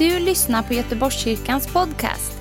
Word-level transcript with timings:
du 0.00 0.18
lyssnar 0.18 0.62
på 0.62 0.74
Göteborgskyrkans 0.74 1.66
podcast. 1.66 2.38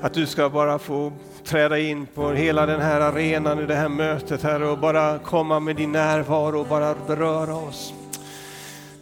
att 0.00 0.14
du 0.14 0.26
ska 0.26 0.50
bara 0.50 0.78
få 0.78 1.12
träda 1.44 1.78
in 1.78 2.06
på 2.06 2.30
hela 2.30 2.66
den 2.66 2.80
här 2.80 3.00
arenan 3.00 3.58
i 3.58 3.66
det 3.66 3.74
här 3.74 3.88
mötet 3.88 4.42
Herre 4.42 4.66
och 4.66 4.78
bara 4.78 5.18
komma 5.18 5.60
med 5.60 5.76
din 5.76 5.92
närvaro 5.92 6.60
och 6.60 6.66
bara 6.66 6.94
beröra 7.06 7.54
oss. 7.54 7.94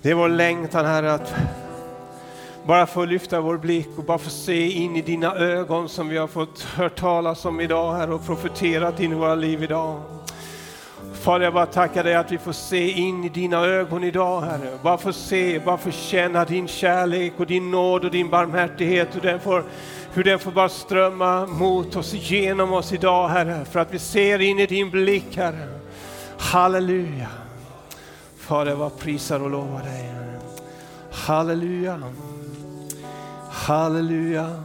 Det 0.03 0.11
är 0.11 0.15
vår 0.15 0.29
längtan 0.29 0.87
Herre 0.87 1.15
att 1.15 1.35
bara 2.65 2.87
få 2.87 3.05
lyfta 3.05 3.41
vår 3.41 3.57
blick 3.57 3.89
och 3.97 4.05
bara 4.05 4.19
få 4.19 4.31
se 4.31 4.71
in 4.71 4.97
i 4.97 5.03
dina 5.03 5.35
ögon 5.35 5.89
som 5.89 6.09
vi 6.09 6.17
har 6.17 6.27
fått 6.27 6.63
hört 6.63 6.97
talas 6.97 7.45
om 7.45 7.61
idag 7.61 7.95
Herre 7.95 8.15
och 8.15 8.27
profeterat 8.27 9.01
in 9.01 9.13
i 9.13 9.15
våra 9.15 9.35
liv 9.35 9.63
idag. 9.63 10.01
Fader, 11.15 11.45
jag 11.45 11.55
bara 11.55 11.67
tackar 11.67 12.05
dig 12.05 12.15
att 12.15 12.33
vi 12.33 12.39
får 12.39 12.53
se 12.53 12.91
in 12.91 13.25
i 13.25 13.29
dina 13.29 13.65
ögon 13.65 14.05
idag, 14.05 14.41
Herre. 14.41 14.79
Bara 14.83 14.99
få 14.99 15.13
se, 15.13 15.59
bara 15.59 15.79
få 15.79 15.91
känna 15.91 16.45
din 16.45 16.69
kärlek 16.69 17.33
och 17.37 17.47
din 17.47 17.71
nåd 17.71 18.05
och 18.05 18.11
din 18.11 18.31
barmhärtighet. 18.31 19.17
och 19.17 19.23
den 19.23 19.41
får, 19.41 19.65
hur 20.13 20.25
den 20.25 20.39
får 20.39 20.53
bara 20.53 20.69
strömma 20.69 21.47
mot 21.47 21.97
oss, 21.97 22.13
genom 22.13 22.73
oss 22.73 22.93
idag, 22.93 23.29
Herre. 23.29 23.65
För 23.65 23.81
att 23.81 23.95
vi 23.95 23.99
ser 23.99 24.39
in 24.39 24.59
i 24.59 24.67
din 24.67 24.91
blick, 24.91 25.37
Herre. 25.37 25.81
Halleluja. 26.39 27.29
Fader, 28.37 28.75
vad 28.75 28.99
prisar 28.99 29.41
och 29.41 29.51
lovar 29.51 29.83
dig, 29.83 30.15
Halleluja. 31.11 32.03
Halleluja. 33.51 34.65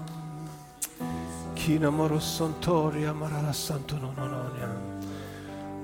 Kina 1.56 1.92
morosontoria 1.92 3.14
marala 3.14 3.54
santo 3.54 3.96
nononia. 3.96 4.70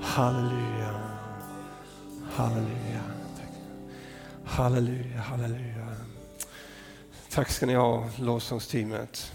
Halleluja. 0.02 0.94
Halleluja. 2.34 3.02
Halleluja, 4.46 5.22
halleluja. 5.22 5.88
Tack 7.30 7.50
ska 7.50 7.66
ni 7.66 7.76
ha, 7.76 8.10
lovsångsteamet. 8.16 9.32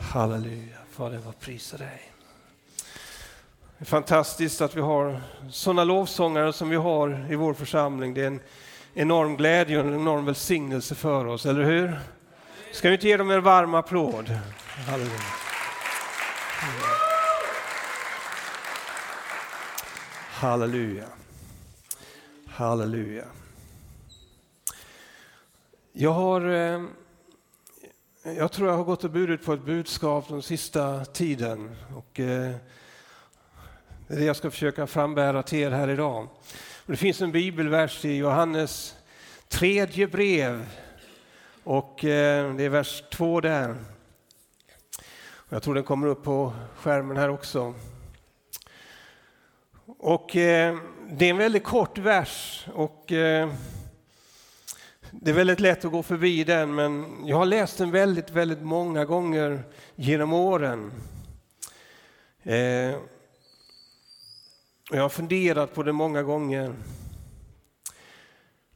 Halleluja. 0.00 0.76
Fader, 0.90 1.18
vad 1.18 1.38
prisar 1.38 1.78
dig. 1.78 2.12
Det 3.78 3.84
är 3.84 3.86
fantastiskt 3.86 4.60
att 4.60 4.76
vi 4.76 4.80
har 4.80 5.20
sådana 5.50 5.84
lovsångare 5.84 6.52
som 6.52 6.68
vi 6.68 6.76
har 6.76 7.26
i 7.30 7.36
vår 7.36 7.54
församling. 7.54 8.14
Det 8.14 8.22
är 8.22 8.26
en 8.26 8.40
enorm 8.94 9.36
glädje 9.36 9.78
och 9.78 9.86
en 9.86 9.94
enorm 9.94 10.24
välsignelse 10.24 10.94
för 10.94 11.26
oss, 11.26 11.46
eller 11.46 11.64
hur? 11.64 12.00
Ska 12.72 12.88
vi 12.88 12.94
inte 12.94 13.08
ge 13.08 13.16
dem 13.16 13.30
en 13.30 13.42
varm 13.42 13.74
applåd? 13.74 14.38
Halleluja. 14.86 15.20
Halleluja. 20.30 21.06
Halleluja. 22.46 23.24
Jag 25.92 26.12
har, 26.12 26.50
eh, 26.50 26.82
jag 28.22 28.52
tror 28.52 28.68
jag 28.68 28.76
har 28.76 28.84
gått 28.84 29.04
och 29.04 29.10
burit 29.10 29.44
på 29.44 29.52
ett 29.52 29.64
budskap 29.64 30.28
den 30.28 30.42
sista 30.42 31.04
tiden 31.04 31.76
och 31.96 32.20
eh, 32.20 32.54
det 34.08 34.14
är 34.14 34.18
det 34.18 34.24
jag 34.24 34.36
ska 34.36 34.50
försöka 34.50 34.86
frambära 34.86 35.42
till 35.42 35.58
er 35.58 35.70
här 35.70 35.88
idag. 35.88 36.28
Det 36.86 36.96
finns 36.96 37.22
en 37.22 37.32
bibelvers 37.32 38.04
i 38.04 38.16
Johannes 38.16 38.96
tredje 39.48 40.06
brev 40.06 40.66
och 41.64 42.04
eh, 42.04 42.54
det 42.54 42.64
är 42.64 42.68
vers 42.68 43.04
två 43.12 43.40
där. 43.40 43.76
Jag 45.48 45.62
tror 45.62 45.74
den 45.74 45.84
kommer 45.84 46.06
upp 46.06 46.24
på 46.24 46.52
skärmen 46.76 47.16
här 47.16 47.28
också. 47.28 47.74
Och 49.86 50.36
eh, 50.36 50.78
det 51.10 51.26
är 51.26 51.30
en 51.30 51.38
väldigt 51.38 51.64
kort 51.64 51.98
vers 51.98 52.66
och 52.74 53.12
eh, 53.12 53.52
det 55.12 55.30
är 55.30 55.34
väldigt 55.34 55.60
lätt 55.60 55.84
att 55.84 55.92
gå 55.92 56.02
förbi 56.02 56.44
den 56.44 56.74
men 56.74 57.22
jag 57.26 57.36
har 57.36 57.46
läst 57.46 57.78
den 57.78 57.90
väldigt, 57.90 58.30
väldigt 58.30 58.62
många 58.62 59.04
gånger 59.04 59.62
genom 59.94 60.32
åren. 60.32 60.92
Eh, 62.42 62.94
jag 64.90 65.02
har 65.02 65.08
funderat 65.08 65.74
på 65.74 65.82
det 65.82 65.92
många 65.92 66.22
gånger. 66.22 66.74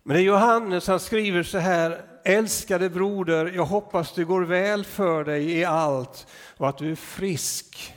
Men 0.02 0.16
det 0.16 0.22
är 0.22 0.24
Johannes, 0.24 0.86
han 0.86 1.00
skriver 1.00 1.42
så 1.42 1.58
här, 1.58 2.04
älskade 2.24 2.90
broder, 2.90 3.52
jag 3.54 3.64
hoppas 3.64 4.14
det 4.14 4.24
går 4.24 4.42
väl 4.42 4.84
för 4.84 5.24
dig 5.24 5.50
i 5.50 5.64
allt 5.64 6.26
och 6.56 6.68
att 6.68 6.78
du 6.78 6.90
är 6.90 6.96
frisk, 6.96 7.94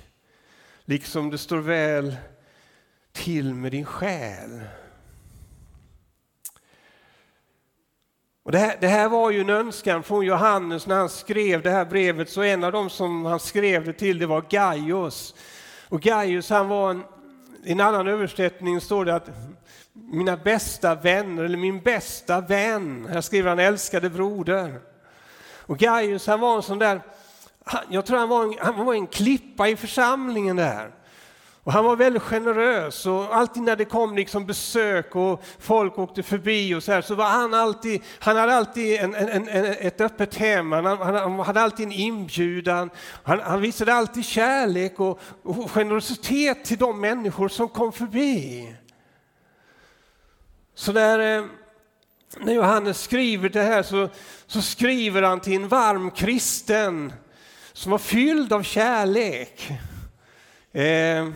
liksom 0.86 1.30
det 1.30 1.38
står 1.38 1.58
väl 1.58 2.16
till 3.12 3.54
med 3.54 3.72
din 3.72 3.86
själ. 3.86 4.62
Och 8.48 8.54
det, 8.54 8.60
här, 8.60 8.78
det 8.80 8.88
här 8.88 9.10
var 9.10 9.32
ju 9.32 9.42
en 9.42 9.50
önskan 9.50 10.04
från 10.04 10.26
Johannes 10.26 10.88
när 10.88 10.96
han 10.96 11.10
skrev 11.10 11.62
det 11.62 11.70
här 11.70 11.86
brevet, 11.86 12.30
så 12.30 12.42
en 12.42 12.64
av 12.64 12.72
dem 12.72 12.90
som 12.90 13.26
han 13.26 13.40
skrev 13.40 13.86
det 13.86 13.94
till 13.94 14.20
det 14.20 14.26
var 14.26 14.46
Gaius. 14.50 15.36
Och 15.90 16.02
Gaius 16.02 16.50
han 16.50 16.68
var 16.68 16.90
en, 16.90 17.04
i 17.64 17.72
en 17.72 17.80
annan 17.80 18.08
översättning 18.08 18.82
står 18.82 19.06
det 19.06 19.16
att 19.16 19.30
mina 19.94 20.38
bästa 20.38 20.96
vänner, 20.96 21.44
eller 21.44 21.58
min 21.58 21.80
bästa 21.80 22.42
vän, 22.42 23.08
här 23.10 23.22
skriver 23.22 23.50
han 23.50 23.60
älskade 23.60 24.10
broder. 24.10 24.80
Och 25.66 25.78
Gaius 25.78 26.28
han 26.28 26.40
var 26.40 26.56
en 26.56 26.64
sån 26.64 26.80
där, 26.80 27.02
jag 27.90 28.06
tror 28.06 28.18
han 28.18 28.30
var 28.30 28.44
en, 28.44 28.56
han 28.60 28.86
var 28.86 28.94
en 28.94 29.08
klippa 29.08 29.68
i 29.68 29.76
församlingen 29.76 30.56
där. 30.56 30.92
Och 31.68 31.74
han 31.74 31.86
var 31.86 31.96
väldigt 31.96 32.24
generös 32.24 33.06
och 33.06 33.36
alltid 33.36 33.64
när 33.64 33.76
det 33.76 33.86
kom 33.86 34.16
liksom 34.16 34.46
besök 34.46 35.16
och 35.16 35.44
folk 35.60 36.00
åkte 36.00 36.24
förbi 36.24 36.76
och 36.76 36.84
så 36.84 36.92
här, 36.92 37.02
så 37.02 37.16
var 37.16 37.26
han 37.26 37.54
alltid, 37.54 38.02
han 38.20 38.36
hade 38.36 38.56
alltid 38.56 39.00
en, 39.00 39.16
en, 39.16 39.48
en, 39.48 39.66
ett 39.66 40.02
öppet 40.02 40.36
hem, 40.36 40.72
han, 40.72 40.86
han, 40.86 41.40
hade 41.40 41.62
alltid 41.62 41.86
en 41.86 41.92
inbjudan, 41.92 42.90
han, 43.24 43.40
han 43.40 43.62
visade 43.62 43.94
alltid 43.94 44.26
kärlek 44.26 45.00
och, 45.00 45.20
och 45.44 45.72
generositet 45.72 46.66
till 46.66 46.78
de 46.78 47.02
människor 47.02 47.50
som 47.50 47.70
kom 47.70 47.92
förbi. 47.94 48.76
Så 50.76 50.94
när, 50.94 51.38
eh, 51.38 51.46
när 52.38 52.54
Johannes 52.54 53.02
skriver 53.02 53.50
det 53.50 53.64
här 53.64 53.84
så, 53.84 54.10
så 54.46 54.62
skriver 54.62 55.22
han 55.22 55.40
till 55.40 55.56
en 55.56 55.68
varm 55.68 56.12
kristen 56.12 57.14
som 57.74 57.92
var 57.92 58.00
fylld 58.00 58.54
av 58.54 58.64
kärlek. 58.64 59.72
Eh, 60.72 61.28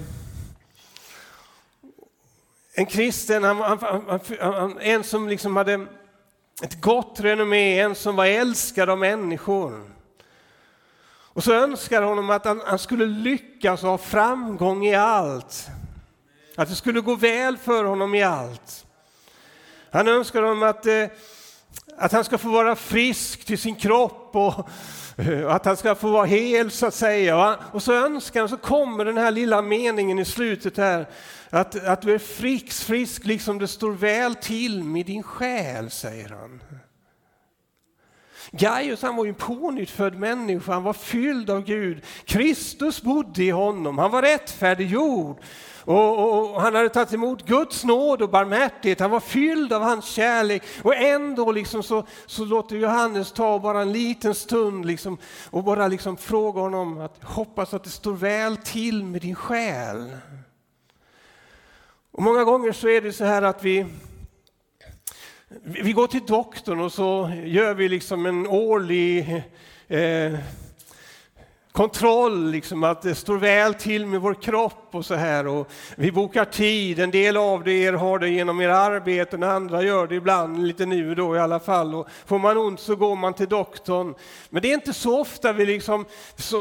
en 2.73 2.85
kristen, 2.85 3.43
han, 3.43 3.57
han, 3.57 4.19
han, 4.39 4.79
en 4.79 5.03
som 5.03 5.29
liksom 5.29 5.55
hade 5.55 5.87
ett 6.63 6.81
gott 6.81 7.19
renommé, 7.19 7.79
en 7.79 7.95
som 7.95 8.15
var 8.15 8.25
älskad 8.25 8.89
av 8.89 8.97
människor. 8.97 9.91
Och 11.33 11.43
så 11.43 11.53
önskade 11.53 12.05
honom 12.05 12.29
att 12.29 12.45
han, 12.45 12.79
skulle 12.79 13.05
lyckas 13.05 13.83
och 13.83 13.89
ha 13.89 13.97
framgång 13.97 14.85
i 14.85 14.95
allt. 14.95 15.67
Att 16.55 16.69
det 16.69 16.75
skulle 16.75 17.01
gå 17.01 17.15
väl 17.15 17.57
för 17.57 17.83
honom 17.83 18.15
i 18.15 18.23
allt. 18.23 18.85
Han 19.91 20.07
önskar 20.07 20.41
honom 20.41 20.63
att, 20.63 20.85
eh, 20.85 21.05
att 21.97 22.11
han 22.11 22.23
ska 22.23 22.37
få 22.37 22.49
vara 22.49 22.75
frisk 22.75 23.45
till 23.45 23.57
sin 23.57 23.75
kropp 23.75 24.29
och 24.33 24.69
Eh, 25.27 25.51
att 25.55 25.65
han 25.65 25.77
ska 25.77 25.95
få 25.95 26.11
vara 26.11 26.25
hel 26.25 26.71
så 26.71 26.85
att 26.85 26.93
säga. 26.93 27.59
Och 27.71 27.83
så 27.83 27.93
önskar 27.93 28.39
han, 28.39 28.49
så 28.49 28.57
kommer 28.57 29.05
den 29.05 29.17
här 29.17 29.31
lilla 29.31 29.61
meningen 29.61 30.19
i 30.19 30.25
slutet 30.25 30.77
här, 30.77 31.05
att, 31.49 31.85
att 31.85 32.01
du 32.01 32.13
är 32.13 32.17
frisk, 32.17 32.83
frisk 32.83 33.25
liksom 33.25 33.59
det 33.59 33.67
står 33.67 33.91
väl 33.91 34.35
till 34.35 34.83
med 34.83 35.05
din 35.05 35.23
själ, 35.23 35.91
säger 35.91 36.29
han. 36.29 36.63
Gaius 38.51 39.01
han 39.01 39.15
var 39.15 39.25
ju 39.25 39.29
en 39.29 39.35
pånyttfödd 39.35 40.15
människa, 40.15 40.73
han 40.73 40.83
var 40.83 40.93
fylld 40.93 41.49
av 41.49 41.63
Gud. 41.63 42.05
Kristus 42.25 43.01
bodde 43.01 43.43
i 43.43 43.49
honom, 43.49 43.97
han 43.97 44.11
var 44.11 44.21
rättfärdiggjord. 44.21 45.37
Och, 45.85 46.19
och, 46.19 46.55
och, 46.55 46.61
han 46.61 46.75
hade 46.75 46.89
tagit 46.89 47.13
emot 47.13 47.45
Guds 47.45 47.83
nåd 47.83 48.21
och 48.21 48.29
barmhärtighet, 48.29 48.99
han 48.99 49.11
var 49.11 49.19
fylld 49.19 49.73
av 49.73 49.81
hans 49.81 50.05
kärlek. 50.05 50.63
Och 50.83 50.95
ändå 50.95 51.51
liksom 51.51 51.83
så, 51.83 52.05
så 52.25 52.45
låter 52.45 52.75
Johannes 52.75 53.31
ta 53.31 53.59
bara 53.59 53.81
en 53.81 53.91
liten 53.91 54.35
stund 54.35 54.85
liksom, 54.85 55.17
och 55.49 55.63
bara 55.63 55.87
liksom 55.87 56.17
fråga 56.17 56.61
honom 56.61 57.01
att 57.01 57.23
hoppas 57.23 57.73
att 57.73 57.83
det 57.83 57.89
står 57.89 58.13
väl 58.13 58.57
till 58.57 59.03
med 59.03 59.21
din 59.21 59.35
själ. 59.35 60.17
Och 62.11 62.23
många 62.23 62.43
gånger 62.43 62.71
så 62.71 62.87
är 62.87 63.01
det 63.01 63.13
så 63.13 63.25
här 63.25 63.41
att 63.41 63.63
vi, 63.63 63.85
vi 65.63 65.93
går 65.93 66.07
till 66.07 66.25
doktorn 66.25 66.79
och 66.79 66.93
så 66.93 67.31
gör 67.45 67.73
vi 67.73 67.89
liksom 67.89 68.25
en 68.25 68.47
årlig 68.47 69.43
eh, 69.87 70.33
kontroll, 71.71 72.51
liksom 72.51 72.83
att 72.83 73.01
det 73.01 73.15
står 73.15 73.37
väl 73.37 73.73
till 73.73 74.05
med 74.05 74.21
vår 74.21 74.33
kropp 74.33 74.87
och 74.91 75.05
så 75.05 75.15
här. 75.15 75.47
Och 75.47 75.71
vi 75.95 76.11
bokar 76.11 76.45
tid, 76.45 76.99
en 76.99 77.11
del 77.11 77.37
av 77.37 77.69
er 77.69 77.93
har 77.93 78.19
det 78.19 78.29
genom 78.29 78.61
era 78.61 78.77
arbeten, 78.77 79.43
andra 79.43 79.83
gör 79.83 80.07
det 80.07 80.15
ibland, 80.15 80.67
lite 80.67 80.85
nu 80.85 81.15
då 81.15 81.35
i 81.35 81.39
alla 81.39 81.59
fall. 81.59 81.95
Och 81.95 82.07
får 82.25 82.39
man 82.39 82.57
ont 82.57 82.79
så 82.79 82.95
går 82.95 83.15
man 83.15 83.33
till 83.33 83.49
doktorn. 83.49 84.15
Men 84.49 84.61
det 84.61 84.69
är 84.69 84.73
inte 84.73 84.93
så 84.93 85.19
ofta 85.21 85.53
vi 85.53 85.65
liksom, 85.65 86.05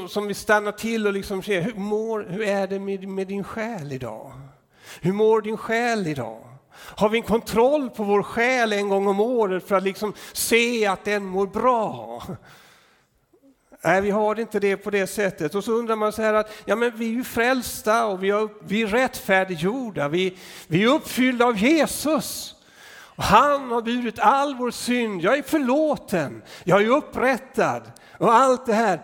som 0.09 0.27
vi 0.27 0.35
stannar 0.35 0.73
till 0.73 1.07
och 1.07 1.13
liksom 1.13 1.43
ser, 1.43 1.61
hur, 1.61 1.75
mår, 1.75 2.27
hur 2.29 2.43
är 2.43 2.67
det 2.67 2.79
med, 2.79 3.09
med 3.09 3.27
din 3.27 3.45
själ 3.45 3.93
idag? 3.93 4.33
Hur 5.01 5.13
mår 5.13 5.43
din 5.43 5.57
själ 5.57 6.07
idag? 6.07 6.47
Har 6.73 7.09
vi 7.09 7.19
en 7.19 7.25
kontroll 7.25 7.91
på 7.91 8.05
vår 8.05 8.23
själ 8.23 8.73
en 8.73 8.89
gång 8.89 9.07
om 9.07 9.21
året 9.21 9.69
för 9.69 9.77
att 9.77 9.83
liksom 9.83 10.13
se 10.33 10.87
att 10.87 11.05
den 11.05 11.25
mår 11.25 11.47
bra? 11.47 12.23
Nej, 13.85 14.01
vi 14.01 14.11
har 14.11 14.41
inte 14.41 14.61
det 14.61 14.77
på 14.77 14.91
det 14.91 15.07
sättet. 15.07 15.55
Och 15.55 15.65
så 15.65 15.73
undrar 15.73 15.97
man 15.97 16.13
så 16.13 16.23
här 16.23 16.35
att 16.35 16.53
ja, 16.65 16.77
men 16.77 16.97
vi 16.97 17.07
är 17.07 17.13
ju 17.13 17.25
frälsta 17.25 18.07
och 18.07 18.23
vi, 18.23 18.31
har, 18.31 18.49
vi 18.65 18.83
är 18.83 18.87
rättfärdiggjorda. 18.87 20.09
Vi, 20.09 20.37
vi 20.67 20.83
är 20.83 20.89
uppfyllda 20.89 21.45
av 21.47 21.57
Jesus. 21.57 22.55
Och 22.93 23.23
han 23.23 23.71
har 23.71 23.83
burit 23.83 24.19
all 24.19 24.55
vår 24.55 24.71
synd. 24.71 25.23
Jag 25.23 25.39
är 25.39 25.43
förlåten. 25.43 26.43
Jag 26.65 26.83
är 26.83 26.89
upprättad. 26.89 27.83
Och 28.19 28.35
allt 28.35 28.67
det 28.67 28.75
här. 28.75 29.01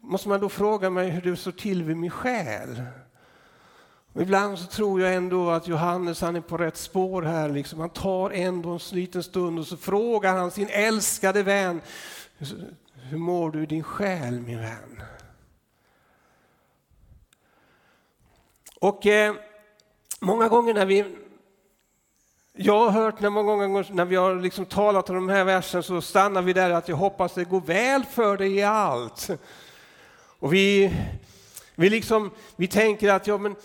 Måste 0.00 0.28
man 0.28 0.40
då 0.40 0.48
fråga 0.48 0.90
mig 0.90 1.10
hur 1.10 1.30
det 1.30 1.36
står 1.36 1.52
till 1.52 1.82
vid 1.82 1.96
min 1.96 2.10
själ? 2.10 2.82
Och 4.12 4.22
ibland 4.22 4.58
så 4.58 4.66
tror 4.66 5.00
jag 5.00 5.14
ändå 5.14 5.50
att 5.50 5.68
Johannes 5.68 6.20
han 6.20 6.36
är 6.36 6.40
på 6.40 6.56
rätt 6.56 6.76
spår 6.76 7.22
här. 7.22 7.48
Liksom. 7.48 7.80
Han 7.80 7.90
tar 7.90 8.30
ändå 8.30 8.70
en 8.70 8.80
liten 8.92 9.22
stund 9.22 9.58
och 9.58 9.66
så 9.66 9.76
frågar 9.76 10.36
han 10.36 10.50
sin 10.50 10.68
älskade 10.68 11.42
vän. 11.42 11.80
Hur 13.14 13.20
mår 13.20 13.50
du 13.50 13.62
i 13.62 13.66
din 13.66 13.82
själ 13.82 14.40
min 14.40 14.60
vän? 14.60 15.02
Och 18.80 19.06
eh, 19.06 19.34
många 20.20 20.48
gånger 20.48 20.74
när 20.74 20.86
vi 20.86 21.04
jag 22.52 22.78
har 22.78 22.90
hört 22.90 23.20
när 23.20 23.30
många 23.30 23.56
gånger 23.56 23.88
när 23.92 24.04
vi 24.04 24.16
har 24.16 24.34
liksom 24.34 24.66
talat 24.66 25.10
om 25.10 25.14
de 25.14 25.28
här 25.28 25.44
versen 25.44 25.82
så 25.82 26.00
stannar 26.00 26.42
vi 26.42 26.52
där 26.52 26.70
att 26.70 26.88
jag 26.88 26.96
hoppas 26.96 27.34
det 27.34 27.44
går 27.44 27.60
väl 27.60 28.04
för 28.04 28.36
dig 28.36 28.54
i 28.54 28.62
allt. 28.62 29.30
Och 30.38 30.52
vi 30.52 30.92
vi, 31.74 31.90
liksom, 31.90 32.30
vi 32.56 32.66
tänker 32.66 33.12
att 33.12 33.26
ja, 33.26 33.38
men, 33.38 33.56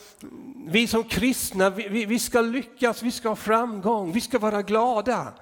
vi 0.67 0.87
som 0.87 1.03
kristna, 1.03 1.69
vi, 1.69 1.87
vi, 1.87 2.05
vi 2.05 2.19
ska 2.19 2.41
lyckas, 2.41 3.03
vi 3.03 3.11
ska 3.11 3.29
ha 3.29 3.35
framgång, 3.35 4.11
vi 4.11 4.21
ska 4.21 4.39
vara 4.39 4.61
glada. 4.61 5.33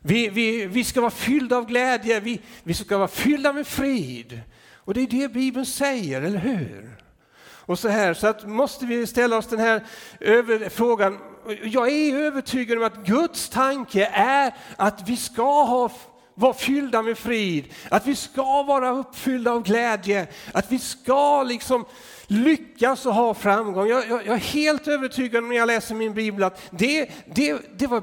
Vi, 0.00 0.28
vi, 0.28 0.66
vi 0.66 0.84
ska 0.84 1.00
vara 1.00 1.10
fyllda 1.10 1.56
av 1.56 1.66
glädje, 1.66 2.20
vi, 2.20 2.40
vi 2.62 2.74
ska 2.74 2.98
vara 2.98 3.08
fyllda 3.08 3.52
med 3.52 3.66
frid. 3.66 4.40
Och 4.74 4.94
det 4.94 5.00
är 5.00 5.06
det 5.06 5.32
Bibeln 5.32 5.66
säger, 5.66 6.22
eller 6.22 6.38
hur? 6.38 6.96
Och 7.40 7.78
så 7.78 7.88
här, 7.88 8.14
så 8.14 8.26
att 8.26 8.48
måste 8.48 8.86
vi 8.86 9.06
ställa 9.06 9.36
oss 9.36 9.46
den 9.46 9.58
här 9.58 9.84
över, 10.20 10.68
frågan. 10.68 11.18
Jag 11.62 11.92
är 11.92 12.16
övertygad 12.16 12.78
om 12.78 12.84
att 12.84 13.06
Guds 13.06 13.48
tanke 13.48 14.06
är 14.12 14.54
att 14.76 15.08
vi 15.08 15.16
ska 15.16 15.62
ha 15.64 15.90
vara 16.38 16.54
fyllda 16.54 17.02
med 17.02 17.18
frid, 17.18 17.64
att 17.90 18.06
vi 18.06 18.16
ska 18.16 18.62
vara 18.62 18.90
uppfyllda 18.90 19.50
av 19.52 19.62
glädje, 19.62 20.26
att 20.52 20.72
vi 20.72 20.78
ska 20.78 21.42
liksom 21.42 21.84
lyckas 22.26 23.06
och 23.06 23.14
ha 23.14 23.34
framgång. 23.34 23.88
Jag, 23.88 24.08
jag, 24.08 24.26
jag 24.26 24.34
är 24.34 24.40
helt 24.40 24.88
övertygad 24.88 25.44
när 25.44 25.56
jag 25.56 25.66
läser 25.66 25.94
min 25.94 26.14
bibel 26.14 26.44
att 26.44 26.60
det, 26.70 27.10
det, 27.34 27.58
det 27.76 27.86
var 27.86 28.02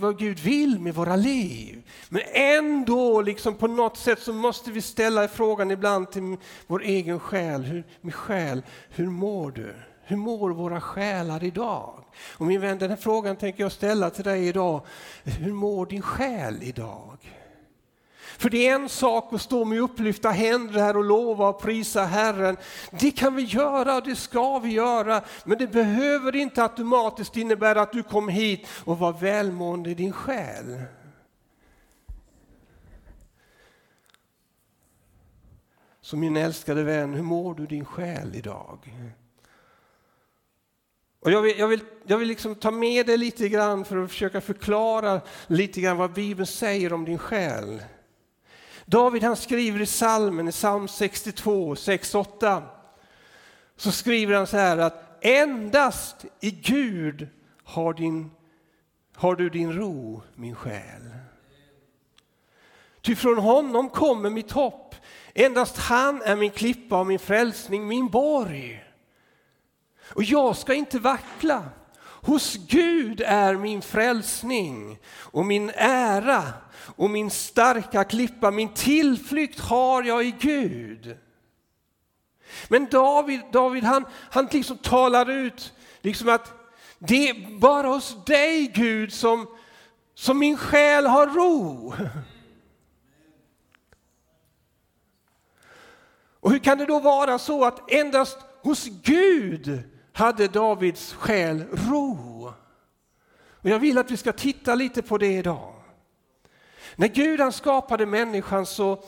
vad 0.00 0.18
Gud 0.18 0.38
vill 0.38 0.80
med 0.80 0.94
våra 0.94 1.16
liv. 1.16 1.82
Men 2.08 2.22
ändå, 2.32 3.20
liksom 3.22 3.54
på 3.54 3.66
något 3.66 3.96
sätt 3.96 4.22
så 4.22 4.32
måste 4.32 4.70
vi 4.70 4.82
ställa 4.82 5.28
frågan 5.28 5.70
ibland 5.70 6.10
till 6.10 6.36
vår 6.66 6.82
egen 6.82 7.20
själ. 7.20 7.62
Hur, 7.62 7.84
min 8.00 8.12
själ, 8.12 8.62
hur 8.90 9.06
mår 9.06 9.50
du? 9.50 9.74
Hur 10.08 10.16
mår 10.16 10.50
våra 10.50 10.80
själar 10.80 11.44
idag? 11.44 12.04
Och 12.36 12.46
min 12.46 12.60
vän, 12.60 12.78
den 12.78 12.90
här 12.90 12.96
frågan 12.96 13.36
tänker 13.36 13.62
jag 13.62 13.72
ställa 13.72 14.10
till 14.10 14.24
dig 14.24 14.48
idag. 14.48 14.86
Hur 15.24 15.52
mår 15.52 15.86
din 15.86 16.02
själ 16.02 16.58
idag? 16.62 17.35
För 18.38 18.50
det 18.50 18.68
är 18.68 18.74
en 18.74 18.88
sak 18.88 19.32
att 19.32 19.42
stå 19.42 19.64
med 19.64 19.80
upplyfta 19.80 20.30
händer 20.30 20.80
här 20.80 20.96
och 20.96 21.04
lova 21.04 21.48
och 21.48 21.62
prisa 21.62 22.04
Herren. 22.04 22.56
Det 22.90 23.10
kan 23.10 23.34
vi 23.34 23.42
göra 23.42 23.96
och 23.96 24.02
det 24.02 24.16
ska 24.16 24.58
vi 24.58 24.72
göra. 24.72 25.22
Men 25.44 25.58
det 25.58 25.66
behöver 25.66 26.36
inte 26.36 26.62
automatiskt 26.62 27.36
innebära 27.36 27.82
att 27.82 27.92
du 27.92 28.02
kom 28.02 28.28
hit 28.28 28.66
och 28.84 28.98
var 28.98 29.12
välmående 29.12 29.90
i 29.90 29.94
din 29.94 30.12
själ. 30.12 30.82
Så 36.00 36.16
min 36.16 36.36
älskade 36.36 36.82
vän, 36.82 37.14
hur 37.14 37.22
mår 37.22 37.54
du 37.54 37.66
din 37.66 37.84
själ 37.84 38.34
idag? 38.34 38.78
Och 41.20 41.30
jag 41.30 41.42
vill, 41.42 41.58
jag 41.58 41.68
vill, 41.68 41.80
jag 42.06 42.18
vill 42.18 42.28
liksom 42.28 42.54
ta 42.54 42.70
med 42.70 43.06
dig 43.06 43.16
lite 43.16 43.48
grann 43.48 43.84
för 43.84 43.96
att 43.96 44.10
försöka 44.10 44.40
förklara 44.40 45.20
lite 45.46 45.80
grann 45.80 45.96
vad 45.96 46.12
Bibeln 46.12 46.46
säger 46.46 46.92
om 46.92 47.04
din 47.04 47.18
själ. 47.18 47.82
David 48.88 49.22
han 49.22 49.36
skriver 49.36 49.80
i 49.80 49.86
salmen, 49.86 50.48
i 50.48 50.52
psalm 50.52 50.88
62, 50.88 51.74
6-8, 51.74 52.62
så 53.76 53.92
skriver 53.92 54.34
han 54.34 54.46
så 54.46 54.56
här 54.56 54.78
att 54.78 55.18
endast 55.20 56.24
i 56.40 56.50
Gud 56.50 57.28
har, 57.64 57.94
din, 57.94 58.30
har 59.14 59.36
du 59.36 59.48
din 59.48 59.72
ro, 59.72 60.22
min 60.34 60.54
själ. 60.54 61.10
Ty 63.00 63.16
från 63.16 63.38
honom 63.38 63.90
kommer 63.90 64.30
mitt 64.30 64.50
hopp. 64.50 64.94
Endast 65.34 65.76
han 65.76 66.22
är 66.22 66.36
min 66.36 66.50
klippa 66.50 67.00
och 67.00 67.06
min 67.06 67.18
frälsning, 67.18 67.86
min 67.86 68.08
borg. 68.08 68.84
Och 70.14 70.22
jag 70.22 70.56
ska 70.56 70.74
inte 70.74 70.98
vackla. 70.98 71.64
Hos 72.00 72.56
Gud 72.56 73.20
är 73.26 73.54
min 73.54 73.82
frälsning 73.82 74.98
och 75.08 75.46
min 75.46 75.70
ära 75.74 76.52
och 76.86 77.10
min 77.10 77.30
starka 77.30 78.04
klippa, 78.04 78.50
min 78.50 78.74
tillflykt 78.74 79.60
har 79.60 80.02
jag 80.02 80.24
i 80.24 80.34
Gud. 80.40 81.16
Men 82.68 82.86
David, 82.90 83.40
David 83.52 83.84
han, 83.84 84.04
han 84.30 84.48
liksom 84.52 84.78
talar 84.78 85.30
ut 85.30 85.72
liksom 86.00 86.28
att 86.28 86.52
det 86.98 87.28
är 87.28 87.58
bara 87.58 87.88
hos 87.88 88.24
dig 88.24 88.72
Gud 88.74 89.12
som, 89.12 89.46
som 90.14 90.38
min 90.38 90.56
själ 90.56 91.06
har 91.06 91.26
ro. 91.26 91.94
Och 96.40 96.50
hur 96.50 96.58
kan 96.58 96.78
det 96.78 96.86
då 96.86 97.00
vara 97.00 97.38
så 97.38 97.64
att 97.64 97.92
endast 97.92 98.38
hos 98.62 98.86
Gud 99.02 99.82
hade 100.12 100.48
Davids 100.48 101.12
själ 101.12 101.64
ro? 101.72 102.52
Och 103.50 103.70
jag 103.70 103.78
vill 103.78 103.98
att 103.98 104.10
vi 104.10 104.16
ska 104.16 104.32
titta 104.32 104.74
lite 104.74 105.02
på 105.02 105.18
det 105.18 105.32
idag. 105.32 105.75
När 106.96 107.08
Gud 107.08 107.40
han 107.40 107.52
skapade 107.52 108.06
människan 108.06 108.66
så, 108.66 109.02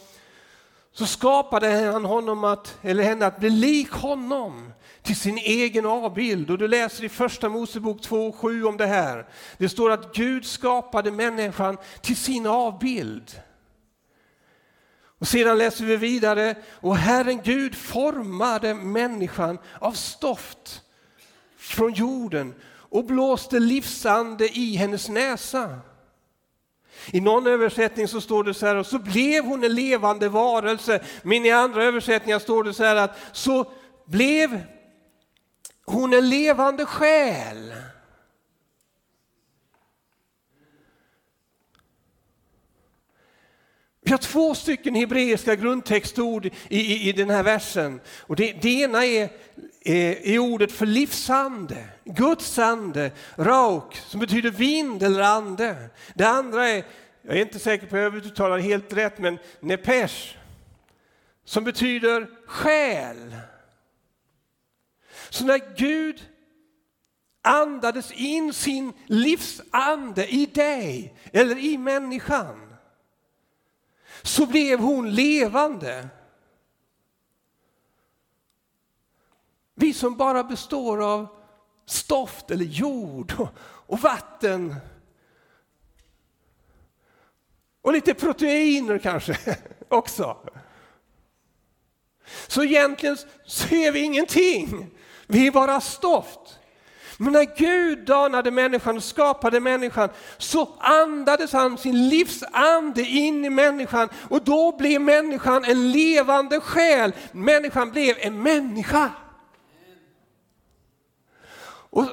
så 0.92 1.07
skapade 1.07 1.68
han 1.68 2.04
honom 2.04 2.45
att, 2.45 2.78
eller 2.83 3.02
henne 3.02 3.26
att 3.26 3.40
bli 3.40 3.50
lik 3.50 3.90
honom 3.90 4.73
till 5.02 5.16
sin 5.16 5.38
egen 5.38 5.87
avbild. 5.87 6.50
Och 6.50 6.59
du 6.59 6.68
läser 6.68 7.04
i 7.04 7.09
första 7.09 7.49
Mosebok 7.49 8.00
2.7 8.00 8.64
om 8.64 8.76
det 8.76 8.87
här. 8.87 9.26
Det 9.59 9.68
står 9.68 9.90
att 9.90 10.14
Gud 10.14 10.45
skapade 10.45 11.11
människan 11.11 11.76
till 12.00 12.16
sin 12.16 12.47
avbild. 12.47 13.40
Och 15.18 15.28
sedan 15.28 15.59
läser 15.59 15.85
vi 15.85 15.97
vidare, 15.97 16.54
och 16.80 16.97
Herren 16.97 17.40
Gud 17.45 17.75
formade 17.75 18.75
människan 18.75 19.59
av 19.78 19.92
stoft 19.92 20.83
från 21.57 21.92
jorden 21.92 22.54
och 22.90 23.04
blåste 23.04 23.59
livsande 23.59 24.49
i 24.59 24.76
hennes 24.76 25.09
näsa. 25.09 25.80
I 27.12 27.21
någon 27.21 27.47
översättning 27.47 28.09
så 28.09 28.21
står 28.21 28.45
det 28.45 28.55
så 28.55 28.67
här, 28.67 28.76
och 28.76 28.87
så 28.87 28.99
blev 28.99 29.45
hon 29.45 29.64
en 29.64 29.75
levande 29.75 30.28
varelse. 30.28 31.00
Men 31.23 31.45
i 31.45 31.50
andra 31.50 31.85
översättningar 31.85 32.38
står 32.38 32.64
det 32.64 32.75
så 32.75 32.85
här 32.85 32.97
att 32.97 33.19
så 33.33 33.73
blev 34.07 34.61
hon 35.85 36.12
en 36.12 36.28
levande 36.28 36.87
själ. 36.87 37.75
Vi 44.09 44.12
har 44.12 44.19
två 44.19 44.55
stycken 44.55 44.95
hebreiska 44.95 45.55
grundtextord 45.55 46.47
i, 46.47 46.50
i, 46.69 47.09
i 47.09 47.12
den 47.12 47.31
här 47.31 47.43
versen. 47.43 48.00
Och 48.21 48.37
det, 48.37 48.52
det 48.52 48.69
ena 48.69 49.07
är, 49.07 49.31
Eh, 49.88 50.35
är, 50.35 50.38
ordet 50.38 50.73
för 50.73 50.87
livsande, 50.87 51.88
Guds 52.04 52.59
ande, 52.59 53.11
rauk, 53.37 53.97
som 53.97 54.21
betyder 54.21 54.50
vind 54.50 55.02
eller 55.02 55.21
ande. 55.21 55.90
Det 56.14 56.25
andra 56.25 56.68
är, 56.68 56.85
jag 57.23 57.37
är 57.37 57.42
inte 57.42 57.59
säker 57.59 57.87
på 57.87 57.97
att 57.97 58.02
jag 58.02 58.16
uttalar 58.16 58.59
helt 58.59 58.92
rätt, 58.92 59.18
men 59.18 59.38
nepesh, 59.61 60.37
som 61.45 61.64
betyder 61.64 62.30
själ. 62.47 63.37
Så 65.30 65.45
när 65.45 65.76
Gud 65.76 66.28
andades 67.42 68.12
in 68.12 68.52
sin 68.52 68.92
livsande 69.07 70.26
i 70.26 70.47
dig 70.47 71.14
eller 71.33 71.59
i 71.59 71.78
människan 71.78 72.75
så 74.23 74.47
blev 74.47 74.78
hon 74.80 75.14
levande. 75.14 76.09
Vi 79.78 79.92
som 79.92 80.16
bara 80.16 80.44
består 80.44 81.02
av 81.02 81.26
stoft 81.87 82.50
eller 82.50 82.64
jord 82.64 83.32
och, 83.38 83.49
och 83.61 84.00
vatten. 84.00 84.75
Och 87.82 87.92
lite 87.92 88.14
proteiner 88.14 88.99
kanske 88.99 89.56
också. 89.88 90.37
Så 92.47 92.64
egentligen 92.64 93.16
ser 93.47 93.92
vi 93.92 94.00
ingenting. 94.00 94.90
Vi 95.26 95.47
är 95.47 95.50
bara 95.50 95.80
stoft. 95.80 96.58
Men 97.20 97.32
när 97.32 97.56
Gud 97.56 98.06
danade 98.06 98.50
människan 98.50 98.97
och 98.97 99.04
skapade 99.04 99.61
människan 99.61 100.08
så 100.38 100.68
andades 100.78 101.52
han 101.52 101.78
sin 101.78 102.08
livsande 102.08 103.02
in 103.02 103.44
i 103.44 103.50
människan 103.50 104.08
och 104.28 104.44
då 104.44 104.76
blev 104.76 105.00
människan 105.00 105.64
en 105.64 105.92
levande 105.92 106.61
själ. 106.61 107.12
Människan 107.32 107.90
blev 107.90 108.16
en 108.18 108.42
människa. 108.42 109.11
Och 111.90 112.04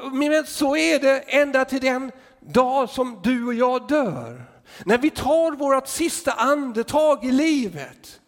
så 0.46 0.76
är 0.76 1.00
det 1.00 1.20
ända 1.20 1.66
till 1.66 1.82
den 1.82 2.12
dag 2.40 2.90
som 2.90 3.20
du 3.24 3.46
och 3.46 3.54
jag 3.54 3.88
dör. 3.88 4.46
När 4.86 4.98
vi 4.98 5.10
tar 5.10 5.52
vårt 5.52 5.88
sista 5.88 6.32
andetag 6.32 7.26
i 7.26 7.32
livet. 7.32 8.22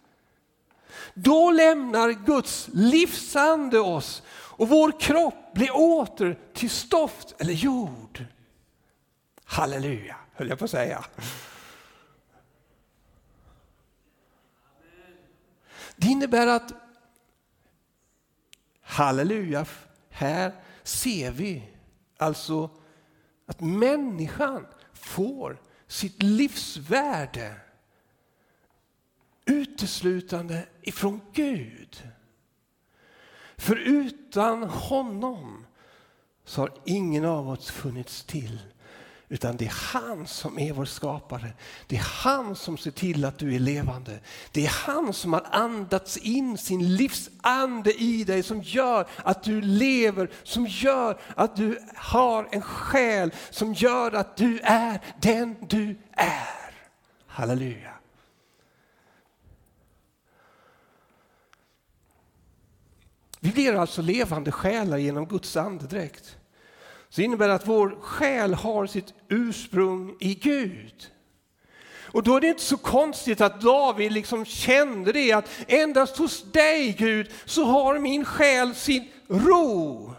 Då 1.13 1.51
lämnar 1.51 2.09
Guds 2.09 2.69
livsande 2.73 3.79
oss 3.79 4.23
och 4.29 4.69
vår 4.69 4.99
kropp 4.99 5.53
blir 5.53 5.75
åter 5.75 6.39
till 6.53 6.69
stoft 6.69 7.35
eller 7.37 7.53
jord. 7.53 8.25
Halleluja, 9.45 10.15
höll 10.33 10.49
jag 10.49 10.59
på 10.59 10.65
att 10.65 10.71
säga. 10.71 11.05
Det 15.95 16.07
innebär 16.07 16.47
att, 16.47 16.73
halleluja, 18.81 19.65
här 20.09 20.53
ser 20.87 21.31
vi 21.31 21.63
alltså 22.17 22.69
att 23.45 23.61
människan 23.61 24.67
får 24.93 25.61
sitt 25.87 26.23
livsvärde 26.23 27.55
uteslutande 29.45 30.67
ifrån 30.81 31.21
Gud. 31.33 32.09
För 33.57 33.75
utan 33.75 34.63
honom 34.63 35.65
så 36.43 36.61
har 36.61 36.73
ingen 36.85 37.25
av 37.25 37.49
oss 37.49 37.71
funnits 37.71 38.23
till. 38.23 38.59
Utan 39.29 39.57
det 39.57 39.65
är 39.65 39.93
han 39.93 40.27
som 40.27 40.59
är 40.59 40.73
vår 40.73 40.85
skapare. 40.85 41.53
Det 41.87 41.95
är 41.95 42.07
han 42.23 42.55
som 42.55 42.77
ser 42.77 42.91
till 42.91 43.25
att 43.25 43.37
du 43.37 43.55
är 43.55 43.59
levande. 43.59 44.19
Det 44.51 44.65
är 44.65 44.69
han 44.69 45.13
som 45.13 45.33
har 45.33 45.45
andats 45.51 46.17
in 46.17 46.57
sin 46.57 46.95
livsande 46.95 47.93
i 47.93 48.23
dig 48.23 48.43
som 48.43 48.61
gör 48.61 49.07
att 49.23 49.43
du 49.43 49.61
lever, 49.61 50.29
som 50.43 50.65
gör 50.67 51.19
att 51.35 51.55
du 51.55 51.79
har 51.95 52.49
en 52.51 52.61
själ, 52.61 53.33
som 53.49 53.73
gör 53.73 54.11
att 54.11 54.37
du 54.37 54.59
är 54.59 55.01
den 55.21 55.55
du 55.69 55.97
är. 56.11 56.73
Halleluja. 57.27 57.93
Vi 63.39 63.51
blir 63.51 63.75
alltså 63.75 64.01
levande 64.01 64.51
själar 64.51 64.97
genom 64.97 65.25
Guds 65.25 65.57
andedräkt. 65.57 66.37
Så 67.09 67.21
innebär 67.21 67.47
det 67.47 67.53
att 67.53 67.67
vår 67.67 67.97
själ 68.01 68.53
har 68.53 68.87
sitt 68.87 69.13
ursprung 69.29 70.15
i 70.19 70.35
Gud. 70.35 71.11
Och 72.11 72.23
då 72.23 72.35
är 72.35 72.41
det 72.41 72.47
inte 72.47 72.61
så 72.61 72.77
konstigt 72.77 73.41
att 73.41 73.61
David 73.61 74.11
liksom 74.11 74.45
kände 74.45 75.11
det 75.11 75.31
att 75.31 75.49
endast 75.67 76.17
hos 76.17 76.51
dig 76.51 76.95
Gud 76.99 77.31
så 77.45 77.63
har 77.63 77.99
min 77.99 78.25
själ 78.25 78.75
sin 78.75 79.07
ro. 79.27 80.13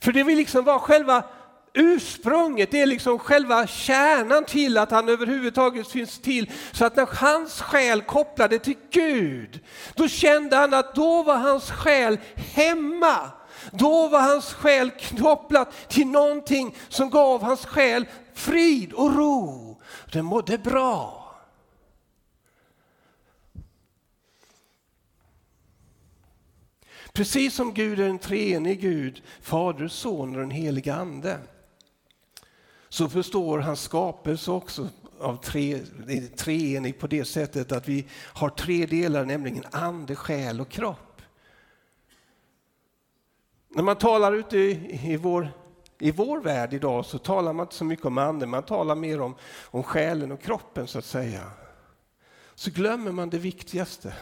För 0.00 0.12
det 0.12 0.22
vill 0.22 0.36
liksom 0.36 0.64
vara 0.64 0.78
själva 0.78 1.24
ursprunget, 1.74 2.70
det 2.70 2.80
är 2.80 2.86
liksom 2.86 3.18
själva 3.18 3.66
kärnan 3.66 4.44
till 4.44 4.78
att 4.78 4.90
han 4.90 5.08
överhuvudtaget 5.08 5.88
finns 5.88 6.18
till. 6.18 6.50
Så 6.72 6.84
att 6.84 6.96
när 6.96 7.06
hans 7.06 7.60
själ 7.60 8.02
kopplade 8.02 8.58
till 8.58 8.76
Gud, 8.90 9.60
då 9.94 10.08
kände 10.08 10.56
han 10.56 10.74
att 10.74 10.94
då 10.94 11.22
var 11.22 11.36
hans 11.36 11.70
själ 11.70 12.18
hemma. 12.34 13.30
Då 13.72 14.08
var 14.08 14.20
hans 14.20 14.52
själ 14.52 14.90
knopplat 14.90 15.72
till 15.88 16.06
någonting 16.06 16.76
som 16.88 17.10
gav 17.10 17.42
hans 17.42 17.66
själ 17.66 18.06
frid 18.34 18.92
och 18.92 19.16
ro. 19.16 19.80
Den 20.12 20.24
mådde 20.24 20.58
bra. 20.58 21.24
Precis 27.12 27.54
som 27.54 27.74
Gud 27.74 28.00
är 28.00 28.08
en 28.08 28.18
treenig 28.18 28.80
Gud, 28.80 29.22
Fader, 29.40 29.88
Son 29.88 30.34
och 30.34 30.40
den 30.40 30.50
helige 30.50 30.94
Ande 30.94 31.38
så 32.88 33.08
förstår 33.08 33.58
hans 33.58 33.80
skapelse 33.80 34.50
också 34.50 34.88
av 35.20 35.36
tre, 35.36 35.78
treenig 36.36 36.98
på 36.98 37.06
det 37.06 37.24
sättet 37.24 37.72
att 37.72 37.88
vi 37.88 38.06
har 38.12 38.48
tre 38.48 38.86
delar, 38.86 39.24
nämligen 39.24 39.64
ande, 39.70 40.16
själ 40.16 40.60
och 40.60 40.68
kropp. 40.68 41.07
När 43.68 43.82
man 43.82 43.96
talar 43.96 44.32
ute 44.32 44.58
i, 44.58 45.00
i, 45.12 45.16
vår, 45.16 45.50
i 45.98 46.10
vår 46.10 46.40
värld 46.40 46.72
idag 46.72 47.04
så 47.04 47.18
talar 47.18 47.52
man 47.52 47.64
inte 47.64 47.74
så 47.74 47.84
mycket 47.84 48.06
om 48.06 48.18
anden, 48.18 48.50
man 48.50 48.62
talar 48.62 48.94
mer 48.94 49.20
om, 49.20 49.34
om 49.64 49.82
själen 49.82 50.32
och 50.32 50.42
kroppen 50.42 50.86
så 50.86 50.98
att 50.98 51.04
säga. 51.04 51.50
Så 52.54 52.70
glömmer 52.70 53.12
man 53.12 53.30
det 53.30 53.38
viktigaste. 53.38 54.14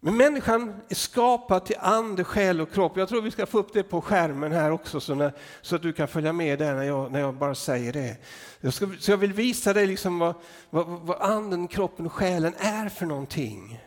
Men 0.00 0.16
människan 0.16 0.80
är 0.88 0.94
skapad 0.94 1.64
till 1.64 1.76
ande, 1.80 2.24
själ 2.24 2.60
och 2.60 2.72
kropp. 2.72 2.96
Jag 2.96 3.08
tror 3.08 3.22
vi 3.22 3.30
ska 3.30 3.46
få 3.46 3.58
upp 3.58 3.72
det 3.72 3.82
på 3.82 4.00
skärmen 4.00 4.52
här 4.52 4.70
också 4.70 5.00
så, 5.00 5.14
när, 5.14 5.32
så 5.62 5.76
att 5.76 5.82
du 5.82 5.92
kan 5.92 6.08
följa 6.08 6.32
med 6.32 6.58
där 6.58 6.74
när 6.74 6.82
jag, 6.82 7.12
när 7.12 7.20
jag 7.20 7.34
bara 7.34 7.54
säger 7.54 7.92
det. 7.92 8.16
Jag 8.60 8.74
ska, 8.74 8.88
så 9.00 9.10
jag 9.10 9.16
vill 9.16 9.32
visa 9.32 9.72
dig 9.72 9.86
liksom 9.86 10.18
vad, 10.18 10.34
vad, 10.70 10.86
vad 10.86 11.20
anden, 11.20 11.68
kroppen 11.68 12.06
och 12.06 12.12
själen 12.12 12.54
är 12.58 12.88
för 12.88 13.06
någonting. 13.06 13.80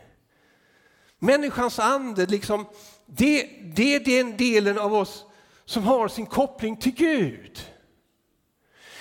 Människans 1.18 1.78
ande, 1.78 2.26
liksom, 2.26 2.66
det, 3.10 3.48
det 3.74 3.94
är 3.94 4.00
den 4.00 4.36
delen 4.36 4.78
av 4.78 4.94
oss 4.94 5.24
som 5.64 5.82
har 5.82 6.08
sin 6.08 6.26
koppling 6.26 6.76
till 6.76 6.94
Gud. 6.94 7.60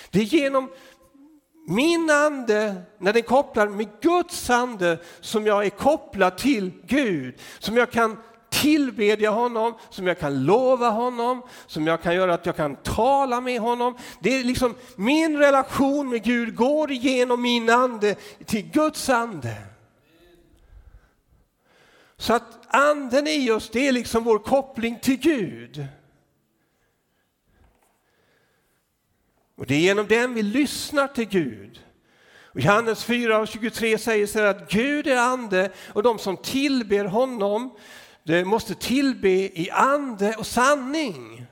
Det 0.09 0.19
är 0.19 0.23
genom 0.23 0.69
min 1.67 2.09
ande, 2.09 2.75
när 2.97 3.13
den 3.13 3.23
kopplar 3.23 3.67
med 3.67 3.87
Guds 4.01 4.49
ande 4.49 4.99
som 5.19 5.45
jag 5.45 5.65
är 5.65 5.69
kopplad 5.69 6.37
till 6.37 6.71
Gud, 6.87 7.35
som 7.59 7.77
jag 7.77 7.91
kan 7.91 8.17
tillbedja 8.49 9.29
honom, 9.29 9.73
som 9.89 10.07
jag 10.07 10.19
kan 10.19 10.45
lova 10.45 10.89
honom, 10.89 11.41
som 11.67 11.87
jag 11.87 12.01
kan 12.01 12.15
göra 12.15 12.33
att 12.33 12.45
jag 12.45 12.55
kan 12.55 12.75
tala 12.75 13.41
med 13.41 13.61
honom. 13.61 13.97
Det 14.19 14.39
är 14.39 14.43
liksom 14.43 14.75
min 14.95 15.37
relation 15.37 16.09
med 16.09 16.23
Gud 16.23 16.55
går 16.55 16.91
igenom 16.91 17.41
min 17.41 17.69
ande 17.69 18.15
till 18.45 18.71
Guds 18.71 19.09
ande. 19.09 19.55
Så 22.17 22.33
att 22.33 22.59
anden 22.67 23.27
i 23.27 23.51
oss, 23.51 23.69
det 23.69 23.87
är 23.87 23.91
liksom 23.91 24.23
vår 24.23 24.39
koppling 24.39 24.99
till 24.99 25.17
Gud. 25.17 25.87
Och 29.55 29.65
det 29.65 29.75
är 29.75 29.79
genom 29.79 30.07
den 30.07 30.33
vi 30.33 30.43
lyssnar 30.43 31.07
till 31.07 31.25
Gud. 31.25 31.83
Och 32.41 32.59
Johannes 32.59 33.03
4 33.03 33.39
och 33.39 33.47
23 33.47 33.97
säger 33.97 34.27
så 34.27 34.39
att 34.39 34.71
Gud 34.71 35.07
är 35.07 35.17
ande 35.17 35.71
och 35.93 36.03
de 36.03 36.19
som 36.19 36.37
tillber 36.37 37.05
honom 37.05 37.77
det 38.23 38.45
måste 38.45 38.75
tillbe 38.75 39.29
i 39.29 39.69
ande 39.71 40.35
och 40.35 40.47
sanning. 40.47 41.45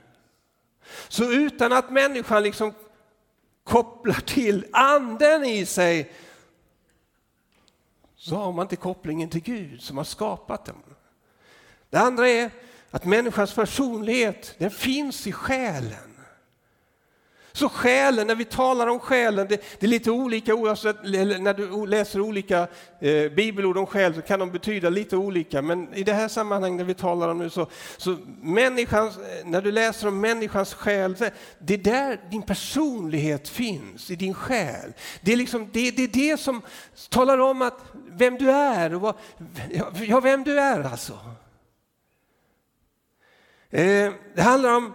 Så 1.08 1.32
utan 1.32 1.72
att 1.72 1.90
människan 1.90 2.42
liksom 2.42 2.74
kopplar 3.64 4.20
till 4.20 4.66
anden 4.72 5.44
i 5.44 5.66
sig 5.66 6.12
så 8.26 8.36
har 8.36 8.52
man 8.52 8.64
inte 8.64 8.76
kopplingen 8.76 9.28
till 9.28 9.42
Gud 9.42 9.82
som 9.82 9.96
har 9.96 10.04
skapat 10.04 10.64
dem. 10.64 10.82
Det 11.90 11.98
andra 11.98 12.28
är 12.28 12.50
att 12.90 13.04
människans 13.04 13.54
personlighet 13.54 14.54
den 14.58 14.70
finns 14.70 15.26
i 15.26 15.32
själen. 15.32 16.16
Så 17.56 17.68
själen, 17.68 18.26
när 18.26 18.34
vi 18.34 18.44
talar 18.44 18.86
om 18.86 18.98
själen, 18.98 19.46
det, 19.48 19.62
det 19.78 19.86
är 19.86 19.90
lite 19.90 20.10
olika 20.10 20.54
oavsett, 20.54 20.96
när 21.02 21.54
du 21.54 21.86
läser 21.86 22.20
olika 22.20 22.68
eh, 23.00 23.32
bibelord 23.32 23.76
om 23.76 23.86
själ 23.86 24.14
så 24.14 24.22
kan 24.22 24.38
de 24.38 24.50
betyda 24.50 24.88
lite 24.88 25.16
olika. 25.16 25.62
Men 25.62 25.94
i 25.94 26.02
det 26.02 26.12
här 26.12 26.28
sammanhanget 26.28 26.76
när 26.76 26.84
vi 26.84 26.94
talar 26.94 27.28
om 27.28 27.38
nu 27.38 27.50
så, 27.50 27.66
så 27.96 28.16
människans, 28.42 29.16
eh, 29.16 29.22
när 29.44 29.62
du 29.62 29.72
läser 29.72 30.08
om 30.08 30.20
människans 30.20 30.74
själ, 30.74 31.16
det 31.58 31.74
är 31.74 31.78
där 31.78 32.20
din 32.30 32.42
personlighet 32.42 33.48
finns, 33.48 34.10
i 34.10 34.16
din 34.16 34.34
själ. 34.34 34.92
Det 35.20 35.32
är, 35.32 35.36
liksom, 35.36 35.68
det, 35.72 35.90
det, 35.90 36.02
är 36.02 36.08
det 36.08 36.40
som 36.40 36.62
talar 37.08 37.38
om 37.38 37.62
att 37.62 37.78
vem 38.16 38.36
du 38.36 38.50
är, 38.50 38.94
och 38.94 39.00
vad, 39.00 39.14
ja, 40.06 40.20
vem 40.20 40.44
du 40.44 40.60
är 40.60 40.82
alltså. 40.82 41.18
Eh, 43.70 44.12
det 44.34 44.42
handlar 44.42 44.76
om 44.76 44.92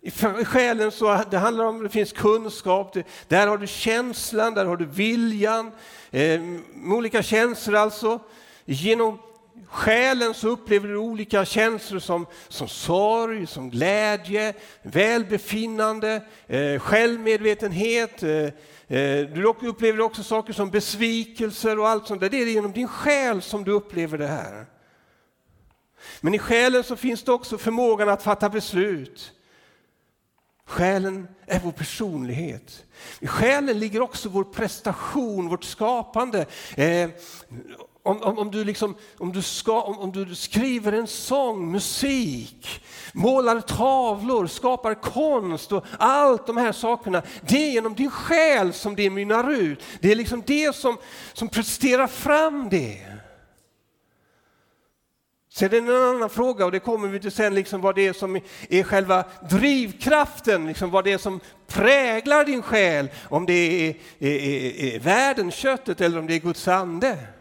i 0.00 0.44
själen 0.44 0.90
så 0.92 1.24
det 1.30 1.38
handlar 1.38 1.64
om 1.64 1.82
det 1.82 1.88
finns 1.88 2.12
kunskap, 2.12 2.96
där 3.28 3.46
har 3.46 3.58
du 3.58 3.66
känslan, 3.66 4.54
där 4.54 4.64
har 4.64 4.76
du 4.76 4.84
viljan, 4.84 5.72
eh, 6.10 6.40
olika 6.86 7.22
känslor 7.22 7.76
alltså. 7.76 8.20
Genom 8.64 9.18
själen 9.66 10.34
så 10.34 10.48
upplever 10.48 10.88
du 10.88 10.96
olika 10.96 11.44
känslor 11.44 12.00
som, 12.00 12.26
som 12.48 12.68
sorg, 12.68 13.46
som 13.46 13.70
glädje, 13.70 14.54
välbefinnande, 14.82 16.22
eh, 16.46 16.78
självmedvetenhet. 16.78 18.22
Eh, 18.22 18.48
Eh, 18.88 19.26
du 19.26 19.44
upplever 19.44 20.00
också 20.00 20.22
saker 20.22 20.52
som 20.52 20.70
besvikelser 20.70 21.78
och 21.78 21.88
allt 21.88 22.06
sånt 22.06 22.20
där. 22.20 22.30
Det 22.30 22.42
är 22.42 22.46
genom 22.46 22.72
din 22.72 22.88
själ 22.88 23.42
som 23.42 23.64
du 23.64 23.72
upplever 23.72 24.18
det 24.18 24.26
här. 24.26 24.66
Men 26.20 26.34
i 26.34 26.38
själen 26.38 26.84
så 26.84 26.96
finns 26.96 27.22
det 27.22 27.32
också 27.32 27.58
förmågan 27.58 28.08
att 28.08 28.22
fatta 28.22 28.48
beslut. 28.48 29.32
Själen 30.66 31.28
är 31.46 31.60
vår 31.60 31.72
personlighet. 31.72 32.84
I 33.20 33.26
själen 33.26 33.78
ligger 33.78 34.00
också 34.00 34.28
vår 34.28 34.44
prestation, 34.44 35.48
vårt 35.48 35.64
skapande. 35.64 36.46
Eh, 36.76 37.10
om, 38.06 38.22
om, 38.22 38.38
om, 38.38 38.50
du 38.50 38.64
liksom, 38.64 38.94
om, 39.18 39.32
du 39.32 39.42
ska, 39.42 39.82
om, 39.82 39.98
om 39.98 40.12
du 40.12 40.34
skriver 40.34 40.92
en 40.92 41.06
sång, 41.06 41.72
musik, 41.72 42.82
målar 43.12 43.60
tavlor, 43.60 44.46
skapar 44.46 44.94
konst 44.94 45.72
och 45.72 45.84
allt 45.98 46.46
de 46.46 46.56
här 46.56 46.72
sakerna. 46.72 47.22
Det 47.40 47.56
är 47.56 47.70
genom 47.70 47.94
din 47.94 48.10
själ 48.10 48.72
som 48.72 48.96
det 48.96 49.10
mynnar 49.10 49.52
ut. 49.52 49.82
Det 50.00 50.12
är 50.12 50.16
liksom 50.16 50.42
det 50.46 50.76
som, 50.76 50.96
som 51.32 51.48
presterar 51.48 52.06
fram 52.06 52.68
det. 52.68 53.06
Sen 55.48 55.66
är 55.66 55.70
det 55.70 55.78
en 55.78 56.16
annan 56.16 56.30
fråga 56.30 56.64
och 56.64 56.72
det 56.72 56.78
kommer 56.78 57.08
vi 57.08 57.20
till 57.20 57.32
sen, 57.32 57.54
liksom 57.54 57.80
vad 57.80 57.94
det 57.94 58.06
är 58.06 58.12
som 58.12 58.40
är 58.68 58.82
själva 58.82 59.24
drivkraften, 59.50 60.66
liksom 60.66 60.90
vad 60.90 61.04
det 61.04 61.12
är 61.12 61.18
som 61.18 61.40
präglar 61.66 62.44
din 62.44 62.62
själ. 62.62 63.08
Om 63.28 63.46
det 63.46 63.52
är, 63.52 63.96
är, 64.18 64.36
är, 64.36 64.94
är 64.94 65.00
världen, 65.00 65.50
köttet 65.50 66.00
eller 66.00 66.18
om 66.18 66.26
det 66.26 66.34
är 66.34 66.38
Guds 66.38 66.68
ande. 66.68 67.35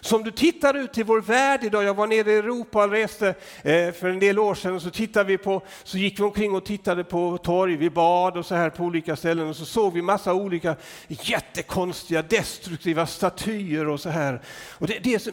Som 0.00 0.22
du 0.22 0.30
tittar 0.30 0.76
ut 0.76 0.98
i 0.98 1.02
vår 1.02 1.20
värld 1.20 1.64
idag, 1.64 1.84
jag 1.84 1.94
var 1.94 2.06
nere 2.06 2.32
i 2.32 2.36
Europa 2.36 2.84
och 2.84 2.90
reste 2.90 3.28
eh, 3.62 3.92
för 3.92 4.08
en 4.08 4.18
del 4.18 4.38
år 4.38 4.54
sedan, 4.54 4.74
och 4.74 4.82
så, 4.82 4.90
tittade 4.90 5.28
vi 5.28 5.38
på, 5.38 5.62
så 5.84 5.98
gick 5.98 6.20
vi 6.20 6.24
omkring 6.24 6.54
och 6.54 6.64
tittade 6.64 7.04
på 7.04 7.38
torg, 7.38 7.76
vi 7.76 7.90
bad 7.90 8.36
och 8.36 8.46
så 8.46 8.54
här 8.54 8.70
på 8.70 8.84
olika 8.84 9.16
ställen 9.16 9.48
och 9.48 9.56
så 9.56 9.64
såg 9.64 9.94
vi 9.94 10.02
massa 10.02 10.34
olika 10.34 10.76
jättekonstiga 11.08 12.22
destruktiva 12.22 13.06
statyer 13.06 13.88
och 13.88 14.00
så 14.00 14.08
här. 14.08 14.42
Och 14.70 14.86
det, 14.86 14.98
det, 14.98 15.14
är 15.14 15.18
så, 15.18 15.30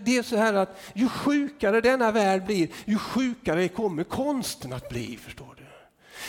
det 0.00 0.16
är 0.16 0.22
så 0.22 0.36
här 0.36 0.54
att 0.54 0.80
ju 0.94 1.08
sjukare 1.08 1.80
denna 1.80 2.12
värld 2.12 2.46
blir, 2.46 2.68
ju 2.84 2.98
sjukare 2.98 3.68
kommer 3.68 4.04
konsten 4.04 4.72
att 4.72 4.88
bli, 4.88 5.18
förstår 5.24 5.54
du. 5.56 5.57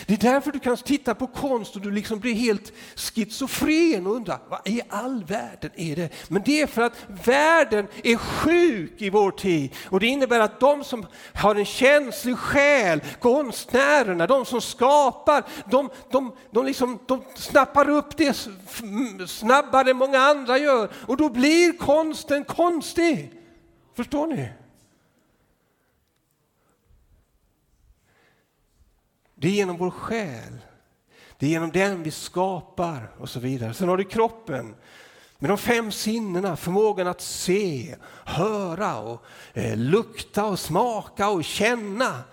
Det 0.05 0.13
är 0.13 0.31
därför 0.31 0.51
du 0.51 0.59
kan 0.59 0.77
titta 0.77 1.15
på 1.15 1.27
konst 1.27 1.75
och 1.75 1.81
du 1.81 1.91
liksom 1.91 2.19
blir 2.19 2.33
helt 2.33 2.73
schizofren 2.95 4.07
och 4.07 4.15
undrar 4.15 4.39
vad 4.49 4.67
i 4.67 4.81
all 4.89 5.23
världen 5.23 5.71
är 5.75 5.95
det? 5.95 6.09
Men 6.27 6.41
det 6.45 6.61
är 6.61 6.67
för 6.67 6.81
att 6.81 7.05
världen 7.25 7.87
är 8.03 8.17
sjuk 8.17 9.01
i 9.01 9.09
vår 9.09 9.31
tid 9.31 9.75
och 9.89 9.99
det 9.99 10.07
innebär 10.07 10.39
att 10.39 10.59
de 10.59 10.83
som 10.83 11.05
har 11.33 11.55
en 11.55 11.65
känslig 11.65 12.37
själ, 12.37 13.01
konstnärerna, 13.19 14.27
de 14.27 14.45
som 14.45 14.61
skapar, 14.61 15.43
de, 15.71 15.89
de, 16.11 16.35
de, 16.51 16.65
liksom, 16.65 16.99
de 17.05 17.23
snappar 17.35 17.89
upp 17.89 18.17
det 18.17 18.37
snabbare 19.27 19.89
än 19.89 19.97
många 19.97 20.19
andra 20.19 20.57
gör 20.57 20.89
och 21.07 21.17
då 21.17 21.29
blir 21.29 21.77
konsten 21.77 22.43
konstig. 22.43 23.31
Förstår 23.95 24.27
ni? 24.27 24.49
Det 29.41 29.47
är 29.47 29.51
genom 29.51 29.77
vår 29.77 29.91
själ. 29.91 30.59
Det 31.37 31.45
är 31.45 31.49
genom 31.49 31.71
den 31.71 32.03
vi 32.03 32.11
skapar 32.11 33.11
och 33.17 33.29
så 33.29 33.39
vidare. 33.39 33.73
Sen 33.73 33.89
har 33.89 33.97
du 33.97 34.03
kroppen 34.03 34.75
med 35.37 35.49
de 35.49 35.57
fem 35.57 35.91
sinnena, 35.91 36.55
förmågan 36.55 37.07
att 37.07 37.21
se, 37.21 37.95
höra, 38.25 38.99
och, 38.99 39.25
eh, 39.53 39.77
lukta 39.77 40.45
och 40.45 40.59
smaka 40.59 41.29
och 41.29 41.43
känna. 41.43 42.23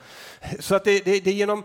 Så 0.61 0.75
att 0.75 0.85
det, 0.85 1.05
det, 1.05 1.21
det, 1.21 1.31
är 1.31 1.35
genom, 1.35 1.63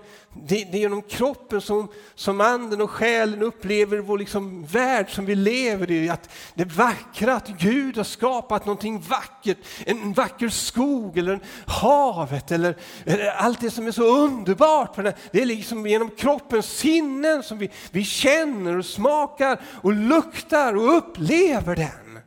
det, 0.48 0.64
det, 0.72 0.78
är 0.78 0.82
genom 0.82 1.02
kroppen 1.02 1.62
som, 1.62 1.88
som 2.16 2.42
anden 2.42 2.82
och 2.82 2.92
själen 2.92 3.42
upplever 3.42 3.98
vår 3.98 4.18
liksom 4.18 4.66
värld 4.66 5.16
som 5.16 5.26
vi 5.26 5.36
lever 5.36 5.92
i. 5.92 6.10
Att 6.10 6.30
det 6.54 6.66
vackra, 6.66 7.36
att 7.36 7.48
Gud 7.48 7.98
har 7.98 8.04
skapat 8.04 8.66
någonting 8.66 9.00
vackert, 9.00 9.58
en 9.86 10.14
vacker 10.14 10.50
skog 10.50 11.18
eller 11.18 11.34
en 11.34 11.42
havet 11.68 12.52
eller, 12.52 12.78
eller 13.06 13.32
allt 13.32 13.62
det 13.62 13.72
som 13.72 13.88
är 13.88 13.92
så 13.92 14.18
underbart. 14.18 14.96
Det 15.32 15.42
är 15.42 15.46
liksom 15.46 15.88
genom 15.88 16.10
kroppens 16.10 16.66
sinnen 16.66 17.44
som 17.44 17.58
vi, 17.58 17.70
vi 17.92 18.04
känner 18.04 18.78
och 18.78 18.86
smakar 18.86 19.62
och 19.82 19.94
luktar 19.94 20.76
och 20.76 20.98
upplever 20.98 21.76
den. 21.76 22.20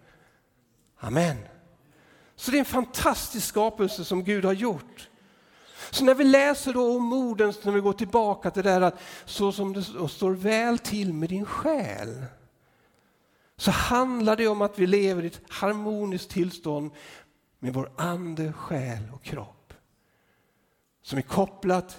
Amen. 1.01 1.37
Så 2.37 2.51
det 2.51 2.57
är 2.57 2.59
en 2.59 2.65
fantastisk 2.65 3.47
skapelse 3.47 4.05
som 4.05 4.25
Gud 4.25 4.45
har 4.45 4.53
gjort. 4.53 5.09
Så 5.95 6.05
när 6.05 6.15
vi 6.15 6.25
läser 6.25 6.73
då 6.73 6.97
om 6.97 7.13
orden, 7.13 7.53
när 7.63 7.73
vi 7.73 7.81
går 7.81 7.93
tillbaka 7.93 8.51
till 8.51 8.63
det 8.63 8.71
där 8.71 8.81
att 8.81 9.01
så 9.25 9.53
som 9.53 9.73
det 9.73 10.09
står 10.09 10.31
väl 10.31 10.79
till 10.79 11.15
med 11.15 11.29
din 11.29 11.45
själ, 11.45 12.25
så 13.57 13.71
handlar 13.71 14.37
det 14.37 14.49
om 14.49 14.63
att 14.63 14.79
vi 14.79 14.87
lever 14.87 15.23
i 15.23 15.27
ett 15.27 15.41
harmoniskt 15.49 16.31
tillstånd 16.31 16.91
med 17.59 17.75
vår 17.75 17.91
ande, 17.97 18.53
själ 18.53 19.03
och 19.15 19.23
kropp. 19.23 19.75
Som 21.03 21.19
är 21.19 21.23
kopplat 21.23 21.99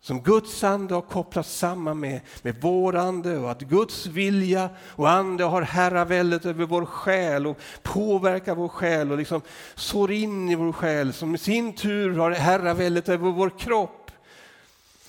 som 0.00 0.22
Guds 0.22 0.64
ande 0.64 0.94
har 0.94 1.02
kopplats 1.02 1.58
samman 1.58 2.00
med, 2.00 2.20
med 2.42 2.56
vår 2.60 2.96
ande 2.96 3.38
och 3.38 3.50
att 3.50 3.60
Guds 3.60 4.06
vilja 4.06 4.70
och 4.78 5.10
ande 5.10 5.44
har 5.44 5.62
herraväldet 5.62 6.46
över 6.46 6.66
vår 6.66 6.84
själ 6.84 7.46
och 7.46 7.58
påverkar 7.82 8.54
vår 8.54 8.68
själ 8.68 9.12
och 9.12 9.18
liksom 9.18 9.40
sår 9.74 10.12
in 10.12 10.48
i 10.48 10.54
vår 10.54 10.72
själ 10.72 11.12
som 11.12 11.34
i 11.34 11.38
sin 11.38 11.72
tur 11.72 12.18
har 12.18 12.30
herraväldet 12.30 13.08
över 13.08 13.30
vår 13.30 13.50
kropp. 13.58 14.10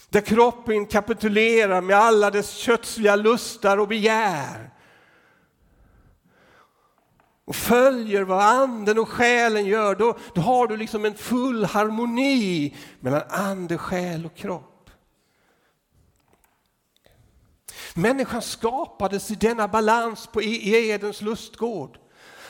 Där 0.10 0.22
kroppen 0.22 0.86
kapitulerar 0.86 1.82
med 1.82 1.98
alla 1.98 2.32
dess 2.32 2.56
kötsliga 2.56 3.16
lustar 3.16 3.78
och 3.78 3.88
begär 3.88 4.70
och 7.50 7.56
följer 7.56 8.24
vad 8.24 8.44
anden 8.44 9.00
och 9.00 9.10
själen 9.10 9.66
gör, 9.66 9.96
då, 9.96 10.18
då 10.36 10.42
har 10.42 10.68
du 10.68 10.78
liksom 10.78 11.06
en 11.06 11.16
full 11.16 11.66
harmoni 11.66 12.76
mellan 13.00 13.22
ande, 13.30 13.78
själ 13.78 14.26
och 14.26 14.36
kropp. 14.36 14.69
Människan 17.94 18.42
skapades 18.42 19.32
i 19.32 19.36
denna 19.36 19.68
balans 19.68 20.28
på, 20.28 20.42
e- 20.42 20.46
i 20.46 20.90
Edens 20.90 21.22
lustgård. 21.22 21.98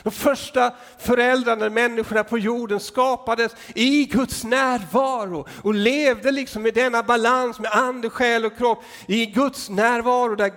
De 0.03 0.11
första 0.11 0.73
föräldrarna, 0.99 1.69
människorna 1.69 2.23
på 2.23 2.37
jorden 2.37 2.79
skapades 2.79 3.55
i 3.75 4.05
Guds 4.05 4.43
närvaro 4.43 5.47
och 5.63 5.73
levde 5.73 6.31
liksom 6.31 6.65
i 6.65 6.71
denna 6.71 7.03
balans 7.03 7.59
med 7.59 7.71
ande, 7.71 8.09
själ 8.09 8.45
och 8.45 8.57
kropp 8.57 8.83
i 9.07 9.25
Guds 9.25 9.69
närvaro 9.69 10.35
där 10.35 10.51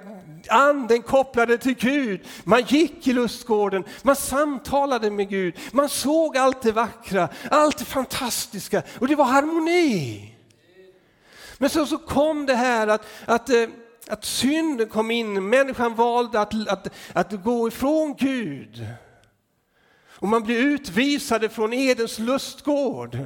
anden 0.49 1.03
kopplade 1.03 1.59
till 1.59 1.75
Gud. 1.75 2.21
Man 2.45 2.63
gick 2.63 3.07
i 3.07 3.13
lustgården, 3.13 3.85
man 4.03 4.17
samtalade 4.17 5.11
med 5.11 5.29
Gud, 5.29 5.59
man 5.73 5.89
såg 5.89 6.37
allt 6.37 6.63
det 6.63 6.73
vackra, 6.73 7.29
allt 7.51 7.79
det 7.79 7.85
fantastiska 7.85 8.83
och 8.99 9.09
det 9.09 9.15
var 9.15 9.25
harmoni. 9.25 10.29
Men 11.59 11.71
så, 11.71 11.87
så 11.87 11.99
kom 11.99 12.47
det 12.47 12.55
här 12.55 12.89
att, 12.89 13.07
att 13.27 13.51
eh, 13.51 13.67
att 14.13 14.25
synden 14.25 14.89
kom 14.89 15.11
in, 15.11 15.49
människan 15.49 15.95
valde 15.95 16.41
att, 16.41 16.69
att, 16.69 16.89
att 17.13 17.45
gå 17.45 17.69
ifrån 17.69 18.15
Gud. 18.19 18.87
Och 20.09 20.29
man 20.29 20.43
blir 20.43 20.59
utvisade 20.59 21.49
från 21.49 21.73
Edens 21.73 22.19
lustgård. 22.19 23.19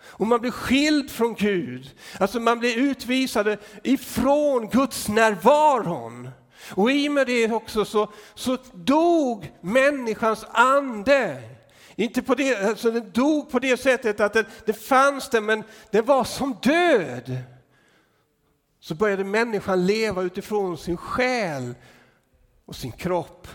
Och 0.00 0.26
man 0.26 0.40
blir 0.40 0.50
skild 0.50 1.10
från 1.10 1.34
Gud. 1.34 1.90
Alltså 2.20 2.40
man 2.40 2.58
blir 2.58 2.78
utvisade 2.78 3.58
ifrån 3.82 4.68
Guds 4.68 5.08
närvaron. 5.08 6.30
Och 6.70 6.90
i 6.90 7.08
och 7.08 7.12
med 7.12 7.26
det 7.26 7.52
också 7.52 7.84
så, 7.84 8.12
så 8.34 8.56
dog 8.72 9.52
människans 9.60 10.44
ande. 10.50 11.42
Inte 11.96 12.22
på 12.22 12.34
det, 12.34 12.68
alltså 12.68 12.90
den 12.90 13.10
dog 13.10 13.50
på 13.50 13.58
det 13.58 13.76
sättet 13.76 14.20
att 14.20 14.32
det, 14.32 14.44
det 14.66 14.72
fanns 14.72 15.30
det, 15.30 15.40
men 15.40 15.64
det 15.90 16.00
var 16.00 16.24
som 16.24 16.56
död 16.62 17.57
så 18.88 18.94
började 18.94 19.24
människan 19.24 19.86
leva 19.86 20.22
utifrån 20.22 20.78
sin 20.78 20.96
själ 20.96 21.74
och 22.64 22.76
sin 22.76 22.92
kropp. 22.92 23.48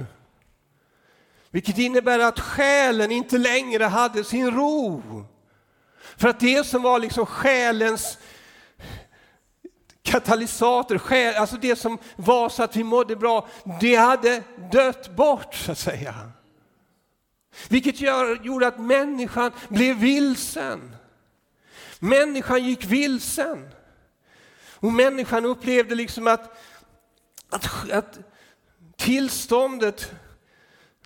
Vilket 1.52 1.78
innebär 1.78 2.20
att 2.20 2.40
själen 2.40 3.12
inte 3.12 3.38
längre 3.38 3.84
hade 3.84 4.24
sin 4.24 4.52
ro. 4.52 5.04
För 6.18 6.28
att 6.28 6.40
det 6.40 6.64
som 6.64 6.82
var 6.82 7.00
liksom 7.00 7.26
själens 7.26 8.18
katalysator, 10.02 10.98
själ, 10.98 11.36
alltså 11.36 11.58
det 11.58 11.76
som 11.76 11.98
var 12.16 12.50
så 12.50 12.64
att 12.64 12.76
vi 12.76 12.84
mådde 12.84 13.16
bra, 13.16 13.48
det 13.82 13.96
hade 13.96 14.44
dött 14.72 15.16
bort 15.16 15.56
så 15.56 15.72
att 15.72 15.78
säga. 15.78 16.32
Vilket 17.70 18.02
gör, 18.02 18.40
gjorde 18.44 18.68
att 18.68 18.80
människan 18.80 19.52
blev 19.70 19.96
vilsen. 19.98 20.96
Människan 22.00 22.66
gick 22.66 22.86
vilsen. 22.86 23.73
Och 24.84 24.94
människan 24.94 25.46
upplevde 25.46 25.96
liksom 25.96 26.28
att, 26.28 26.58
att, 27.50 27.92
att 27.92 28.20
tillståndet 28.96 30.12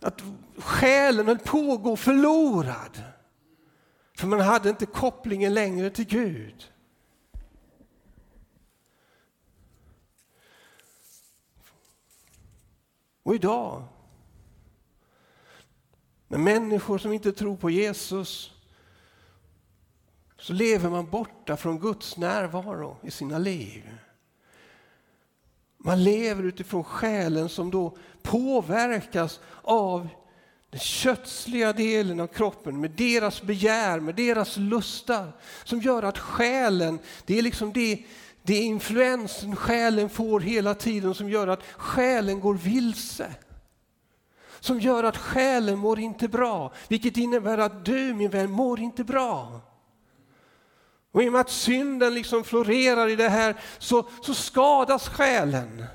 Att 0.02 0.22
själen 0.58 1.28
höll 1.28 1.40
på 1.40 1.74
att 1.74 1.84
gå 1.84 1.96
förlorad. 1.96 3.04
För 4.18 4.28
man 4.28 4.40
hade 4.40 4.70
inte 4.70 4.86
kopplingen 4.86 5.54
längre 5.54 5.90
till 5.90 6.06
Gud. 6.06 6.74
Och 13.24 13.36
idag, 13.36 13.84
när 16.28 16.38
människor 16.38 16.98
som 16.98 17.14
inte 17.14 17.32
tror 17.32 17.58
på 17.58 17.70
Jesus, 17.70 18.57
så 20.40 20.54
lever 20.54 20.90
man 20.90 21.10
borta 21.10 21.58
från 21.58 21.80
Guds 21.80 22.18
närvaro 22.18 22.98
i 23.04 23.12
sina 23.12 23.38
liv. 23.38 23.98
Man 25.78 26.04
lever 26.04 26.44
utifrån 26.44 26.84
själen 26.84 27.50
som 27.50 27.72
då 27.72 27.98
påverkas 28.22 29.40
av 29.62 30.08
den 30.70 30.80
kötsliga 30.80 31.74
delen 31.74 32.20
av 32.20 32.28
kroppen 32.28 32.82
med 32.82 32.92
deras 32.92 33.42
begär, 33.42 34.00
med 34.00 34.16
deras 34.16 34.58
lustar 34.58 35.32
som 35.64 35.80
gör 35.80 36.04
att 36.04 36.18
själen, 36.18 37.00
det 37.26 37.38
är 37.38 37.42
liksom 37.42 37.74
det, 37.74 38.04
det 38.44 38.54
är 38.54 38.62
influensen 38.64 39.56
själen 39.56 40.10
får 40.10 40.40
hela 40.40 40.74
tiden 40.76 41.14
som 41.14 41.30
gör 41.30 41.48
att 41.48 41.64
själen 41.64 42.40
går 42.40 42.54
vilse. 42.54 43.36
Som 44.60 44.80
gör 44.80 45.04
att 45.04 45.18
själen 45.18 45.80
mår 45.80 46.00
inte 46.00 46.28
bra, 46.28 46.74
vilket 46.88 47.18
innebär 47.18 47.58
att 47.58 47.86
du 47.86 48.14
min 48.14 48.30
vän 48.30 48.52
mår 48.52 48.80
inte 48.80 49.04
bra. 49.04 49.62
Och 51.12 51.24
i 51.24 51.28
och 51.28 51.32
med 51.34 51.42
att 51.42 51.50
synden 51.50 52.14
liksom 52.14 52.44
florerar 52.44 53.08
i 53.08 53.16
det 53.16 53.30
här 53.30 53.56
så, 53.78 54.10
så 54.22 54.34
skadas 54.34 55.10
själen. 55.10 55.86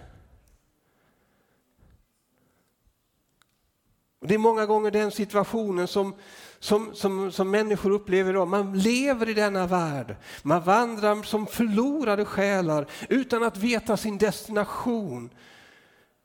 Och 4.20 4.28
det 4.28 4.34
är 4.34 4.38
många 4.38 4.66
gånger 4.66 4.90
den 4.90 5.10
situationen 5.10 5.88
som, 5.88 6.14
som, 6.58 6.94
som, 6.94 7.32
som 7.32 7.50
människor 7.50 7.90
upplever 7.90 8.30
idag. 8.30 8.48
Man 8.48 8.78
lever 8.78 9.28
i 9.28 9.34
denna 9.34 9.66
värld. 9.66 10.16
Man 10.42 10.62
vandrar 10.62 11.22
som 11.22 11.46
förlorade 11.46 12.24
själar 12.24 12.86
utan 13.08 13.42
att 13.42 13.56
veta 13.56 13.96
sin 13.96 14.18
destination. 14.18 15.30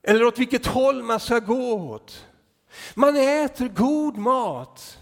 Eller 0.03 0.25
åt 0.25 0.39
vilket 0.39 0.65
håll 0.65 1.03
man 1.03 1.19
ska 1.19 1.39
gå 1.39 1.73
åt. 1.73 2.25
Man 2.93 3.15
äter 3.15 3.67
god 3.67 4.17
mat. 4.17 4.97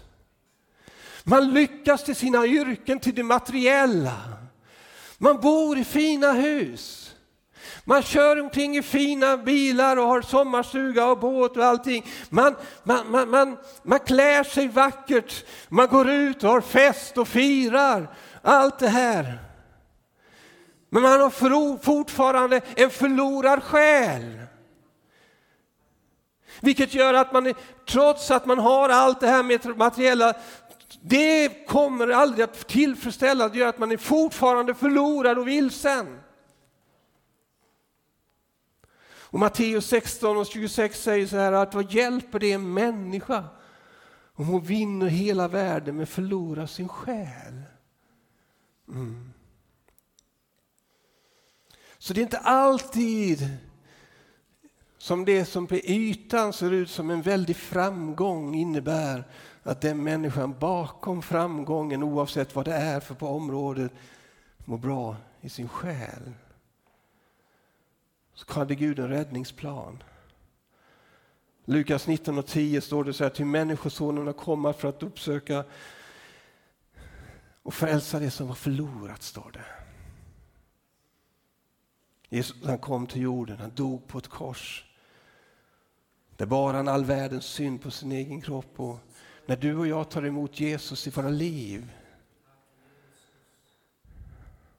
Man 1.28 1.54
lyckas 1.54 2.04
till 2.04 2.16
sina 2.16 2.46
yrken, 2.46 3.00
till 3.00 3.14
det 3.14 3.22
materiella. 3.22 4.16
Man 5.18 5.40
bor 5.40 5.78
i 5.78 5.84
fina 5.84 6.32
hus. 6.32 7.14
Man 7.84 8.02
kör 8.02 8.40
omkring 8.40 8.76
i 8.76 8.82
fina 8.82 9.36
bilar 9.36 9.96
och 9.96 10.06
har 10.06 10.22
sommarstuga 10.22 11.06
och 11.06 11.18
båt 11.18 11.56
och 11.56 11.64
allting. 11.64 12.06
Man, 12.28 12.54
man, 12.82 13.10
man, 13.10 13.30
man, 13.30 13.56
man 13.82 13.98
klär 13.98 14.44
sig 14.44 14.68
vackert, 14.68 15.44
man 15.68 15.88
går 15.88 16.10
ut 16.10 16.44
och 16.44 16.50
har 16.50 16.60
fest 16.60 17.18
och 17.18 17.28
firar. 17.28 18.16
Allt 18.42 18.78
det 18.78 18.88
här. 18.88 19.38
Men 20.90 21.02
man 21.02 21.20
har 21.20 21.78
fortfarande 21.78 22.60
en 22.76 22.90
förlorad 22.90 23.62
själ. 23.62 24.40
Vilket 26.60 26.94
gör 26.94 27.14
att 27.14 27.32
man, 27.32 27.54
trots 27.88 28.30
att 28.30 28.46
man 28.46 28.58
har 28.58 28.88
allt 28.88 29.20
det 29.20 29.26
här 29.26 29.42
med 29.42 29.76
materiella, 29.76 30.34
det 31.08 31.66
kommer 31.66 32.08
aldrig 32.08 32.44
att 32.44 32.68
tillfredsställa, 32.68 33.48
det 33.48 33.58
gör 33.58 33.68
att 33.68 33.78
man 33.78 33.92
är 33.92 33.96
fortfarande 33.96 34.74
förlorad 34.74 35.38
och 35.38 35.48
vilsen. 35.48 36.20
Och 39.18 39.38
Matteus 39.38 39.86
16 39.86 40.36
och 40.36 40.46
26 40.46 41.02
säger 41.02 41.26
så 41.26 41.36
här 41.36 41.52
att 41.52 41.74
vad 41.74 41.92
hjälper 41.92 42.38
det 42.38 42.52
en 42.52 42.74
människa 42.74 43.44
om 44.32 44.46
hon 44.46 44.62
vinner 44.62 45.06
hela 45.06 45.48
världen 45.48 45.96
men 45.96 46.06
förlorar 46.06 46.66
sin 46.66 46.88
själ? 46.88 47.62
Mm. 48.88 49.32
Så 51.98 52.12
det 52.12 52.20
är 52.20 52.22
inte 52.22 52.38
alltid 52.38 53.48
som 54.98 55.24
det 55.24 55.44
som 55.44 55.66
på 55.66 55.76
ytan 55.76 56.52
ser 56.52 56.72
ut 56.72 56.90
som 56.90 57.10
en 57.10 57.22
väldig 57.22 57.56
framgång 57.56 58.54
innebär 58.54 59.24
att 59.66 59.80
den 59.80 60.04
människan 60.04 60.58
bakom 60.58 61.22
framgången, 61.22 62.02
oavsett 62.02 62.54
vad 62.54 62.64
det 62.64 62.74
är 62.74 63.00
för 63.00 63.14
på 63.14 63.28
området, 63.28 63.92
mår 64.64 64.78
bra 64.78 65.16
i 65.40 65.48
sin 65.48 65.68
själ 65.68 66.32
så 68.34 68.52
hade 68.52 68.74
Gud 68.74 68.98
en 68.98 69.08
räddningsplan. 69.08 70.02
Lukas 71.64 72.06
19 72.06 72.38
och 72.38 72.46
10 72.46 72.80
står 72.80 73.04
det 73.04 73.12
så 73.12 73.24
här, 73.24 73.30
till 73.30 73.46
människosonen 73.46 74.26
har 74.26 74.32
kommit 74.32 74.76
för 74.76 74.88
att 74.88 75.02
uppsöka 75.02 75.64
och 77.62 77.74
frälsa 77.74 78.18
det 78.18 78.30
som 78.30 78.48
var 78.48 78.54
förlorat, 78.54 79.22
står 79.22 79.50
det. 79.52 79.64
Jesus 82.28 82.64
han 82.64 82.78
kom 82.78 83.06
till 83.06 83.22
jorden, 83.22 83.58
han 83.58 83.74
dog 83.74 84.06
på 84.06 84.18
ett 84.18 84.28
kors. 84.28 84.84
Där 86.36 86.46
bar 86.46 86.74
han 86.74 86.88
all 86.88 87.04
världens 87.04 87.44
synd 87.44 87.82
på 87.82 87.90
sin 87.90 88.12
egen 88.12 88.40
kropp. 88.40 88.80
Och 88.80 88.98
när 89.46 89.56
du 89.56 89.76
och 89.76 89.86
jag 89.86 90.10
tar 90.10 90.26
emot 90.26 90.60
Jesus 90.60 91.06
i 91.06 91.10
våra 91.10 91.28
liv 91.28 91.92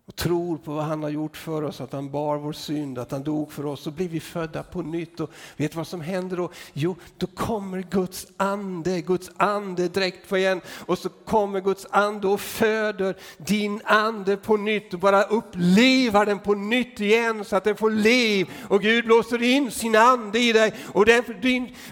och 0.07 0.15
tror 0.15 0.57
på 0.57 0.73
vad 0.73 0.83
han 0.83 1.03
har 1.03 1.09
gjort 1.09 1.37
för 1.37 1.63
oss, 1.63 1.81
att 1.81 1.93
han 1.93 2.09
bar 2.09 2.37
vår 2.37 2.53
synd, 2.53 2.99
att 2.99 3.11
han 3.11 3.23
dog 3.23 3.51
för 3.51 3.65
oss, 3.65 3.81
så 3.81 3.91
blir 3.91 4.09
vi 4.09 4.19
födda 4.19 4.63
på 4.63 4.81
nytt. 4.81 5.19
Och 5.19 5.31
vet 5.57 5.75
vad 5.75 5.87
som 5.87 6.01
händer 6.01 6.37
då? 6.37 6.51
Jo, 6.73 6.95
då 7.17 7.27
kommer 7.27 7.81
Guds 7.81 8.27
ande, 8.37 9.01
Guds 9.01 9.31
ande 9.37 9.87
direkt 9.87 10.29
på 10.29 10.37
igen 10.37 10.61
och 10.85 10.97
så 10.97 11.09
kommer 11.09 11.61
Guds 11.61 11.87
ande 11.89 12.27
och 12.27 12.41
föder 12.41 13.15
din 13.37 13.81
ande 13.85 14.37
på 14.37 14.57
nytt 14.57 14.93
och 14.93 14.99
bara 14.99 15.23
upplivar 15.23 16.25
den 16.25 16.39
på 16.39 16.53
nytt 16.53 16.99
igen 16.99 17.45
så 17.45 17.55
att 17.55 17.63
den 17.63 17.75
får 17.75 17.91
liv 17.91 18.49
och 18.69 18.81
Gud 18.81 19.05
blåser 19.05 19.43
in 19.43 19.71
sin 19.71 19.95
ande 19.95 20.39
i 20.39 20.53
dig 20.53 20.73
och, 20.93 21.05
den, 21.05 21.23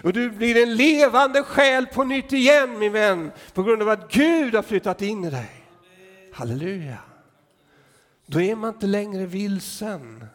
och 0.02 0.12
du 0.12 0.30
blir 0.30 0.62
en 0.62 0.76
levande 0.76 1.42
själ 1.42 1.86
på 1.86 2.04
nytt 2.04 2.32
igen 2.32 2.78
min 2.78 2.92
vän 2.92 3.32
på 3.54 3.62
grund 3.62 3.82
av 3.82 3.88
att 3.88 4.12
Gud 4.12 4.54
har 4.54 4.62
flyttat 4.62 5.02
in 5.02 5.24
i 5.24 5.30
dig. 5.30 5.50
Halleluja. 6.32 6.98
Då 8.26 8.40
är 8.40 8.56
man 8.56 8.74
inte 8.74 8.86
längre 8.86 9.26
vilsen. 9.26 10.26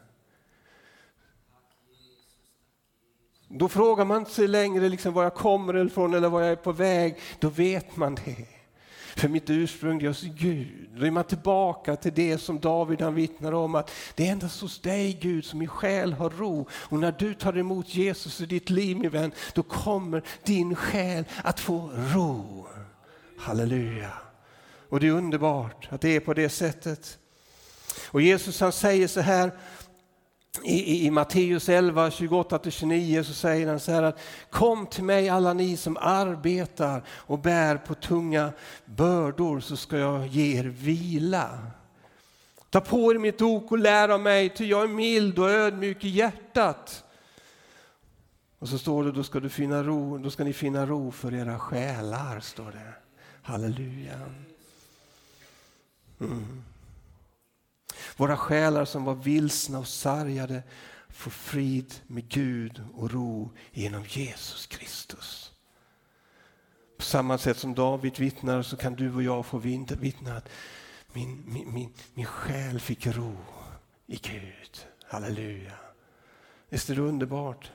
Då 3.48 3.70
frågar 3.70 4.06
man 4.06 4.18
inte 4.18 4.32
sig 4.32 4.48
längre 4.48 4.90
liksom 4.90 5.14
var 5.14 5.24
jag 5.24 5.36
kommer 5.36 5.86
ifrån 5.86 6.14
eller 6.14 6.30
var 6.30 6.42
jag 6.42 6.52
är 6.52 6.56
på 6.56 6.72
väg. 6.72 7.16
Då 7.40 7.50
vet 7.50 7.96
man 7.96 8.16
det. 8.16 8.48
För 9.16 9.28
mitt 9.28 9.50
ursprung 9.50 10.02
är 10.02 10.08
hos 10.08 10.22
Gud. 10.22 10.90
Då 10.96 11.06
är 11.06 11.12
man 11.12 11.24
tillbaka 11.24 11.96
till 11.96 12.14
det 12.14 12.38
som 12.38 12.60
David 12.60 13.02
han 13.02 13.16
vittnar 13.16 13.52
om 13.52 13.76
att 13.76 13.92
det 14.16 14.28
är 14.28 14.32
endast 14.32 14.62
hos 14.62 14.82
dig 14.82 15.18
Gud 15.22 15.46
som 15.46 15.60
min 15.60 15.68
själ 15.68 16.14
har 16.14 16.30
ro. 16.30 16.68
Och 16.74 17.00
när 17.00 17.12
du 17.12 17.34
tar 17.34 17.58
emot 17.58 17.96
Jesus 17.96 18.42
i 18.42 18.46
ditt 18.46 18.70
liv 18.70 18.98
min 18.98 19.10
vän, 19.10 19.32
då 19.54 19.64
kommer 19.64 20.24
din 20.44 20.76
själ 20.76 21.26
att 21.44 21.60
få 21.60 21.90
ro. 22.14 22.68
Halleluja. 23.38 24.12
Och 24.90 25.00
det 25.00 25.08
är 25.08 25.12
underbart 25.12 25.88
att 25.92 26.02
det 26.02 26.16
är 26.16 26.20
på 26.20 26.34
det 26.34 26.50
sättet. 26.50 27.18
Och 28.06 28.22
Jesus 28.22 28.60
han 28.60 28.72
säger 28.72 29.08
så 29.08 29.22
här 29.22 29.52
i, 30.64 30.74
i, 30.74 31.06
i 31.06 31.12
Matteus 31.12 31.70
11, 31.70 32.10
28-29 32.10 33.24
så 33.24 33.34
säger 33.34 33.68
han 33.68 33.80
så 33.80 33.92
här 33.92 34.04
att 34.04 34.20
Kom 34.50 34.86
till 34.86 35.04
mig 35.04 35.30
alla 35.30 35.54
ni 35.54 35.78
som 35.78 35.98
arbetar 35.98 37.04
och 37.10 37.40
bär 37.40 37.78
på 37.78 37.96
tunga 37.96 38.52
bördor 38.86 39.60
så 39.60 39.78
ska 39.78 39.98
jag 39.98 40.28
ge 40.28 40.60
er 40.60 40.64
vila. 40.64 41.60
Ta 42.70 42.82
på 42.82 43.14
er 43.14 43.18
mitt 43.18 43.42
ok 43.42 43.72
och 43.72 43.78
lär 43.78 44.10
av 44.10 44.20
mig, 44.20 44.50
ty 44.50 44.66
jag 44.66 44.84
är 44.84 44.88
mild 44.88 45.40
och 45.40 45.50
ödmjuk 45.50 46.04
i 46.04 46.10
hjärtat. 46.10 47.04
Och 48.60 48.70
så 48.70 48.78
står 48.78 49.04
det, 49.04 49.12
då 49.12 49.24
ska, 49.24 49.40
du 49.40 49.50
finna 49.50 49.84
ro, 49.84 50.18
då 50.18 50.30
ska 50.30 50.44
ni 50.44 50.54
finna 50.54 50.86
ro 50.86 51.12
för 51.12 51.34
era 51.34 51.60
själar, 51.60 52.40
står 52.40 52.72
det. 52.72 52.94
Halleluja. 53.42 54.20
Mm. 56.20 56.64
Våra 58.18 58.38
själar 58.38 58.86
som 58.86 59.04
var 59.04 59.16
vilsna 59.16 59.80
och 59.80 59.88
sargade 59.88 60.64
får 61.10 61.32
frid 61.32 61.94
med 62.08 62.30
Gud 62.30 62.84
och 62.94 63.12
ro 63.12 63.52
genom 63.72 64.06
Jesus 64.08 64.68
Kristus. 64.68 65.52
På 66.98 67.04
samma 67.04 67.38
sätt 67.38 67.58
som 67.58 67.74
David 67.74 68.20
vittnar 68.20 68.62
så 68.62 68.78
kan 68.78 68.96
du 68.96 69.14
och 69.14 69.24
jag 69.24 69.46
få 69.46 69.58
vittna 69.58 70.38
att 70.38 70.50
min, 71.14 71.44
min, 71.48 71.74
min, 71.74 71.94
min 72.14 72.26
själ 72.26 72.80
fick 72.80 73.08
ro 73.08 73.38
i 74.08 74.16
Gud. 74.16 74.86
Halleluja. 75.06 75.74
Visst 76.70 76.90
är 76.90 76.96
det 76.96 77.02
underbart? 77.02 77.72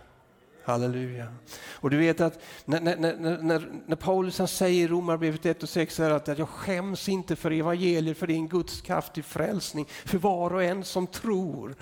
Halleluja. 0.67 1.27
Och 1.71 1.91
du 1.91 1.97
vet 1.97 2.21
att 2.21 2.43
när, 2.65 2.81
när, 2.81 2.97
när, 3.43 3.69
när 3.87 3.97
Paulus 3.97 4.39
han 4.39 4.49
säger 4.49 4.85
i 4.85 4.89
Romarbrevet 4.89 5.47
1 5.47 5.63
och 5.63 5.69
6 5.69 6.01
att, 6.01 6.29
att 6.29 6.39
jag 6.39 6.49
skäms 6.49 7.09
inte 7.09 7.37
för 7.37 7.51
evangeliet 7.51 8.19
för 8.19 8.27
det 8.27 8.33
är 8.33 8.37
en 8.37 8.49
Guds 8.49 8.81
kraft 8.81 9.15
till 9.15 9.25
frälsning 9.25 9.87
för 10.05 10.19
var 10.19 10.55
och 10.55 10.63
en 10.63 10.85
som 10.85 11.07
tror. 11.07 11.75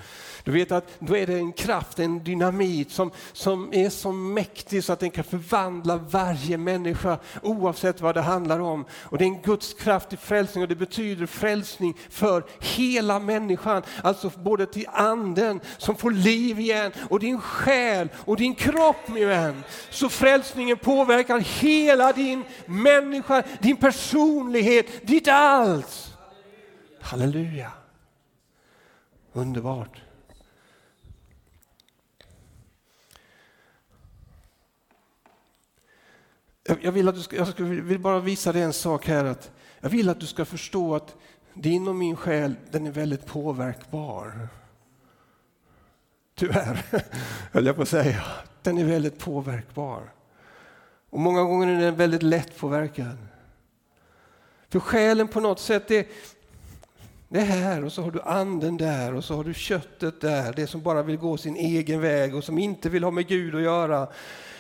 Du 0.45 0.53
vet 0.53 0.73
att 0.73 0.97
då 0.99 1.17
är 1.17 1.27
det 1.27 1.35
en 1.35 1.53
kraft, 1.53 1.99
en 1.99 2.25
dynamit 2.25 2.91
som, 2.91 3.11
som 3.33 3.75
är 3.75 3.91
så 3.91 4.13
mäktig 4.13 4.85
så 4.85 4.93
att 4.93 5.01
den 5.01 5.11
kan 5.11 5.25
förvandla 5.25 5.97
varje 5.97 6.59
människa 6.59 7.19
oavsett 7.43 8.01
vad 8.01 8.15
det 8.15 8.21
handlar 8.21 8.61
om. 8.61 8.85
Och 8.93 9.19
det 9.19 9.25
är 9.25 9.29
en 9.29 9.43
Guds 9.43 9.75
kraft 9.75 10.09
till 10.09 10.19
frälsning 10.19 10.63
och 10.63 10.69
det 10.69 10.77
betyder 10.77 11.27
frälsning 11.27 11.97
för 12.11 12.45
hela 12.61 13.19
människan. 13.19 13.83
Alltså 14.03 14.31
både 14.37 14.67
till 14.67 14.87
anden 14.93 15.61
som 15.79 15.97
får 15.97 16.11
liv 16.11 16.61
igen 16.61 16.93
och 17.11 17.21
din 17.21 17.41
själ 17.41 18.09
och 18.25 18.37
din 18.37 18.55
kropp 18.55 18.74
kropp 18.75 19.09
min 19.09 19.29
vän. 19.29 19.65
Så 19.91 20.09
frälsningen 20.09 20.79
påverkar 20.79 21.39
hela 21.39 22.13
din 22.13 22.45
människa, 22.67 23.43
din 23.61 23.77
personlighet, 23.77 25.07
ditt 25.07 25.29
allt. 25.29 26.17
Halleluja. 27.01 27.73
Underbart. 29.33 30.03
Jag 36.81 36.93
vill, 36.93 37.09
att 37.09 37.15
du 37.15 37.23
ska, 37.23 37.37
jag 37.37 37.55
vill 37.65 37.99
bara 37.99 38.21
visa 38.21 38.53
dig 38.53 38.63
en 38.63 38.73
sak 38.73 39.07
här. 39.07 39.25
Att 39.25 39.51
jag 39.81 39.91
vill 39.91 40.09
att 40.09 40.21
du 40.21 40.27
ska 40.27 40.45
förstå 40.45 40.95
att 40.95 41.17
din 41.55 41.89
och 41.89 41.95
min 41.95 42.17
själ 42.17 42.55
den 42.71 42.87
är 42.87 42.91
väldigt 42.91 43.27
påverkbar. 43.27 44.49
Tyvärr, 46.35 46.85
höll 47.53 47.67
jag 47.67 47.77
på 47.77 47.83
att 47.83 47.89
säga. 47.89 48.25
Den 48.65 48.79
är 48.79 48.85
väldigt 48.85 49.19
påverkbar. 49.19 50.13
Och 51.11 51.19
många 51.19 51.43
gånger 51.43 51.69
är 51.69 51.81
den 51.81 51.97
väldigt 51.97 52.23
lätt 52.23 52.59
påverkad. 52.59 53.17
För 54.69 54.81
själen 54.81 55.29
på 55.29 55.41
något 55.41 55.61
sätt, 55.61 55.91
är 55.91 56.07
det 57.29 57.41
är 57.41 57.45
här 57.45 57.85
och 57.85 57.93
så 57.93 58.03
har 58.03 58.11
du 58.11 58.21
anden 58.21 58.77
där 58.77 59.15
och 59.15 59.25
så 59.25 59.37
har 59.37 59.45
du 59.45 59.55
köttet 59.55 60.21
där, 60.21 60.53
det 60.53 60.67
som 60.67 60.83
bara 60.83 61.03
vill 61.03 61.17
gå 61.17 61.37
sin 61.37 61.57
egen 61.57 62.01
väg 62.01 62.35
och 62.35 62.45
som 62.45 62.59
inte 62.59 62.89
vill 62.89 63.05
ha 63.05 63.11
med 63.11 63.27
Gud 63.27 63.55
att 63.55 63.63
göra. 63.63 64.09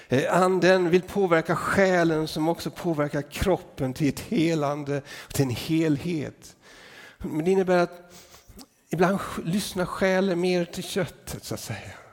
Eh, 0.09 0.43
anden 0.43 0.90
vill 0.90 1.03
påverka 1.03 1.57
själen 1.57 2.29
som 2.29 2.49
också 2.49 2.71
påverkar 2.71 3.23
kroppen 3.23 3.95
till 3.95 4.09
ett 4.09 4.21
helande, 4.21 5.03
till 5.33 5.45
en 5.45 5.51
helhet. 5.51 6.57
Men 7.19 7.45
det 7.45 7.51
innebär 7.51 7.79
att 7.79 8.12
ibland 8.90 9.19
lyssnar 9.45 9.85
själen 9.85 10.40
mer 10.40 10.64
till 10.64 10.85
köttet 10.85 11.45
så 11.45 11.55
att 11.55 11.61
säga. 11.61 12.04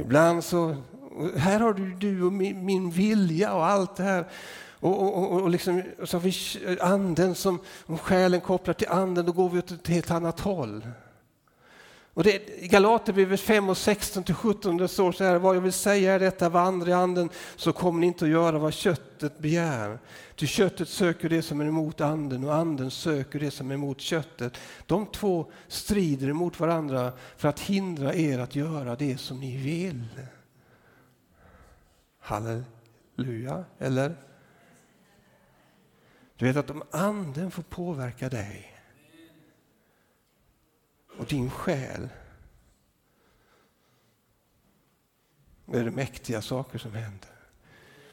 Ibland 0.00 0.44
så, 0.44 0.76
här 1.36 1.60
har 1.60 1.72
du 1.72 1.94
du 1.94 2.22
och 2.22 2.32
min, 2.32 2.64
min 2.64 2.90
vilja 2.90 3.54
och 3.54 3.66
allt 3.66 3.96
det 3.96 4.02
här. 4.02 4.24
Och, 4.80 5.02
och, 5.02 5.42
och, 5.42 5.50
liksom, 5.50 5.82
och 6.00 6.08
så 6.08 6.16
har 6.16 6.22
vi 6.22 6.32
anden 6.80 7.34
som, 7.34 7.58
om 7.86 7.98
själen 7.98 8.40
kopplar 8.40 8.74
till 8.74 8.88
anden, 8.88 9.26
då 9.26 9.32
går 9.32 9.48
vi 9.48 9.58
åt 9.58 9.70
ett 9.70 9.88
helt 9.88 10.10
annat 10.10 10.40
håll. 10.40 10.86
Och 12.14 12.24
det, 12.24 12.62
I 12.62 12.68
Galaterbrevet 12.68 13.40
5 13.40 13.68
och 13.68 13.76
16 13.76 14.24
till 14.24 14.34
17 14.34 14.76
det 14.76 14.88
står 14.88 15.12
så 15.12 15.24
här, 15.24 15.38
vad 15.38 15.56
jag 15.56 15.60
vill 15.60 15.72
säga 15.72 16.12
är 16.12 16.18
detta, 16.18 16.48
vandra 16.48 16.90
i 16.90 16.92
anden 16.92 17.30
så 17.56 17.72
kommer 17.72 18.00
ni 18.00 18.06
inte 18.06 18.24
att 18.24 18.30
göra 18.30 18.58
vad 18.58 18.72
köttet 18.72 19.38
begär. 19.38 19.98
Ty 20.34 20.46
köttet 20.46 20.88
söker 20.88 21.28
det 21.28 21.42
som 21.42 21.60
är 21.60 21.64
emot 21.64 22.00
anden 22.00 22.44
och 22.44 22.54
anden 22.54 22.90
söker 22.90 23.40
det 23.40 23.50
som 23.50 23.70
är 23.70 23.74
emot 23.74 24.00
köttet. 24.00 24.58
De 24.86 25.06
två 25.06 25.52
strider 25.68 26.28
emot 26.28 26.60
varandra 26.60 27.12
för 27.36 27.48
att 27.48 27.60
hindra 27.60 28.14
er 28.14 28.38
att 28.38 28.56
göra 28.56 28.96
det 28.96 29.18
som 29.18 29.40
ni 29.40 29.56
vill. 29.56 30.04
Halleluja, 32.20 33.64
eller? 33.78 34.16
Du 36.36 36.46
vet 36.46 36.56
att 36.56 36.70
om 36.70 36.82
anden 36.90 37.50
får 37.50 37.62
påverka 37.62 38.28
dig 38.28 38.69
och 41.20 41.26
din 41.26 41.50
själ. 41.50 42.08
Det 45.64 45.78
är 45.78 45.84
det 45.84 45.90
mäktiga 45.90 46.42
saker 46.42 46.78
som 46.78 46.92
händer. 46.92 47.30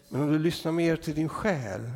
Men 0.10 0.22
om 0.22 0.32
du 0.32 0.39
lyssnar 0.39 0.72
mer 0.72 0.96
till 0.96 1.15
din 1.15 1.30
själ 1.30 1.91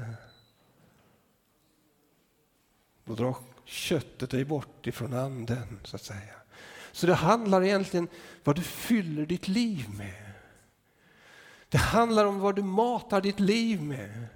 då 3.05 3.15
drar 3.15 3.35
köttet 3.65 4.29
dig 4.29 4.45
bort 4.45 4.87
ifrån 4.87 5.13
anden, 5.13 5.79
så 5.83 5.95
att 5.95 6.03
säga. 6.03 6.35
Så 6.91 7.07
det 7.07 7.13
handlar 7.13 7.63
egentligen 7.63 8.07
om 8.07 8.15
vad 8.43 8.55
du 8.55 8.61
fyller 8.61 9.25
ditt 9.25 9.47
liv 9.47 9.89
med. 9.97 10.31
Det 11.69 11.77
handlar 11.77 12.25
om 12.25 12.39
vad 12.39 12.55
du 12.55 12.63
matar 12.63 13.21
ditt 13.21 13.39
liv 13.39 13.81
med. 13.81 14.27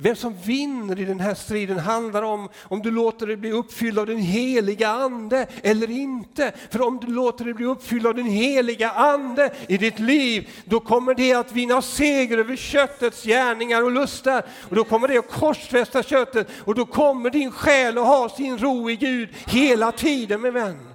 Vem 0.00 0.16
som 0.16 0.34
vinner 0.34 1.00
i 1.00 1.04
den 1.04 1.20
här 1.20 1.34
striden 1.34 1.78
handlar 1.78 2.22
om 2.22 2.48
om 2.62 2.82
du 2.82 2.90
låter 2.90 3.26
dig 3.26 3.36
bli 3.36 3.52
uppfylld 3.52 3.98
av 3.98 4.06
den 4.06 4.18
heliga 4.18 4.88
ande 4.88 5.46
eller 5.62 5.90
inte. 5.90 6.52
För 6.70 6.82
om 6.82 6.98
du 6.98 7.06
låter 7.06 7.44
dig 7.44 7.54
bli 7.54 7.66
uppfylld 7.66 8.06
av 8.06 8.14
den 8.14 8.26
heliga 8.26 8.90
ande 8.90 9.54
i 9.68 9.76
ditt 9.76 9.98
liv, 9.98 10.48
då 10.64 10.80
kommer 10.80 11.14
det 11.14 11.34
att 11.34 11.52
vinna 11.52 11.82
seger 11.82 12.38
över 12.38 12.56
köttets 12.56 13.24
gärningar 13.24 13.82
och 13.82 13.90
lustar. 13.90 14.42
Och 14.68 14.76
då 14.76 14.84
kommer 14.84 15.08
det 15.08 15.18
att 15.18 15.30
korsfästa 15.30 16.02
köttet 16.02 16.48
och 16.64 16.74
då 16.74 16.86
kommer 16.86 17.30
din 17.30 17.52
själ 17.52 17.98
att 17.98 18.06
ha 18.06 18.28
sin 18.28 18.58
ro 18.58 18.90
i 18.90 18.96
Gud 18.96 19.28
hela 19.46 19.92
tiden 19.92 20.40
min 20.40 20.54
vän. 20.54 20.88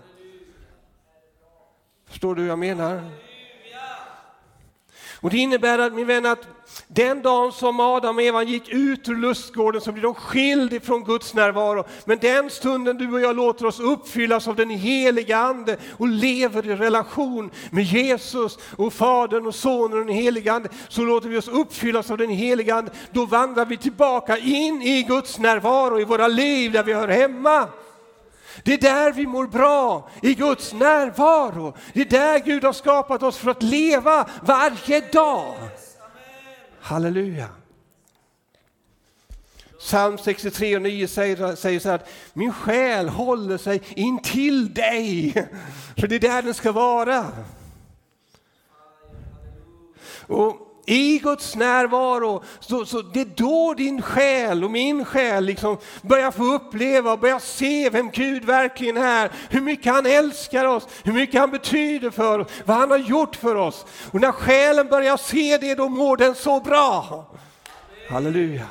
Förstår 2.10 2.36
du 2.36 2.42
hur 2.42 2.50
jag 2.50 2.60
menar? 2.60 3.12
Och 5.22 5.30
det 5.30 5.38
innebär 5.38 5.80
att 5.80 5.94
min 5.94 6.08
vän 6.08 6.26
att 6.26 6.48
den 6.88 7.22
dagen 7.22 7.52
som 7.52 7.80
Adam 7.80 8.16
och 8.16 8.22
Eva 8.22 8.44
gick 8.44 8.70
ut 8.70 9.10
ur 9.10 9.16
lustgården 9.16 9.82
så 9.82 9.92
blir 9.92 10.04
de 10.04 10.16
skilda 10.16 10.76
ifrån 10.76 11.04
Guds 11.04 11.34
närvaro. 11.34 11.84
Men 12.06 12.18
den 12.18 12.50
stunden 12.50 12.98
du 12.98 13.14
och 13.14 13.22
jag 13.22 13.36
låter 13.36 13.66
oss 13.66 13.80
uppfyllas 13.80 14.48
av 14.48 14.56
den 14.56 14.70
heliga 14.70 15.38
Ande 15.38 15.78
och 15.98 16.08
lever 16.08 16.68
i 16.68 16.76
relation 16.76 17.52
med 17.72 17.84
Jesus 17.84 18.58
och 18.78 18.94
Fadern 18.94 19.48
och 19.48 19.56
Sonen 19.56 20.00
och 20.00 20.06
den 20.06 20.16
heliga 20.16 20.54
Ande, 20.54 20.70
så 20.90 21.02
låter 21.02 21.30
vi 21.30 21.38
oss 21.38 21.48
uppfyllas 21.48 22.12
av 22.12 22.18
den 22.18 22.30
heliga 22.30 22.76
Ande. 22.76 22.92
Då 23.12 23.26
vandrar 23.26 23.66
vi 23.66 23.78
tillbaka 23.78 24.38
in 24.38 24.82
i 24.82 25.04
Guds 25.04 25.40
närvaro 25.40 26.00
i 26.00 26.04
våra 26.04 26.28
liv 26.28 26.72
där 26.72 26.84
vi 26.84 26.94
hör 26.94 27.08
hemma. 27.08 27.68
Det 28.64 28.74
är 28.74 28.78
där 28.78 29.12
vi 29.12 29.28
mår 29.28 29.48
bra, 29.48 30.10
i 30.22 30.34
Guds 30.34 30.74
närvaro. 30.74 31.74
Det 31.94 32.02
är 32.02 32.06
där 32.06 32.40
Gud 32.40 32.64
har 32.64 32.74
skapat 32.74 33.24
oss 33.24 33.38
för 33.38 33.52
att 33.52 33.64
leva 33.64 34.26
varje 34.42 35.00
dag. 35.12 35.56
Halleluja. 36.84 37.50
Psalm 39.80 40.18
63 40.18 40.76
och 40.76 40.82
9 40.82 41.08
säger, 41.08 41.56
säger 41.56 41.80
så 41.80 41.90
här 41.90 41.96
att 41.96 42.10
min 42.34 42.54
själ 42.54 43.10
håller 43.10 43.58
sig 43.58 43.82
in 43.90 44.22
till 44.22 44.74
dig. 44.74 45.34
För 45.98 46.08
det 46.08 46.16
är 46.16 46.20
där 46.20 46.42
den 46.42 46.54
ska 46.54 46.72
vara. 46.72 47.28
Och 50.28 50.63
i 50.86 51.20
Guds 51.20 51.56
närvaro, 51.56 52.44
så, 52.60 52.86
så 52.86 53.02
det 53.02 53.22
är 53.22 53.26
då 53.26 53.74
din 53.74 54.02
själ 54.02 54.64
och 54.64 54.72
min 54.72 55.06
själ 55.06 55.46
liksom 55.46 55.78
börjar 56.02 56.32
få 56.32 56.44
uppleva 56.44 57.12
och 57.12 57.20
börjar 57.20 57.40
se 57.40 57.90
vem 57.90 58.12
Gud 58.12 58.46
verkligen 58.46 58.98
är. 58.98 59.32
Hur 59.50 59.62
mycket 59.62 59.94
han 59.94 60.06
älskar 60.06 60.66
oss, 60.66 60.88
hur 61.04 61.14
mycket 61.14 61.40
han 61.40 61.52
betyder 61.52 62.10
för 62.10 62.40
oss, 62.40 62.48
vad 62.66 62.78
han 62.78 62.92
har 62.92 62.98
gjort 62.98 63.36
för 63.36 63.56
oss. 63.56 63.86
Och 64.12 64.22
när 64.22 64.32
själen 64.32 64.88
börjar 64.88 65.18
se 65.18 65.58
det, 65.58 65.76
då 65.76 65.90
mår 65.90 66.18
den 66.18 66.36
så 66.36 66.60
bra. 66.60 67.26
Halleluja. 68.10 68.68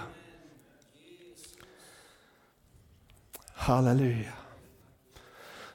Halleluja. 3.54 4.41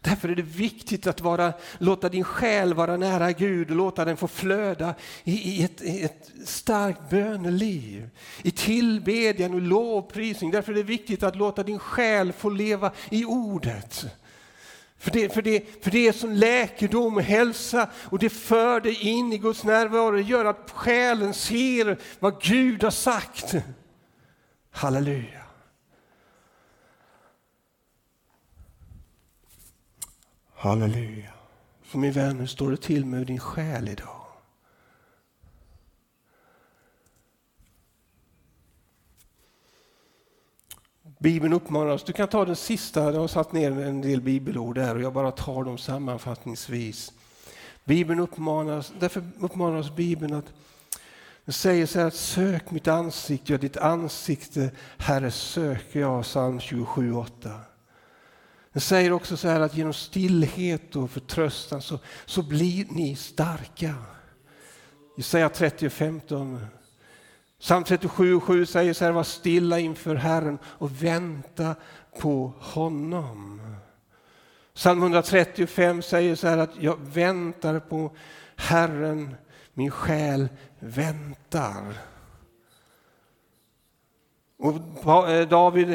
Därför 0.10 0.30
är 0.30 0.36
det 0.36 0.42
viktigt 0.42 1.08
att 1.08 1.22
vara, 1.22 1.54
låta 1.78 2.10
din 2.10 2.24
själ 2.24 2.74
vara 2.74 2.98
nära 2.98 3.32
Gud 3.32 3.70
och 3.70 3.76
låta 3.76 4.06
den 4.06 4.18
få 4.18 4.28
flöda 4.28 4.96
i, 5.24 5.32
i, 5.32 5.64
ett, 5.64 5.82
i 5.82 6.04
ett, 6.04 6.32
starkt 6.46 7.10
böneliv, 7.10 8.10
i 8.44 8.52
tillbedjan 8.52 9.54
och 9.54 9.62
lovprisning. 9.62 10.52
Därför 10.52 10.72
är 10.72 10.76
det 10.76 10.84
viktigt 10.84 11.24
att 11.24 11.36
låta 11.36 11.64
din 11.64 11.80
själ 11.80 12.34
få 12.34 12.50
leva 12.50 12.92
i 13.10 13.26
ordet. 13.26 14.06
För 14.98 15.12
det, 15.12 15.34
för, 15.34 15.42
det, 15.42 15.84
för 15.84 15.92
det 15.92 16.08
är 16.08 16.12
som 16.12 16.32
läkedom 16.32 17.16
och 17.16 17.24
hälsa 17.24 17.90
och 17.96 18.20
det 18.20 18.30
för 18.30 18.82
dig 18.82 19.08
in 19.08 19.34
i 19.34 19.38
Guds 19.38 19.64
närvaro. 19.64 20.12
Det 20.12 20.22
gör 20.22 20.46
att 20.46 20.72
själen 20.72 21.34
ser 21.34 21.98
vad 22.20 22.42
Gud 22.42 22.84
har 22.84 22.92
sagt. 22.92 23.56
Halleluja. 24.72 25.47
Halleluja. 30.60 31.32
För 31.82 31.98
min 31.98 32.12
vän, 32.12 32.40
hur 32.40 32.48
står 32.48 32.72
det 32.72 32.78
till 32.78 33.06
med 33.06 33.28
din 33.28 33.40
själ 33.40 33.90
idag? 33.90 34.26
Bibeln 41.20 41.54
uppmanar 41.54 41.92
oss, 41.92 42.04
du 42.04 42.14
kan 42.14 42.28
ta 42.28 42.46
den 42.46 42.56
sista, 42.56 43.04
jag 43.14 43.20
har 43.20 43.28
satt 43.28 43.52
ner 43.52 43.72
en 43.72 44.02
del 44.02 44.22
bibelord 44.22 44.76
där 44.76 44.96
och 44.96 45.02
jag 45.02 45.14
bara 45.14 45.32
tar 45.32 45.64
dem 45.64 45.78
sammanfattningsvis. 45.78 47.14
Bibeln 47.86 48.20
uppmanar, 48.20 48.86
därför 49.00 49.24
uppmanar 49.40 49.78
oss 49.78 49.96
Bibeln 49.96 50.34
att 50.34 50.54
den 51.46 51.54
säger 51.54 51.86
så 51.86 52.00
här 52.00 52.08
att 52.08 52.14
sök 52.14 52.72
mitt 52.72 52.88
ansikte, 52.88 53.52
ja 53.54 53.58
ditt 53.58 53.78
ansikte 53.78 54.72
Herre 54.98 55.32
söker 55.32 56.00
jag, 56.00 56.24
psalm 56.24 56.60
27, 56.60 57.14
8. 57.14 57.52
Den 58.78 58.82
säger 58.82 59.12
också 59.12 59.38
så 59.38 59.48
här 59.48 59.60
att 59.60 59.76
genom 59.76 59.94
stillhet 59.94 60.96
och 60.96 61.12
förtröstan 61.12 61.82
så, 61.82 62.00
så 62.26 62.42
blir 62.42 62.86
ni 62.90 63.16
starka. 63.16 63.96
Jesaja 65.18 65.50
30 65.50 65.86
och 65.86 65.92
15. 65.92 66.66
Psalm 67.60 67.84
37 67.84 68.36
och 68.36 68.44
7 68.44 68.66
säger 68.66 68.94
så 68.94 69.06
här, 69.06 69.12
var 69.12 69.24
stilla 69.24 69.80
inför 69.80 70.16
Herren 70.16 70.60
och 70.64 71.04
vänta 71.04 71.76
på 72.20 72.54
honom. 72.60 73.62
Psalm 74.74 75.02
135 75.02 76.02
säger 76.02 76.36
så 76.36 76.48
här 76.48 76.58
att 76.58 76.76
jag 76.80 76.98
väntar 77.00 77.80
på 77.80 78.12
Herren, 78.56 79.36
min 79.74 79.92
själ 79.92 80.50
väntar. 80.80 81.94
Och 84.60 85.30
eh, 85.30 85.48
David, 85.48 85.88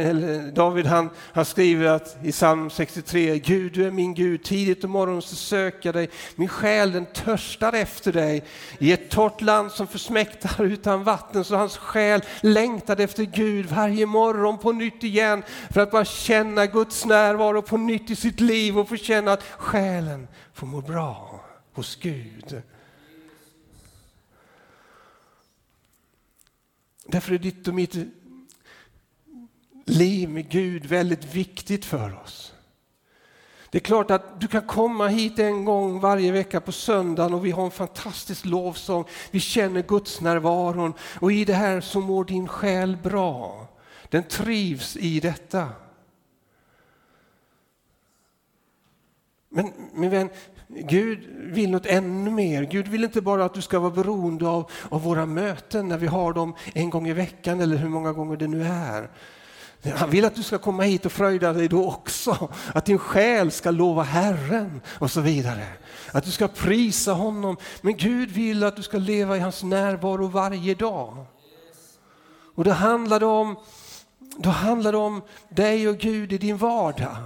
David 0.55 0.87
han, 0.87 1.11
han 1.17 1.45
skriver 1.45 1.87
att, 1.87 2.17
i 2.23 2.33
psalm 2.33 2.71
63, 2.71 3.39
Gud 3.39 3.73
du 3.73 3.87
är 3.87 3.91
min 3.91 4.15
Gud, 4.15 4.45
tidigt 4.45 4.85
om 4.85 4.91
morgonen 4.91 5.23
så 5.23 5.37
söker 5.37 5.89
jag 5.89 5.95
dig, 5.95 6.11
min 6.35 6.49
själ 6.49 6.93
den 6.93 7.07
törstar 7.07 7.73
efter 7.73 8.13
dig. 8.13 8.45
I 8.79 8.93
ett 8.93 9.11
torrt 9.11 9.41
land 9.41 9.71
som 9.71 9.87
försmäktar 9.87 10.65
utan 10.65 11.05
vatten 11.05 11.45
så 11.45 11.57
hans 11.57 11.77
själ 11.77 12.23
längtade 12.41 13.03
efter 13.03 13.25
Gud 13.25 13.67
varje 13.67 14.07
morgon 14.07 14.59
på 14.59 14.73
nytt 14.73 15.05
igen 15.05 15.43
för 15.71 15.81
att 15.81 15.91
bara 15.91 16.05
känna 16.05 16.67
Guds 16.67 17.05
närvaro 17.05 17.63
på 17.63 17.77
nytt 17.77 18.11
i 18.11 18.17
sitt 18.17 18.41
liv 18.41 18.79
och 18.79 18.89
få 18.89 18.97
känna 18.97 19.33
att 19.33 19.43
själen 19.43 20.29
får 20.55 20.67
må 20.67 20.81
bra 20.81 21.45
hos 21.73 21.97
Gud. 21.97 22.63
Därför 27.07 27.33
är 27.33 27.39
ditt 27.39 27.69
och 27.69 27.75
mitt 27.75 27.97
liv 29.85 30.31
med 30.31 30.49
Gud 30.49 30.87
väldigt 30.87 31.35
viktigt 31.35 31.85
för 31.85 32.21
oss. 32.23 32.53
Det 33.71 33.79
är 33.79 33.81
klart 33.81 34.11
att 34.11 34.41
du 34.41 34.49
kan 34.49 34.63
komma 34.63 35.09
hit 35.09 35.39
en 35.39 35.65
gång 35.65 36.01
varje 36.01 36.33
vecka 36.33 36.61
på 36.61 36.73
söndagen 36.73 37.35
och 37.35 37.47
vi 37.47 37.51
har 37.51 37.65
en 37.65 37.71
fantastisk 37.71 38.45
lovsång. 38.45 39.05
Vi 39.31 39.41
känner 39.41 39.83
Guds 39.83 40.21
närvaron 40.21 40.95
och 41.21 41.33
i 41.33 41.45
det 41.45 41.55
här 41.55 41.81
så 41.81 42.01
mår 42.01 42.25
din 42.25 42.49
själ 42.49 42.97
bra. 42.97 43.69
Den 44.09 44.23
trivs 44.23 44.97
i 44.97 45.21
detta. 45.21 45.69
Men 49.49 49.73
min 49.95 50.11
vän, 50.11 50.29
Gud 50.69 51.19
vill 51.55 51.71
något 51.71 51.87
ännu 51.87 52.31
mer. 52.31 52.63
Gud 52.63 52.89
vill 52.89 53.05
inte 53.05 53.21
bara 53.21 53.45
att 53.45 53.55
du 53.55 53.63
ska 53.63 53.79
vara 53.79 53.91
beroende 53.91 54.49
av, 54.49 54.71
av 54.89 55.03
våra 55.03 55.27
möten 55.27 55.89
när 55.89 55.99
vi 55.99 56.07
har 56.07 56.33
dem 56.33 56.55
en 56.75 56.91
gång 56.91 57.09
i 57.09 57.13
veckan 57.13 57.61
eller 57.61 57.77
hur 57.77 57.89
många 57.89 58.13
gånger 58.13 58.37
det 58.37 58.49
nu 58.49 58.65
är. 58.65 59.11
Han 59.91 60.11
vill 60.11 60.25
att 60.25 60.35
du 60.35 60.43
ska 60.43 60.59
komma 60.59 60.83
hit 60.83 61.07
och 61.07 61.13
fröjda 61.13 61.53
dig 61.53 61.69
då 61.69 61.89
också. 61.89 62.49
Att 62.75 62.85
din 62.85 62.99
själ 62.99 63.51
ska 63.51 63.71
lova 63.71 64.03
Herren 64.03 64.81
och 64.87 65.11
så 65.11 65.21
vidare. 65.21 65.67
Att 66.13 66.25
du 66.25 66.31
ska 66.31 66.49
prisa 66.49 67.13
honom. 67.13 67.57
Men 67.81 67.97
Gud 67.97 68.31
vill 68.31 68.65
att 68.65 68.77
du 68.77 68.83
ska 68.83 68.99
leva 68.99 69.37
i 69.37 69.41
hans 69.41 69.63
närvaro 69.63 70.27
varje 70.27 70.75
dag. 70.75 71.25
Och 72.55 72.65
då 72.65 72.71
handlar 72.71 73.25
om, 73.25 73.57
då 74.37 74.51
handlar 74.51 74.93
det 74.93 74.99
om 74.99 75.23
dig 75.49 75.89
och 75.89 75.99
Gud 75.99 76.33
i 76.33 76.39
din 76.39 76.57
vardag. 76.57 77.17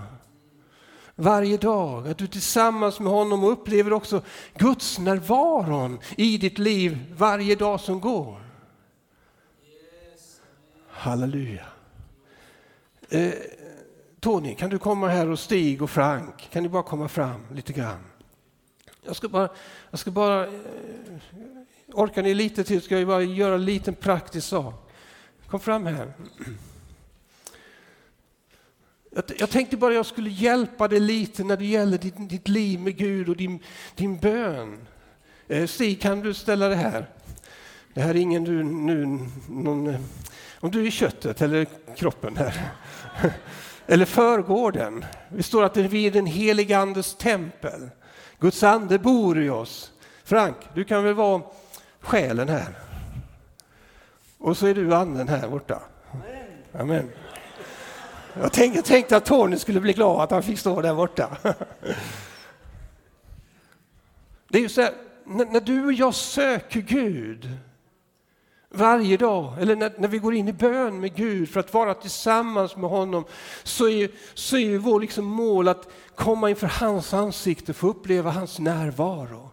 Varje 1.14 1.56
dag, 1.56 2.08
att 2.08 2.18
du 2.18 2.26
tillsammans 2.26 3.00
med 3.00 3.12
honom 3.12 3.44
upplever 3.44 3.92
också 3.92 4.22
Guds 4.54 4.98
närvaron 4.98 5.98
i 6.16 6.38
ditt 6.38 6.58
liv 6.58 7.14
varje 7.16 7.54
dag 7.54 7.80
som 7.80 8.00
går. 8.00 8.40
Halleluja. 10.90 11.66
Eh, 13.08 13.32
Tony, 14.20 14.54
kan 14.54 14.70
du 14.70 14.78
komma 14.78 15.08
här 15.08 15.28
och 15.28 15.38
Stig 15.38 15.82
och 15.82 15.90
Frank, 15.90 16.48
kan 16.52 16.62
ni 16.62 16.68
bara 16.68 16.82
komma 16.82 17.08
fram 17.08 17.46
lite 17.54 17.72
grann? 17.72 18.04
Jag 19.02 19.16
ska 19.16 19.28
bara, 19.28 19.48
jag 19.90 19.98
ska 19.98 20.10
bara 20.10 20.46
eh, 20.46 20.52
orkar 21.92 22.22
ni 22.22 22.34
lite 22.34 22.64
till 22.64 22.82
ska 22.82 22.98
jag 22.98 23.08
bara 23.08 23.22
göra 23.22 23.54
en 23.54 23.64
liten 23.64 23.94
praktisk 23.94 24.48
sak. 24.48 24.90
Kom 25.46 25.60
fram 25.60 25.86
här. 25.86 26.12
Jag, 29.10 29.24
jag 29.38 29.50
tänkte 29.50 29.76
bara 29.76 29.94
jag 29.94 30.06
skulle 30.06 30.30
hjälpa 30.30 30.88
dig 30.88 31.00
lite 31.00 31.44
när 31.44 31.56
det 31.56 31.64
gäller 31.64 31.98
ditt, 31.98 32.28
ditt 32.30 32.48
liv 32.48 32.80
med 32.80 32.96
Gud 32.96 33.28
och 33.28 33.36
din, 33.36 33.62
din 33.94 34.18
bön. 34.18 34.86
Eh, 35.48 35.66
Stig, 35.66 36.00
kan 36.00 36.20
du 36.20 36.34
ställa 36.34 36.68
det 36.68 36.76
här? 36.76 37.10
Det 37.96 38.02
här 38.02 38.10
är 38.10 38.18
ingen 38.18 38.44
du 38.44 38.62
nu, 38.62 39.18
någon, 39.48 39.86
eh, 39.86 40.00
om 40.60 40.70
du 40.70 40.86
är 40.86 40.90
köttet 40.90 41.42
eller 41.42 41.66
kroppen 41.96 42.36
här. 42.36 42.70
Eller 43.86 44.04
förgården. 44.04 45.04
Vi 45.28 45.42
står 45.42 45.64
att 45.64 45.76
vi 45.76 46.06
är 46.06 46.10
den 46.10 46.26
helige 46.26 46.78
Andes 46.78 47.14
tempel. 47.14 47.90
Guds 48.38 48.62
ande 48.62 48.98
bor 48.98 49.42
i 49.42 49.50
oss. 49.50 49.92
Frank, 50.24 50.56
du 50.74 50.84
kan 50.84 51.04
väl 51.04 51.14
vara 51.14 51.42
själen 52.00 52.48
här? 52.48 52.78
Och 54.38 54.56
så 54.56 54.66
är 54.66 54.74
du 54.74 54.94
anden 54.94 55.28
här 55.28 55.48
borta. 55.48 55.82
Amen. 56.72 57.10
Jag 58.40 58.52
tänkte, 58.52 58.82
tänkte 58.82 59.16
att 59.16 59.24
Tony 59.24 59.58
skulle 59.58 59.80
bli 59.80 59.92
glad 59.92 60.20
att 60.20 60.30
han 60.30 60.42
fick 60.42 60.58
stå 60.58 60.80
där 60.80 60.94
borta. 60.94 61.36
Det 64.48 64.58
är 64.58 64.62
ju 64.62 64.68
så 64.68 64.80
här, 64.80 64.92
när 65.24 65.60
du 65.60 65.84
och 65.84 65.92
jag 65.92 66.14
söker 66.14 66.80
Gud 66.80 67.58
varje 68.76 69.16
dag, 69.16 69.54
eller 69.60 69.76
när, 69.76 69.92
när, 69.98 70.08
vi 70.08 70.18
går 70.18 70.34
in 70.34 70.48
i 70.48 70.52
bön 70.52 71.00
med 71.00 71.14
Gud 71.14 71.48
för 71.48 71.60
att 71.60 71.74
vara 71.74 71.94
tillsammans 71.94 72.76
med 72.76 72.90
honom, 72.90 73.24
så 73.62 73.88
är, 73.88 74.10
så 74.34 74.56
är 74.56 74.78
vår 74.78 75.00
liksom 75.00 75.24
mål 75.24 75.68
att 75.68 75.88
komma 76.14 76.50
inför 76.50 76.66
hans 76.66 77.14
ansikte, 77.14 77.72
få 77.72 77.88
uppleva 77.88 78.30
hans 78.30 78.58
närvaro. 78.58 79.50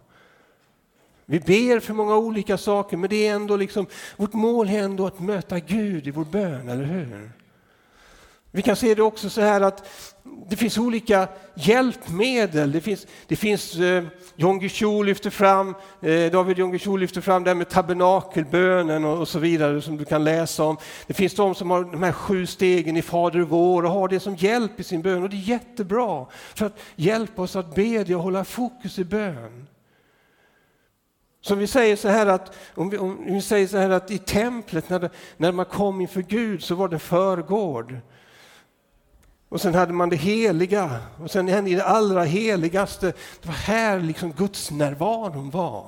Vi 1.26 1.40
ber 1.40 1.80
för 1.80 1.94
många 1.94 2.18
olika 2.18 2.58
saker, 2.58 2.98
men 2.98 3.10
det 3.10 3.28
är 3.28 3.36
ändå 3.36 3.58
liksom, 3.58 3.86
vårt 4.18 4.34
mål 4.34 4.70
är 4.70 4.84
ändå 4.84 5.08
att 5.08 5.20
möta 5.20 5.60
Gud 5.60 6.08
i 6.08 6.12
vår 6.12 6.26
bön, 6.26 6.70
eller 6.70 6.84
hur? 6.84 7.32
Vi 8.56 8.62
kan 8.62 8.76
se 8.76 8.96
det 8.96 9.02
också 9.02 9.30
så 9.30 9.42
här 9.42 9.62
att 9.62 9.90
det 10.50 10.56
finns 10.56 10.78
olika 10.78 11.28
hjälpmedel. 11.56 12.72
Det 12.72 12.82
finns, 12.82 13.08
det 13.28 13.36
finns 13.36 13.76
eh, 13.76 14.04
John 14.36 14.60
Guichou 14.60 15.04
lyfter 15.04 15.30
fram, 15.30 15.76
eh, 16.02 16.32
David 16.32 16.58
John 16.58 16.72
Guichou 16.72 16.98
lyfter 16.98 17.22
fram 17.22 17.44
det 17.44 17.50
här 17.50 17.56
med 17.56 17.70
tabernakelbönen 17.70 19.06
och, 19.06 19.18
och, 19.18 19.28
så 19.28 19.40
vidare 19.40 19.82
som 19.82 19.98
du 19.98 20.06
kan 20.06 20.24
läsa 20.24 20.64
om. 20.64 20.78
Det 21.08 21.14
finns 21.14 21.36
de 21.36 21.56
som 21.56 21.72
har 21.72 21.84
de 21.84 22.04
här 22.04 22.12
sju 22.12 22.46
stegen 22.46 22.98
i 22.98 23.02
Fader 23.02 23.40
vår 23.40 23.86
och 23.86 23.92
har 23.92 24.08
det 24.08 24.20
som 24.20 24.36
hjälp 24.36 24.80
i 24.80 24.84
sin 24.84 25.02
bön 25.02 25.24
och 25.24 25.30
det 25.30 25.36
är 25.36 25.50
jättebra 25.50 26.26
för 26.56 26.66
att 26.66 26.80
hjälpa 26.96 27.42
oss 27.42 27.56
att 27.56 27.76
bedja 27.76 28.18
och 28.18 28.24
hålla 28.24 28.46
fokus 28.46 29.00
i 29.00 29.04
bön. 29.04 29.68
Så 31.42 31.56
vi 31.56 31.68
säger 31.68 31.96
så 31.96 32.08
här 32.08 32.26
att, 32.26 32.56
om 32.76 32.90
vi, 32.90 32.98
om 32.98 33.26
vi 33.26 33.42
säger 33.42 33.68
så 33.68 33.78
här 33.78 33.90
att 33.90 34.12
i 34.12 34.18
templet 34.18 34.90
när, 34.90 35.00
det, 35.00 35.10
när 35.38 35.52
man 35.52 35.66
kom 35.66 36.02
inför 36.02 36.22
Gud 36.22 36.64
så 36.64 36.76
var 36.76 36.88
det 36.88 37.00
förgård. 37.00 37.98
Och 39.54 39.62
sen 39.62 39.76
hade 39.76 39.94
man 39.94 40.10
det 40.10 40.16
heliga 40.16 41.00
och 41.24 41.32
sen 41.32 41.68
i 41.68 41.76
det 41.76 41.86
allra 41.86 42.24
heligaste, 42.24 43.14
det 43.42 43.48
var 43.48 43.54
här 43.54 44.00
liksom 44.00 44.32
Guds 44.32 44.72
närvaron 44.72 45.50
var. 45.50 45.86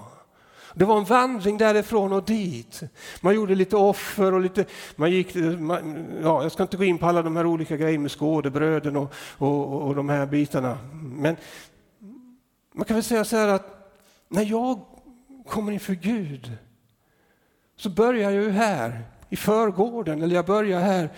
Det 0.74 0.86
var 0.86 0.98
en 0.98 1.04
vandring 1.04 1.58
därifrån 1.58 2.14
och 2.14 2.24
dit. 2.24 2.82
Man 3.22 3.36
gjorde 3.36 3.56
lite 3.56 3.76
offer 3.76 4.34
och 4.34 4.42
lite, 4.42 4.66
man 4.96 5.12
gick, 5.12 5.36
man, 5.60 6.08
ja, 6.24 6.44
jag 6.44 6.52
ska 6.52 6.64
inte 6.64 6.78
gå 6.78 6.84
in 6.84 6.98
på 6.98 7.06
alla 7.06 7.22
de 7.22 7.36
här 7.36 7.46
olika 7.46 7.78
grejerna 7.78 8.02
med 8.02 8.12
skådebröden 8.12 8.96
och, 8.96 9.14
och, 9.38 9.82
och 9.82 9.96
de 9.96 10.10
här 10.10 10.26
bitarna. 10.26 10.78
Men 11.02 11.36
man 12.74 12.86
kan 12.86 12.96
väl 12.96 13.04
säga 13.04 13.26
så 13.26 13.38
här 13.38 13.48
att 13.48 13.94
när 14.28 14.44
jag 14.44 14.80
kommer 15.48 15.72
inför 15.72 15.94
Gud 15.94 16.52
så 17.78 17.90
börjar 17.90 18.32
jag 18.32 18.44
ju 18.44 18.50
här 18.50 19.02
i 19.30 19.36
förgården 19.36 20.24
eller 20.24 20.36
jag 20.36 20.46
börjar 20.46 20.80
här 20.80 21.10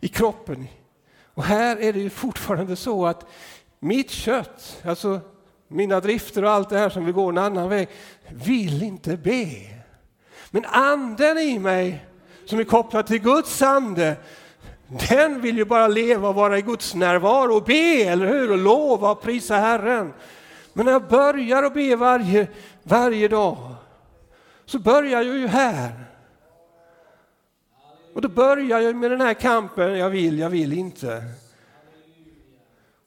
i 0.00 0.08
kroppen 0.08 0.66
och 1.34 1.44
här 1.44 1.76
är 1.76 1.92
det 1.92 2.00
ju 2.00 2.10
fortfarande 2.10 2.76
så 2.76 3.06
att 3.06 3.26
mitt 3.80 4.10
kött, 4.10 4.82
alltså 4.84 5.20
mina 5.68 6.00
drifter 6.00 6.44
och 6.44 6.50
allt 6.50 6.70
det 6.70 6.78
här 6.78 6.88
som 6.88 7.04
vill 7.04 7.14
gå 7.14 7.28
en 7.28 7.38
annan 7.38 7.68
väg, 7.68 7.88
vill 8.30 8.82
inte 8.82 9.16
be. 9.16 9.48
Men 10.50 10.64
anden 10.64 11.38
i 11.38 11.58
mig 11.58 12.06
som 12.46 12.58
är 12.58 12.64
kopplad 12.64 13.06
till 13.06 13.22
Guds 13.22 13.62
ande, 13.62 14.16
den 15.08 15.40
vill 15.40 15.56
ju 15.56 15.64
bara 15.64 15.88
leva 15.88 16.28
och 16.28 16.34
vara 16.34 16.58
i 16.58 16.62
Guds 16.62 16.94
närvaro 16.94 17.54
och 17.54 17.64
be, 17.64 18.02
eller 18.04 18.26
hur? 18.26 18.50
Och 18.50 18.58
lova 18.58 19.10
och 19.10 19.22
prisa 19.22 19.56
Herren. 19.56 20.12
Men 20.72 20.86
när 20.86 20.92
jag 20.92 21.08
börjar 21.08 21.62
att 21.62 21.74
be 21.74 21.96
varje, 21.96 22.46
varje 22.82 23.28
dag 23.28 23.74
så 24.66 24.78
börjar 24.78 25.22
jag 25.22 25.36
ju 25.36 25.46
här. 25.46 26.03
Och 28.14 28.20
då 28.20 28.28
börjar 28.28 28.80
jag 28.80 28.96
med 28.96 29.10
den 29.10 29.20
här 29.20 29.34
kampen, 29.34 29.98
jag 29.98 30.10
vill, 30.10 30.38
jag 30.38 30.50
vill 30.50 30.72
inte. 30.72 31.24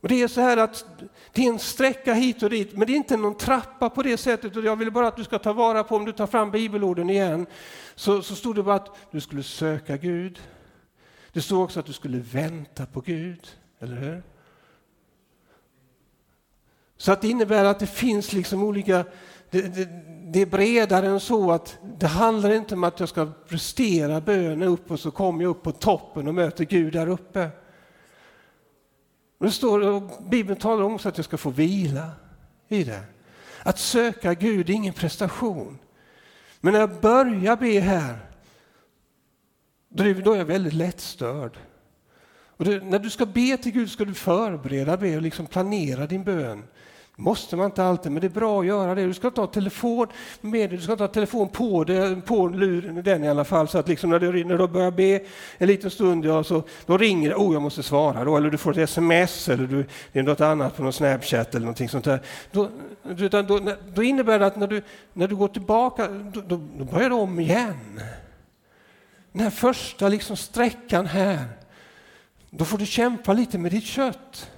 Och 0.01 0.07
Det 0.07 0.21
är 0.21 0.27
så 0.27 0.41
här 0.41 0.57
att 0.57 0.85
det 1.33 1.45
är 1.45 1.49
en 1.49 1.59
sträcka 1.59 2.13
hit 2.13 2.43
och 2.43 2.49
dit, 2.49 2.77
men 2.77 2.87
det 2.87 2.93
är 2.93 2.97
inte 2.97 3.17
någon 3.17 3.37
trappa 3.37 3.89
på 3.89 4.03
det 4.03 4.17
sättet. 4.17 4.55
Och 4.55 4.63
jag 4.63 4.75
vill 4.75 4.91
bara 4.91 5.07
att 5.07 5.15
du 5.15 5.23
ska 5.23 5.39
ta 5.39 5.53
vara 5.53 5.83
på, 5.83 5.95
om 5.95 6.05
du 6.05 6.11
tar 6.11 6.27
fram 6.27 6.51
bibelorden 6.51 7.09
igen, 7.09 7.45
så, 7.95 8.21
så 8.21 8.35
stod 8.35 8.55
det 8.55 8.63
bara 8.63 8.75
att 8.75 9.11
du 9.11 9.21
skulle 9.21 9.43
söka 9.43 9.97
Gud. 9.97 10.39
Det 11.31 11.41
stod 11.41 11.63
också 11.63 11.79
att 11.79 11.85
du 11.85 11.93
skulle 11.93 12.17
vänta 12.17 12.85
på 12.85 13.01
Gud, 13.01 13.47
eller 13.79 13.95
hur? 13.95 14.23
Så 16.97 17.11
att 17.11 17.21
det 17.21 17.27
innebär 17.27 17.65
att 17.65 17.79
det 17.79 17.87
finns 17.87 18.33
liksom 18.33 18.63
olika, 18.63 19.05
det, 19.49 19.61
det, 19.61 19.89
det, 20.33 20.41
är 20.41 20.45
bredare 20.45 21.07
än 21.07 21.19
så 21.19 21.51
att 21.51 21.77
det 21.99 22.07
handlar 22.07 22.53
inte 22.53 22.75
om 22.75 22.83
att 22.83 22.99
jag 22.99 23.09
ska 23.09 23.25
prestera 23.47 24.21
bönen 24.21 24.63
upp 24.63 24.91
och 24.91 24.99
så 24.99 25.11
kommer 25.11 25.43
jag 25.43 25.49
upp 25.49 25.63
på 25.63 25.71
toppen 25.71 26.27
och 26.27 26.35
möter 26.35 26.65
Gud 26.65 26.93
där 26.93 27.07
uppe. 27.07 27.49
Det 29.39 29.51
står, 29.51 30.01
Bibeln 30.29 30.59
talar 30.59 30.83
om 30.83 30.95
att 30.95 31.17
jag 31.17 31.25
ska 31.25 31.37
få 31.37 31.49
vila 31.49 32.09
i 32.67 32.83
det. 32.83 33.01
Att 33.63 33.79
söka 33.79 34.33
Gud 34.33 34.69
är 34.69 34.73
ingen 34.73 34.93
prestation. 34.93 35.79
Men 36.59 36.73
när 36.73 36.79
jag 36.79 36.99
börjar 37.01 37.55
be 37.55 37.79
här, 37.79 38.19
då 39.89 40.03
är 40.33 40.37
jag 40.37 40.45
väldigt 40.45 40.73
lättstörd. 40.73 41.57
Och 42.57 42.65
det, 42.65 42.83
när 42.83 42.99
du 42.99 43.09
ska 43.09 43.25
be 43.25 43.57
till 43.57 43.71
Gud 43.71 43.91
ska 43.91 44.05
du 44.05 44.13
förbereda, 44.13 44.97
be 44.97 45.15
och 45.15 45.21
liksom 45.21 45.45
planera 45.45 46.07
din 46.07 46.23
bön 46.23 46.63
måste 47.19 47.55
man 47.55 47.65
inte 47.65 47.83
alltid, 47.83 48.11
men 48.11 48.21
det 48.21 48.27
är 48.27 48.29
bra 48.29 48.59
att 48.59 48.65
göra 48.65 48.95
det. 48.95 49.05
Du 49.05 49.13
ska 49.13 49.31
ta 49.31 49.47
telefon 49.47 50.07
med 50.41 50.69
du 50.69 50.81
ska 50.81 50.95
ta 50.95 51.07
telefon 51.07 51.49
på, 51.49 51.83
det, 51.83 52.21
på 52.25 52.47
luren, 52.47 53.03
den 53.03 53.23
i 53.23 53.29
alla 53.29 53.45
fall, 53.45 53.67
så 53.67 53.77
att 53.77 53.87
liksom 53.87 54.09
när, 54.09 54.19
du, 54.19 54.43
när 54.43 54.57
du 54.57 54.67
börjar 54.67 54.91
be 54.91 55.19
en 55.57 55.67
liten 55.67 55.91
stund, 55.91 56.25
ja, 56.25 56.43
så, 56.43 56.63
då 56.85 56.97
ringer 56.97 57.29
det, 57.29 57.35
oh 57.35 57.53
jag 57.53 57.61
måste 57.61 57.83
svara 57.83 58.23
då, 58.23 58.37
eller 58.37 58.49
du 58.49 58.57
får 58.57 58.71
ett 58.71 58.77
sms 58.77 59.49
eller 59.49 59.67
du, 59.67 59.85
det 60.11 60.19
är 60.19 60.23
något 60.23 60.41
annat 60.41 60.77
på 60.77 60.83
någon 60.83 60.93
Snapchat 60.93 61.49
eller 61.49 61.65
någonting 61.65 61.89
sånt 61.89 62.05
där. 62.05 62.21
Då, 62.51 62.69
då, 63.47 63.59
då 63.93 64.03
innebär 64.03 64.39
det 64.39 64.45
att 64.45 64.55
när 64.55 64.67
du, 64.67 64.81
när 65.13 65.27
du 65.27 65.35
går 65.35 65.47
tillbaka, 65.47 66.07
då, 66.07 66.41
då, 66.41 66.59
då 66.77 66.85
börjar 66.85 67.09
du 67.09 67.15
om 67.15 67.39
igen. 67.39 68.01
Den 69.31 69.41
här 69.41 69.49
första 69.49 70.09
liksom 70.09 70.37
sträckan 70.37 71.05
här, 71.05 71.45
då 72.49 72.65
får 72.65 72.77
du 72.77 72.85
kämpa 72.85 73.33
lite 73.33 73.57
med 73.57 73.71
ditt 73.71 73.83
kött. 73.83 74.49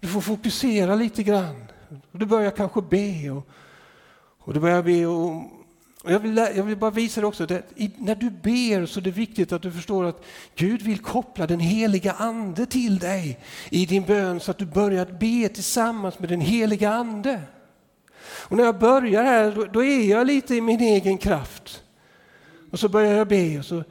Du 0.00 0.08
får 0.08 0.20
fokusera 0.20 0.94
lite 0.94 1.22
grann. 1.22 1.64
Du 2.12 2.26
börjar 2.26 2.50
kanske 2.50 2.82
be. 2.82 3.30
Och, 3.30 3.48
och 4.38 4.54
du 4.54 4.60
börjar 4.60 4.82
be 4.82 5.06
och, 5.06 5.34
och 6.04 6.12
jag, 6.12 6.18
vill, 6.20 6.36
jag 6.36 6.62
vill 6.62 6.76
bara 6.76 6.90
visa 6.90 7.20
dig 7.20 7.28
också, 7.28 7.44
att 7.44 7.50
när 7.96 8.14
du 8.14 8.30
ber 8.30 8.86
så 8.86 9.00
är 9.00 9.04
det 9.04 9.10
viktigt 9.10 9.52
att 9.52 9.62
du 9.62 9.72
förstår 9.72 10.04
att 10.04 10.24
Gud 10.54 10.82
vill 10.82 10.98
koppla 10.98 11.46
den 11.46 11.60
heliga 11.60 12.12
Ande 12.12 12.66
till 12.66 12.98
dig 12.98 13.38
i 13.70 13.86
din 13.86 14.02
bön 14.02 14.40
så 14.40 14.50
att 14.50 14.58
du 14.58 14.66
börjar 14.66 15.06
be 15.06 15.48
tillsammans 15.48 16.18
med 16.18 16.28
den 16.28 16.40
heliga 16.40 16.90
Ande. 16.90 17.42
Och 18.22 18.56
när 18.56 18.64
jag 18.64 18.78
börjar 18.78 19.24
här, 19.24 19.52
då, 19.52 19.64
då 19.64 19.84
är 19.84 20.10
jag 20.10 20.26
lite 20.26 20.54
i 20.54 20.60
min 20.60 20.80
egen 20.80 21.18
kraft. 21.18 21.82
Och 22.70 22.80
så 22.80 22.88
börjar 22.88 23.12
jag 23.12 23.28
be 23.28 23.58
och 23.58 23.64
så 23.64 23.84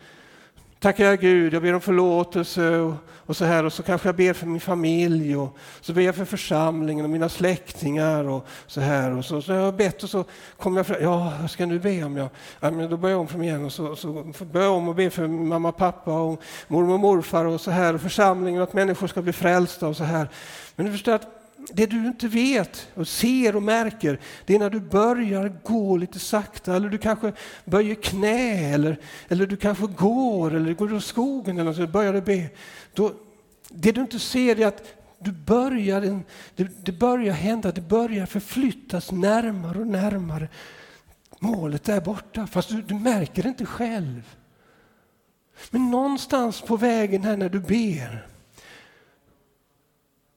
tackar 0.80 1.06
jag 1.06 1.20
Gud, 1.20 1.54
jag 1.54 1.62
ber 1.62 1.74
om 1.74 1.82
förlåtelse 1.82 2.78
och, 2.78 2.94
och, 3.10 3.38
så 3.38 3.46
här 3.46 3.66
och 3.66 3.74
så 3.74 3.84
kanske 3.84 4.08
jag 4.08 4.16
ber 4.16 4.34
för 4.34 4.48
min 4.48 4.62
familj 4.62 5.36
och 5.36 5.58
så 5.82 5.94
ber 5.94 6.02
jag 6.02 6.16
för 6.16 6.26
församlingen 6.26 7.06
och 7.06 7.12
mina 7.12 7.30
släktingar 7.30 8.24
och 8.30 8.48
så 8.68 8.82
här 8.82 9.18
och 9.18 9.26
så, 9.26 9.42
så 9.42 9.54
har 9.54 9.60
jag 9.60 9.76
bett 9.76 10.04
och 10.04 10.10
så 10.10 10.26
kommer 10.58 10.80
jag 10.80 10.88
fram, 10.88 10.98
ja 11.02 11.34
vad 11.42 11.52
ska 11.52 11.64
jag 11.64 11.70
nu 11.70 11.80
be 11.80 12.04
om? 12.04 12.18
Jag, 12.18 12.30
ja, 12.60 12.72
men 12.72 12.90
då 12.90 12.98
börjar 12.98 13.14
jag 13.14 13.22
om 13.22 13.28
från 13.28 13.44
igen 13.44 13.66
och 13.66 13.74
så, 13.74 13.96
så 13.96 14.24
börjar 14.52 14.68
jag 14.68 14.76
om 14.76 14.88
och 14.88 14.96
ber 14.96 15.10
för 15.10 15.28
mamma, 15.28 15.72
pappa 15.72 16.22
och 16.22 16.42
mormor 16.68 16.94
och 16.94 17.00
morfar 17.00 17.46
och 17.46 17.62
så 17.62 17.72
här 17.72 17.94
och 17.94 18.02
församlingen 18.02 18.62
och 18.62 18.68
att 18.68 18.74
människor 18.74 19.08
ska 19.08 19.22
bli 19.22 19.34
frälsta 19.34 19.88
och 19.88 19.98
så 19.98 20.04
här. 20.04 20.30
Men 20.76 20.86
du 20.86 20.92
förstår 20.92 21.14
att 21.14 21.39
det 21.74 21.86
du 21.86 22.08
inte 22.08 22.28
vet 22.28 22.88
och 22.94 23.08
ser 23.08 23.56
och 23.56 23.64
märker, 23.64 24.20
det 24.46 24.56
är 24.56 24.60
när 24.60 24.70
du 24.70 24.80
börjar 24.80 25.54
gå 25.64 25.98
lite 25.98 26.20
sakta 26.20 26.76
eller 26.76 26.90
du 26.90 26.98
kanske 26.98 27.34
böjer 27.66 27.96
knä 27.96 28.74
eller, 28.74 29.00
eller 29.28 29.46
du 29.46 29.58
kanske 29.58 29.88
går 29.88 30.56
eller 30.56 30.74
går 30.74 30.98
i 30.98 31.02
skogen 31.02 31.58
eller 31.58 31.74
så 31.74 31.88
börjar 31.88 32.14
du 32.14 32.22
be. 32.22 32.50
Då, 32.94 33.14
det 33.70 33.92
du 33.92 34.02
inte 34.02 34.20
ser 34.20 34.60
är 34.60 34.68
att 34.68 34.84
du 35.20 35.32
börjar, 35.32 36.22
det, 36.56 36.86
det 36.86 36.92
börjar 36.92 37.34
hända, 37.34 37.72
det 37.72 37.82
börjar 37.82 38.26
förflyttas 38.26 39.12
närmare 39.12 39.80
och 39.80 39.88
närmare 39.88 40.48
målet 41.40 41.84
där 41.84 42.02
borta, 42.02 42.48
fast 42.48 42.70
du, 42.70 42.82
du 42.82 42.94
märker 42.94 43.44
det 43.44 43.50
inte 43.50 43.66
själv. 43.66 44.36
Men 45.72 45.92
någonstans 45.92 46.62
på 46.62 46.78
vägen 46.78 47.24
här 47.24 47.38
när 47.38 47.50
du 47.50 47.60
ber 47.60 48.28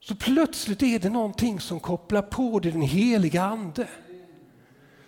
så 0.04 0.14
plötsligt 0.14 0.82
är 0.82 0.98
det 0.98 1.10
någonting 1.10 1.60
som 1.60 1.80
kopplar 1.80 2.22
på 2.22 2.58
det, 2.58 2.70
den 2.70 2.82
heliga 2.82 3.42
Ande. 3.42 3.88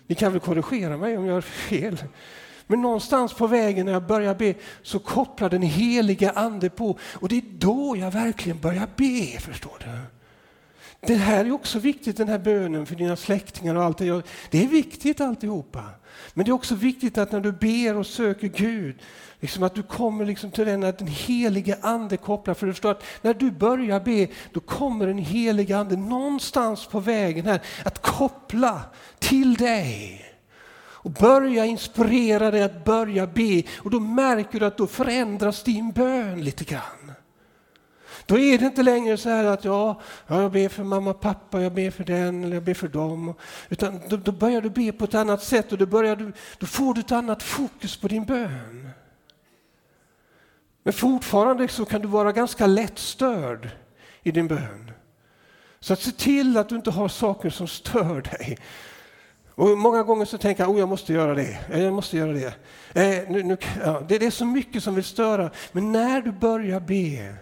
Ni 0.07 0.15
kan 0.15 0.31
väl 0.31 0.41
korrigera 0.41 0.97
mig 0.97 1.17
om 1.17 1.25
jag 1.25 1.33
har 1.33 1.41
fel. 1.41 2.03
Men 2.67 2.81
någonstans 2.81 3.33
på 3.33 3.47
vägen 3.47 3.85
när 3.85 3.93
jag 3.93 4.07
börjar 4.07 4.35
be 4.35 4.53
så 4.81 4.99
kopplar 4.99 5.49
den 5.49 5.61
heliga 5.61 6.31
Ande 6.31 6.69
på 6.69 6.97
och 7.01 7.29
det 7.29 7.37
är 7.37 7.43
då 7.57 7.95
jag 7.97 8.11
verkligen 8.11 8.59
börjar 8.59 8.87
be, 8.95 9.39
förstår 9.39 9.77
du. 9.79 9.99
Det 11.07 11.15
här 11.15 11.45
är 11.45 11.51
också 11.51 11.79
viktigt, 11.79 12.17
den 12.17 12.27
här 12.27 12.39
bönen 12.39 12.85
för 12.85 12.95
dina 12.95 13.15
släktingar 13.15 13.75
och 13.75 13.83
allt 13.83 13.97
det. 13.97 14.23
Det 14.49 14.63
är 14.63 14.67
viktigt 14.67 15.21
alltihopa. 15.21 15.83
Men 16.33 16.45
det 16.45 16.51
är 16.51 16.53
också 16.53 16.75
viktigt 16.75 17.17
att 17.17 17.31
när 17.31 17.39
du 17.39 17.51
ber 17.51 17.97
och 17.97 18.05
söker 18.05 18.47
Gud, 18.47 18.95
liksom 19.39 19.63
att 19.63 19.75
du 19.75 19.83
kommer 19.83 20.25
liksom 20.25 20.51
till 20.51 20.65
den 20.65 20.83
att 20.83 20.99
den 20.99 21.07
helige 21.07 21.77
Ande 21.81 22.17
kopplar. 22.17 22.53
För 22.53 22.67
du 22.67 22.73
förstår 22.73 22.91
att 22.91 23.03
när 23.21 23.33
du 23.33 23.51
börjar 23.51 23.99
be, 23.99 24.27
då 24.53 24.59
kommer 24.59 25.07
den 25.07 25.17
helige 25.17 25.77
Ande 25.77 25.95
någonstans 25.95 26.87
på 26.87 26.99
vägen 26.99 27.45
här 27.45 27.61
att 27.83 28.01
koppla 28.01 28.81
till 29.19 29.55
dig. 29.55 30.21
Och 31.05 31.11
börja 31.11 31.65
inspirera 31.65 32.51
dig 32.51 32.63
att 32.63 32.85
börja 32.85 33.27
be. 33.27 33.63
Och 33.77 33.89
då 33.89 33.99
märker 33.99 34.59
du 34.59 34.65
att 34.65 34.77
då 34.77 34.87
förändras 34.87 35.63
din 35.63 35.91
bön 35.91 36.43
lite 36.43 36.63
grann. 36.63 37.04
Då 38.25 38.39
är 38.39 38.57
det 38.57 38.65
inte 38.65 38.83
längre 38.83 39.17
så 39.17 39.29
här 39.29 39.43
att 39.43 39.65
ja, 39.65 40.01
jag 40.27 40.51
ber 40.51 40.69
för 40.69 40.83
mamma 40.83 41.09
och 41.09 41.21
pappa, 41.21 41.61
jag 41.61 41.73
ber 41.73 41.91
för 41.91 42.03
den 42.03 42.43
eller 42.43 42.53
jag 42.53 42.63
ber 42.63 42.73
för 42.73 42.87
dem. 42.87 43.33
Utan 43.69 44.01
då, 44.09 44.17
då 44.17 44.31
börjar 44.31 44.61
du 44.61 44.69
be 44.69 44.91
på 44.91 45.03
ett 45.03 45.15
annat 45.15 45.43
sätt 45.43 45.71
och 45.71 45.77
då, 45.77 45.85
börjar 45.85 46.15
du, 46.15 46.31
då 46.57 46.65
får 46.65 46.93
du 46.93 46.99
ett 46.99 47.11
annat 47.11 47.43
fokus 47.43 47.97
på 47.97 48.07
din 48.07 48.25
bön. 48.25 48.89
Men 50.83 50.93
fortfarande 50.93 51.67
så 51.67 51.85
kan 51.85 52.01
du 52.01 52.07
vara 52.07 52.31
ganska 52.31 52.67
lätt 52.67 52.99
störd 52.99 53.69
i 54.23 54.31
din 54.31 54.47
bön. 54.47 54.91
Så 55.79 55.93
att 55.93 56.01
se 56.01 56.11
till 56.11 56.57
att 56.57 56.69
du 56.69 56.75
inte 56.75 56.91
har 56.91 57.07
saker 57.07 57.49
som 57.49 57.67
stör 57.67 58.21
dig. 58.21 58.57
Och 59.55 59.77
många 59.77 60.03
gånger 60.03 60.25
så 60.25 60.37
tänker 60.37 60.63
jag, 60.63 60.69
oh, 60.69 60.79
jag 60.79 60.89
måste 60.89 61.13
göra 61.13 61.35
det, 61.35 61.59
eh, 61.71 61.83
jag 61.83 61.93
måste 61.93 62.17
göra 62.17 62.33
det. 62.33 62.55
Eh, 62.93 63.29
nu, 63.29 63.43
nu, 63.43 63.57
ja, 63.85 64.03
det. 64.07 64.17
Det 64.17 64.25
är 64.25 64.31
så 64.31 64.45
mycket 64.45 64.83
som 64.83 64.95
vill 64.95 65.03
störa, 65.03 65.49
men 65.71 65.91
när 65.91 66.21
du 66.21 66.31
börjar 66.31 66.79
be 66.79 67.35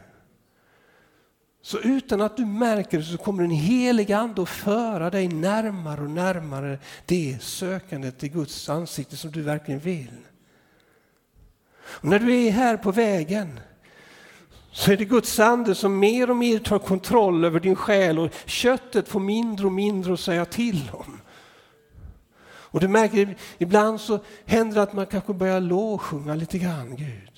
så 1.65 1.79
utan 1.79 2.21
att 2.21 2.37
du 2.37 2.45
märker 2.45 2.97
det 2.97 3.03
så 3.03 3.17
kommer 3.17 3.41
den 3.41 3.51
heliga 3.51 4.17
Ande 4.17 4.41
att 4.41 4.49
föra 4.49 5.09
dig 5.09 5.27
närmare 5.27 6.01
och 6.01 6.09
närmare 6.09 6.79
det 7.05 7.37
sökandet 7.41 8.19
till 8.19 8.31
Guds 8.31 8.69
ansikte 8.69 9.17
som 9.17 9.31
du 9.31 9.41
verkligen 9.41 9.79
vill. 9.79 10.17
Och 11.85 12.05
när 12.09 12.19
du 12.19 12.35
är 12.35 12.51
här 12.51 12.77
på 12.77 12.91
vägen 12.91 13.59
så 14.71 14.91
är 14.91 14.97
det 14.97 15.05
Guds 15.05 15.39
ande 15.39 15.75
som 15.75 15.99
mer 15.99 16.29
och 16.29 16.35
mer 16.35 16.59
tar 16.59 16.79
kontroll 16.79 17.45
över 17.45 17.59
din 17.59 17.75
själ 17.75 18.19
och 18.19 18.31
köttet 18.45 19.07
får 19.07 19.19
mindre 19.19 19.65
och 19.65 19.71
mindre 19.71 20.13
att 20.13 20.19
säga 20.19 20.45
till 20.45 20.91
om. 20.93 21.21
Och 22.45 22.79
du 22.79 22.87
märker, 22.87 23.35
ibland 23.57 24.01
så 24.01 24.19
händer 24.45 24.75
det 24.75 24.83
att 24.83 24.93
man 24.93 25.05
kanske 25.05 25.33
börjar 25.33 25.59
lovsjunga 25.59 26.35
lite 26.35 26.57
grann 26.57 26.95
Gud. 26.95 27.32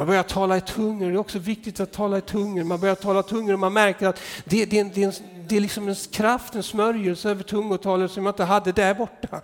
Man 0.00 0.06
börjar 0.06 0.22
tala 0.22 0.56
i 0.56 0.60
tungor, 0.60 1.06
det 1.06 1.14
är 1.14 1.18
också 1.18 1.38
viktigt 1.38 1.80
att 1.80 1.92
tala 1.92 2.18
i 2.18 2.20
tungor. 2.20 2.64
Man 2.64 2.80
börjar 2.80 2.94
tala 2.94 3.20
i 3.20 3.22
tungor 3.22 3.52
och 3.52 3.58
man 3.58 3.72
märker 3.72 4.08
att 4.08 4.20
det, 4.44 4.64
det, 4.64 4.82
det, 4.82 5.02
är, 5.02 5.06
en, 5.06 5.12
det 5.48 5.56
är 5.56 5.60
liksom 5.60 5.88
en 5.88 5.94
kraft, 5.94 6.54
en 6.54 6.62
smörjelse 6.62 7.30
över 7.30 7.42
tungotalet 7.42 8.10
som 8.10 8.24
jag 8.24 8.32
inte 8.32 8.44
hade 8.44 8.72
där 8.72 8.94
borta. 8.94 9.40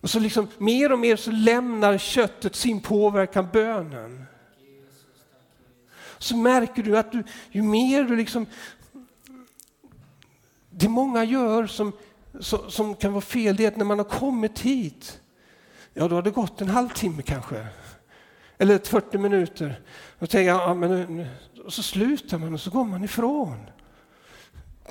Och 0.00 0.10
så 0.10 0.18
liksom 0.18 0.48
mer 0.58 0.92
och 0.92 0.98
mer 0.98 1.16
så 1.16 1.30
lämnar 1.30 1.98
köttet 1.98 2.56
sin 2.56 2.80
påverkan 2.80 3.48
bönen. 3.52 4.24
Så 6.18 6.36
märker 6.36 6.82
du 6.82 6.98
att 6.98 7.12
du, 7.12 7.24
ju 7.50 7.62
mer 7.62 8.04
du 8.04 8.16
liksom... 8.16 8.46
Det 10.70 10.88
många 10.88 11.24
gör 11.24 11.66
som, 11.66 11.92
som 12.68 12.94
kan 12.94 13.12
vara 13.12 13.20
fel, 13.20 13.56
det 13.56 13.64
är 13.64 13.68
att 13.68 13.76
när 13.76 13.84
man 13.84 13.98
har 13.98 14.04
kommit 14.04 14.58
hit, 14.60 15.20
ja 15.94 16.08
då 16.08 16.14
har 16.14 16.22
det 16.22 16.30
gått 16.30 16.60
en 16.60 16.68
halvtimme 16.68 17.22
kanske. 17.22 17.66
Eller 18.58 18.78
40 18.78 19.18
minuter. 19.18 19.80
Och, 20.18 20.30
tänker 20.30 20.48
ja, 20.48 20.74
men, 20.74 21.26
och 21.64 21.72
så 21.72 21.82
slutar 21.82 22.38
man 22.38 22.54
och 22.54 22.60
så 22.60 22.70
går 22.70 22.84
man 22.84 23.04
ifrån. 23.04 23.56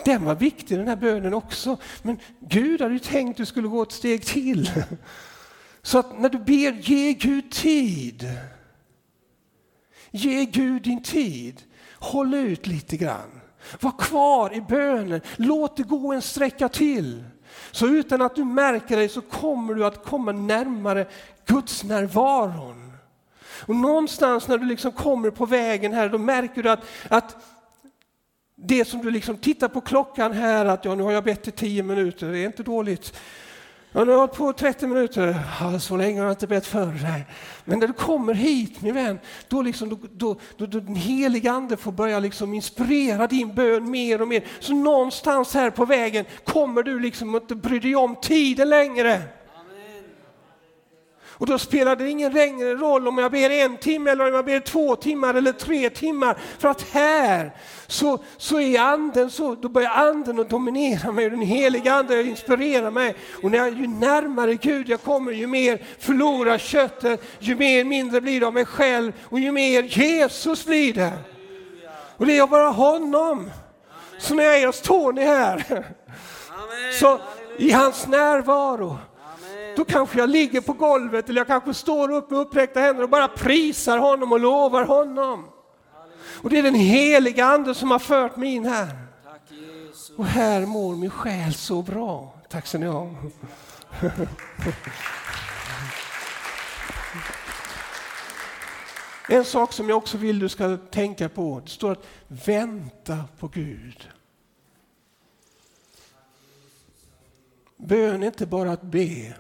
Den 0.05 0.25
var 0.25 0.35
viktig 0.35 0.77
den 0.77 0.87
här 0.87 0.95
bönen 0.95 1.33
också. 1.33 1.77
Men 2.01 2.19
Gud 2.39 2.81
hade 2.81 2.93
ju 2.93 2.99
tänkt 2.99 3.31
att 3.31 3.37
du 3.37 3.45
skulle 3.45 3.67
gå 3.67 3.81
ett 3.81 3.91
steg 3.91 4.25
till. 4.25 4.71
Så 5.81 5.99
att 5.99 6.19
när 6.19 6.29
du 6.29 6.37
ber, 6.37 6.71
ge 6.71 7.13
Gud 7.13 7.51
tid. 7.51 8.29
Ge 10.11 10.45
Gud 10.45 10.81
din 10.81 11.03
tid. 11.03 11.61
Håll 11.93 12.33
ut 12.33 12.67
lite 12.67 12.97
grann. 12.97 13.41
Var 13.79 13.99
kvar 13.99 14.53
i 14.53 14.61
bönen, 14.61 15.21
låt 15.35 15.77
det 15.77 15.83
gå 15.83 16.13
en 16.13 16.21
sträcka 16.21 16.69
till. 16.69 17.23
Så 17.71 17.87
utan 17.87 18.21
att 18.21 18.35
du 18.35 18.45
märker 18.45 18.97
det 18.97 19.09
så 19.09 19.21
kommer 19.21 19.73
du 19.73 19.85
att 19.85 20.05
komma 20.05 20.31
närmare 20.31 21.07
Guds 21.45 21.83
närvaron. 21.83 22.86
Och 23.65 23.75
någonstans 23.75 24.47
när 24.47 24.57
du 24.57 24.65
liksom 24.65 24.91
kommer 24.91 25.29
på 25.29 25.45
vägen 25.45 25.93
här, 25.93 26.09
då 26.09 26.17
märker 26.17 26.63
du 26.63 26.69
att, 26.69 26.83
att 27.09 27.35
det 28.55 28.85
som 28.85 29.01
du 29.01 29.11
liksom 29.11 29.37
tittar 29.37 29.67
på 29.67 29.81
klockan 29.81 30.33
här, 30.33 30.65
att 30.65 30.85
ja, 30.85 30.95
nu 30.95 31.03
har 31.03 31.11
jag 31.11 31.23
bett 31.23 31.47
i 31.47 31.51
tio 31.51 31.83
minuter, 31.83 32.31
det 32.31 32.39
är 32.39 32.45
inte 32.45 32.63
dåligt. 32.63 33.13
Ja, 33.91 34.03
nu 34.03 34.11
har 34.11 34.13
jag 34.13 34.19
hållit 34.19 34.37
på 34.37 34.53
30 34.53 34.87
minuter, 34.87 35.35
ja, 35.59 35.79
så 35.79 35.97
länge 35.97 36.19
har 36.19 36.25
jag 36.25 36.31
inte 36.31 36.47
bett 36.47 36.65
förr. 36.65 37.23
Men 37.65 37.79
när 37.79 37.87
du 37.87 37.93
kommer 37.93 38.33
hit 38.33 38.81
min 38.81 38.93
vän, 38.93 39.19
då, 39.47 39.61
liksom, 39.61 39.89
då, 39.89 39.97
då, 40.11 40.39
då, 40.57 40.65
då 40.65 40.79
den 40.79 40.95
heliga 40.95 41.51
ande 41.51 41.77
får 41.77 41.91
börja 41.91 42.19
liksom 42.19 42.53
inspirera 42.53 43.27
din 43.27 43.55
bön 43.55 43.91
mer 43.91 44.21
och 44.21 44.27
mer. 44.27 44.43
Så 44.59 44.73
någonstans 44.73 45.53
här 45.53 45.69
på 45.69 45.85
vägen 45.85 46.25
kommer 46.43 46.83
du 46.83 46.99
liksom 46.99 47.35
inte 47.35 47.55
bry 47.55 47.79
dig 47.79 47.95
om 47.95 48.15
tiden 48.21 48.69
längre. 48.69 49.21
Och 51.39 51.45
då 51.45 51.57
spelar 51.57 51.95
det 51.95 52.09
ingen 52.09 52.33
längre 52.33 52.75
roll 52.75 53.07
om 53.07 53.17
jag 53.17 53.31
ber 53.31 53.49
en 53.49 53.77
timme 53.77 54.11
eller 54.11 54.27
om 54.27 54.33
jag 54.33 54.45
ber 54.45 54.59
två 54.59 54.95
timmar 54.95 55.33
eller 55.33 55.51
tre 55.51 55.89
timmar. 55.89 56.37
För 56.59 56.69
att 56.69 56.81
här 56.81 57.51
så, 57.87 58.19
så 58.37 58.59
är 58.59 58.79
anden 58.79 59.31
så, 59.31 59.55
då 59.55 59.69
börjar 59.69 59.89
anden 59.89 60.39
att 60.39 60.49
dominera 60.49 61.11
mig 61.11 61.25
och 61.25 61.31
den 61.31 61.41
heliga 61.41 61.93
ande 61.93 62.23
inspirerar 62.23 62.91
mig. 62.91 63.15
Och 63.43 63.51
när 63.51 63.57
jag, 63.57 63.69
ju 63.69 63.87
närmare 63.87 64.55
Gud 64.55 64.89
jag 64.89 65.01
kommer 65.01 65.31
ju 65.31 65.47
mer 65.47 65.81
förlorar 65.99 66.57
köttet, 66.57 67.21
ju 67.39 67.55
mer 67.55 67.83
mindre 67.83 68.21
blir 68.21 68.39
det 68.39 68.47
av 68.47 68.53
mig 68.53 68.65
själv 68.65 69.11
och 69.23 69.39
ju 69.39 69.51
mer 69.51 69.83
Jesus 69.83 70.65
blir 70.65 70.93
det. 70.93 71.13
Och 72.17 72.25
det 72.25 72.37
är 72.37 72.47
bara 72.47 72.69
honom. 72.69 73.51
Så 74.19 74.33
när 74.35 74.43
jag 74.43 74.61
är 74.61 74.67
hos 74.67 74.81
Tony 74.81 75.21
här, 75.21 75.85
så 76.99 77.19
i 77.57 77.71
hans 77.71 78.07
närvaro 78.07 78.97
då 79.77 79.85
kanske 79.85 80.19
jag 80.19 80.29
ligger 80.29 80.61
på 80.61 80.73
golvet 80.73 81.29
eller 81.29 81.39
jag 81.39 81.47
kanske 81.47 81.73
står 81.73 82.11
upp 82.11 82.31
med 82.31 82.39
uppräckta 82.39 82.79
händer 82.79 83.03
och 83.03 83.09
bara 83.09 83.27
prisar 83.27 83.97
honom 83.97 84.31
och 84.31 84.39
lovar 84.39 84.83
honom. 84.83 85.47
Och 86.41 86.49
det 86.49 86.59
är 86.59 86.63
den 86.63 86.75
heliga 86.75 87.45
ande 87.45 87.75
som 87.75 87.91
har 87.91 87.99
fört 87.99 88.35
mig 88.35 88.49
in 88.49 88.65
här. 88.65 88.97
Och 90.15 90.25
här 90.25 90.65
mår 90.65 90.95
min 90.95 91.09
själ 91.09 91.53
så 91.53 91.81
bra. 91.81 92.33
Tack 92.49 92.67
så 92.67 92.77
ni 92.77 92.85
ha. 92.85 93.09
En 99.29 99.45
sak 99.45 99.73
som 99.73 99.89
jag 99.89 99.97
också 99.97 100.17
vill 100.17 100.39
du 100.39 100.49
ska 100.49 100.77
tänka 100.77 101.29
på, 101.29 101.61
det 101.63 101.69
står 101.69 101.91
att 101.91 102.07
vänta 102.27 103.23
på 103.39 103.47
Gud. 103.47 104.09
Bön 107.77 108.23
är 108.23 108.27
inte 108.27 108.45
bara 108.45 108.71
att 108.71 108.81
be. 108.81 109.35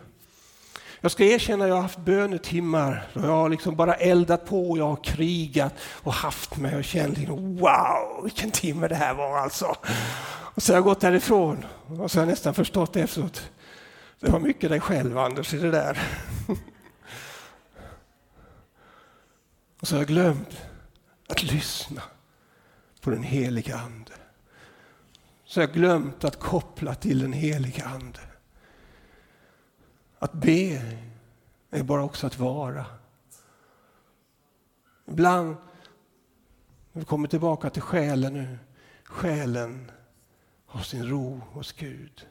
Jag 1.01 1.11
ska 1.11 1.25
erkänna 1.25 1.63
att 1.63 1.69
jag 1.69 1.75
har 1.75 1.81
haft 1.81 1.99
bönetimmar 1.99 3.07
då 3.13 3.21
jag 3.21 3.27
har 3.27 3.49
liksom 3.49 3.75
bara 3.75 3.93
eldat 3.95 4.45
på, 4.45 4.69
och 4.69 4.77
jag 4.77 4.87
har 4.87 5.03
krigat 5.03 5.73
och 5.79 6.13
haft 6.13 6.57
mig 6.57 6.75
och 6.75 6.83
känt 6.83 7.17
liksom, 7.17 7.57
wow 7.57 8.23
vilken 8.23 8.51
timme 8.51 8.87
det 8.87 8.95
här 8.95 9.13
var 9.13 9.37
alltså. 9.37 9.75
Och 10.57 10.63
så 10.63 10.71
har 10.71 10.77
jag 10.77 10.83
gått 10.83 11.01
därifrån 11.01 11.65
och 11.99 12.11
så 12.11 12.17
har 12.17 12.21
jag 12.25 12.29
nästan 12.29 12.53
förstått 12.53 12.95
efteråt. 12.95 13.49
Det 14.19 14.29
var 14.29 14.39
mycket 14.39 14.69
dig 14.69 14.79
själv 14.79 15.17
Anders 15.17 15.53
i 15.53 15.57
det 15.57 15.71
där. 15.71 15.99
Och 19.79 19.87
så 19.87 19.95
har 19.95 20.01
jag 20.01 20.07
glömt 20.07 20.61
att 21.27 21.43
lyssna 21.43 22.01
på 23.01 23.09
den 23.09 23.23
heliga 23.23 23.77
Ande. 23.77 24.11
Så 25.45 25.59
har 25.59 25.67
jag 25.67 25.75
glömt 25.75 26.23
att 26.23 26.39
koppla 26.39 26.95
till 26.95 27.19
den 27.19 27.33
heliga 27.33 27.85
Ande. 27.85 28.19
Att 30.19 30.33
be 30.33 30.81
är 31.69 31.83
bara 31.83 32.03
också 32.03 32.27
att 32.27 32.39
vara. 32.39 32.85
Ibland, 35.05 35.55
när 36.91 36.99
vi 36.99 37.05
kommer 37.05 37.27
tillbaka 37.27 37.69
till 37.69 37.81
själen 37.81 38.33
nu, 38.33 38.57
själen 39.03 39.91
har 40.65 40.81
sin 40.81 41.09
ro 41.09 41.41
hos 41.51 41.71
Gud. 41.71 42.27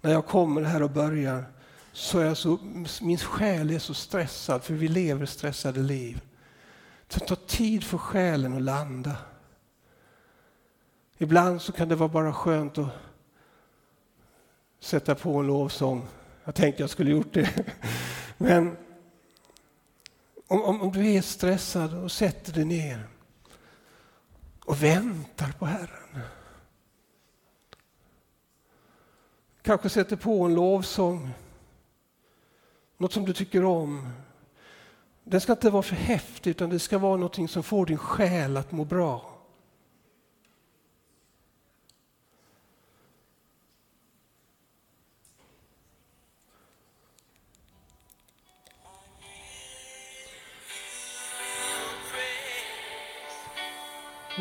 När 0.00 0.12
jag 0.12 0.26
kommer 0.26 0.62
här 0.62 0.82
och 0.82 0.90
börjar 0.90 1.44
så 1.92 2.18
är 2.18 2.24
jag 2.24 2.36
så, 2.36 2.58
min 3.02 3.18
själ 3.18 3.70
är 3.70 3.78
så 3.78 3.94
stressad, 3.94 4.64
för 4.64 4.74
vi 4.74 4.88
lever 4.88 5.26
stressade 5.26 5.80
liv. 5.80 6.20
Det 7.06 7.20
tar 7.20 7.36
tid 7.36 7.84
för 7.84 7.98
själen 7.98 8.56
att 8.56 8.62
landa. 8.62 9.16
Ibland 11.18 11.62
så 11.62 11.72
kan 11.72 11.88
det 11.88 11.94
vara 11.94 12.08
bara 12.08 12.32
skönt 12.32 12.78
att 12.78 12.88
sätta 14.80 15.14
på 15.14 15.38
en 15.38 15.46
lovsång 15.46 16.08
jag 16.44 16.54
tänkte 16.54 16.82
jag 16.82 16.90
skulle 16.90 17.10
gjort 17.10 17.32
det. 17.32 17.74
Men 18.38 18.76
om, 20.46 20.62
om, 20.62 20.82
om, 20.82 20.92
du 20.92 21.06
är 21.06 21.22
stressad 21.22 21.94
och 21.94 22.12
sätter 22.12 22.52
dig 22.52 22.64
ner 22.64 23.06
och 24.64 24.82
väntar 24.82 25.52
på 25.52 25.66
Herren. 25.66 26.20
Kanske 29.62 29.88
sätter 29.88 30.16
på 30.16 30.44
en 30.44 30.54
lovsång, 30.54 31.30
något 32.96 33.12
som 33.12 33.24
du 33.24 33.32
tycker 33.32 33.64
om. 33.64 34.08
Det 35.24 35.40
ska 35.40 35.52
inte 35.52 35.70
vara 35.70 35.82
för 35.82 35.96
häftigt 35.96 36.46
utan 36.46 36.70
det 36.70 36.78
ska 36.78 36.98
vara 36.98 37.16
något 37.16 37.50
som 37.50 37.62
får 37.62 37.86
din 37.86 37.98
själ 37.98 38.56
att 38.56 38.72
må 38.72 38.84
bra. 38.84 39.31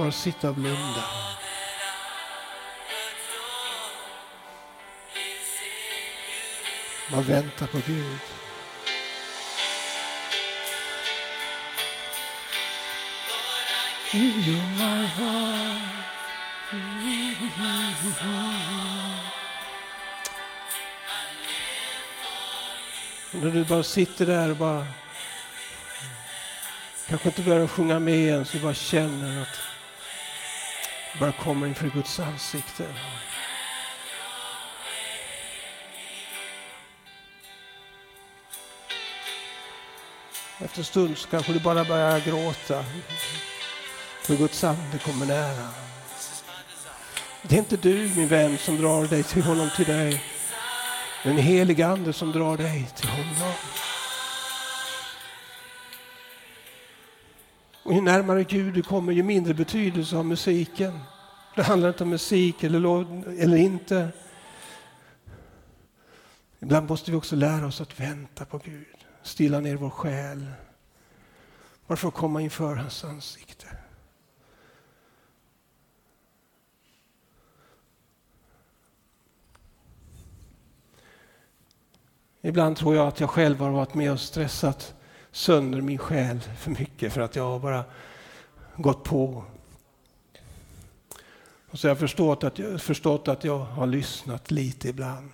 Bara 0.02 0.12
sitta 0.12 0.50
och 0.50 0.56
blunda. 0.56 1.04
Man 7.12 7.24
väntar 7.24 7.68
på 7.68 7.78
Gud. 7.88 8.20
När 23.32 23.52
du 23.52 23.64
bara 23.64 23.84
sitter 23.84 24.26
där 24.26 24.50
och 24.50 24.58
bara 24.58 24.88
kanske 27.08 27.30
inte 27.30 27.42
börjar 27.42 27.68
sjunga 27.68 28.00
med 28.00 28.16
ens, 28.16 28.52
du 28.52 28.60
bara 28.60 28.74
känner 28.74 29.42
att 29.42 29.71
bara 31.20 31.32
kommer 31.32 31.68
inför 31.68 31.90
Guds 31.90 32.20
ansikte. 32.20 32.86
Efter 40.60 40.80
en 40.80 40.86
stund 40.86 41.18
så 41.18 41.28
kanske 41.28 41.54
du 41.54 41.60
bara 41.60 41.86
börjar 41.86 42.20
gråta. 42.20 42.86
För 44.22 44.36
Guds 44.36 44.64
ande 44.64 44.98
kommer 45.06 45.26
nära. 45.26 45.68
Det 47.42 47.56
är 47.56 47.60
inte 47.60 47.78
du 47.78 48.12
min 48.16 48.28
vän 48.28 48.58
som 48.58 48.78
drar 48.78 49.06
dig 49.06 49.24
till 49.24 49.44
honom, 49.44 49.70
till 49.76 49.86
dig. 49.86 50.24
Den 51.24 51.38
heliga 51.38 51.88
ande 51.88 52.14
som 52.14 52.32
drar 52.32 52.58
dig 52.58 52.90
till 52.96 53.10
honom. 53.10 53.54
Och 57.92 57.96
ju 57.96 58.02
närmare 58.02 58.44
Gud 58.44 58.74
du 58.74 58.84
kommer, 58.84 59.14
ju 59.14 59.24
mindre 59.24 59.54
betydelse 59.54 60.16
har 60.16 60.24
musiken. 60.24 61.00
Det 61.56 61.64
handlar 61.64 61.90
inte 61.90 62.04
om 62.04 62.10
musik 62.10 62.64
eller, 62.64 63.40
eller 63.42 63.58
inte. 63.58 64.10
Ibland 66.60 66.90
måste 66.90 67.12
vi 67.12 67.18
också 67.18 67.36
lära 67.36 67.68
oss 67.68 67.82
att 67.82 68.00
vänta 68.00 68.46
på 68.46 68.58
Gud, 68.58 69.06
stilla 69.24 69.60
ner 69.60 69.76
vår 69.76 69.90
själ. 69.90 70.46
Bara 71.88 71.96
för 71.96 72.08
att 72.08 72.14
komma 72.14 72.42
inför 72.42 72.76
hans 72.76 73.04
ansikte. 73.04 73.68
Ibland 82.42 82.78
tror 82.78 82.96
jag 82.96 83.08
att 83.08 83.20
jag 83.20 83.30
själv 83.30 83.60
har 83.60 83.70
varit 83.70 83.94
med 83.94 84.12
och 84.12 84.20
stressat 84.20 85.01
sönder 85.32 85.82
min 85.82 85.98
själ 85.98 86.40
för 86.40 86.72
mycket 86.72 87.14
för 87.14 87.22
att 87.22 87.36
jag 87.36 87.44
har 87.44 87.60
bara 87.60 87.84
gått 88.76 89.04
på. 89.04 89.44
Och 91.72 91.80
så 91.80 91.88
har 91.88 91.90
jag 91.90 92.00
förstått 92.00 92.44
att, 92.44 92.60
jag 92.60 92.82
förstått 92.82 93.28
att 93.28 93.44
jag 93.44 93.60
har 93.60 93.88
lyssnat 93.88 94.52
lite 94.52 94.90
ibland. 94.90 95.30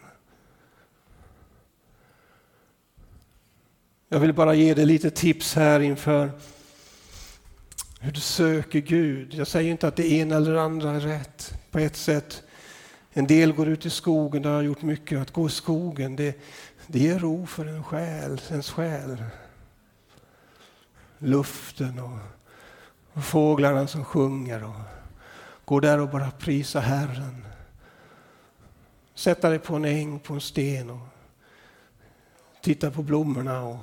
Jag 4.10 4.20
vill 4.20 4.34
bara 4.34 4.54
ge 4.54 4.74
dig 4.74 4.86
lite 4.86 5.10
tips 5.10 5.56
här 5.56 5.80
inför 5.80 6.32
Hur 8.00 8.12
du 8.12 8.20
söker 8.20 8.80
Gud. 8.80 9.34
Jag 9.34 9.48
säger 9.48 9.72
inte 9.72 9.88
att 9.88 9.96
det 9.96 10.12
ena 10.12 10.36
eller 10.36 10.56
andra 10.56 10.92
är 10.92 11.00
rätt. 11.00 11.54
På 11.72 11.80
ett 11.80 11.96
sätt, 11.96 12.44
en 13.12 13.28
del 13.28 13.54
går 13.54 13.68
ut 13.68 13.86
i 13.86 13.90
skogen, 13.90 14.42
det 14.42 14.50
har 14.50 14.62
gjort 14.62 14.82
mycket. 14.82 15.20
Att 15.20 15.32
gå 15.32 15.48
i 15.48 15.50
skogen, 15.50 16.16
det, 16.16 16.40
det 16.88 17.00
ger 17.00 17.20
ro 17.20 17.46
för 17.46 17.66
en 17.66 17.84
själ, 17.84 18.42
ens 18.50 18.70
själ. 18.70 19.24
Luften 21.18 22.00
och, 22.00 22.20
och 23.14 23.24
fåglarna 23.24 23.88
som 23.88 24.06
sjunger. 24.06 24.64
Och 24.64 24.76
gå 25.66 25.80
där 25.80 26.00
och 26.00 26.10
bara 26.10 26.32
prisa 26.32 26.80
Herren. 26.80 27.46
Sätta 29.14 29.50
dig 29.50 29.60
på 29.60 29.76
en 29.76 29.86
äng, 29.86 30.20
på 30.20 30.34
en 30.34 30.42
sten 30.42 30.90
och 30.90 31.08
titta 32.62 32.92
på 32.92 33.04
blommorna 33.04 33.64
och 33.64 33.78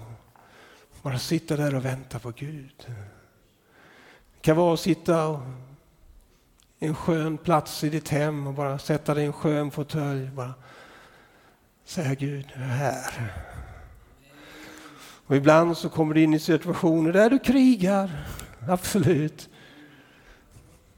bara 1.03 1.19
sitta 1.19 1.57
där 1.57 1.75
och 1.75 1.85
vänta 1.85 2.19
på 2.19 2.31
Gud. 2.31 2.87
Det 2.87 4.41
kan 4.41 4.57
vara 4.57 4.75
att 4.75 4.81
sitta 4.81 5.27
och, 5.27 5.41
i 6.79 6.87
en 6.87 6.95
skön 6.95 7.39
plats 7.39 7.85
i 7.85 7.91
ditt 7.91 8.09
hem 8.09 8.47
och 8.47 8.55
bara 8.55 8.79
sätta 8.79 9.15
dig 9.15 9.23
i 9.23 9.27
en 9.27 9.33
skön 9.33 9.71
fåtölj. 9.71 10.31
Bara 10.31 10.55
säga 11.85 12.15
Gud, 12.15 12.53
du 12.55 12.63
är 12.63 12.67
här. 12.67 13.33
Och 15.27 15.37
ibland 15.37 15.77
så 15.77 15.89
kommer 15.89 16.15
du 16.15 16.23
in 16.23 16.35
i 16.35 16.39
situationer 16.39 17.13
där 17.13 17.31
du 17.31 17.39
krigar. 17.39 18.27
Absolut. 18.69 19.49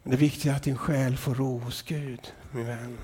Men 0.02 0.10
det 0.10 0.16
viktiga 0.16 0.52
är 0.52 0.56
att 0.56 0.62
din 0.62 0.78
själ 0.78 1.16
får 1.16 1.34
ro 1.34 1.58
hos 1.58 1.82
Gud, 1.82 2.32
min 2.52 2.66
vän. 2.66 2.98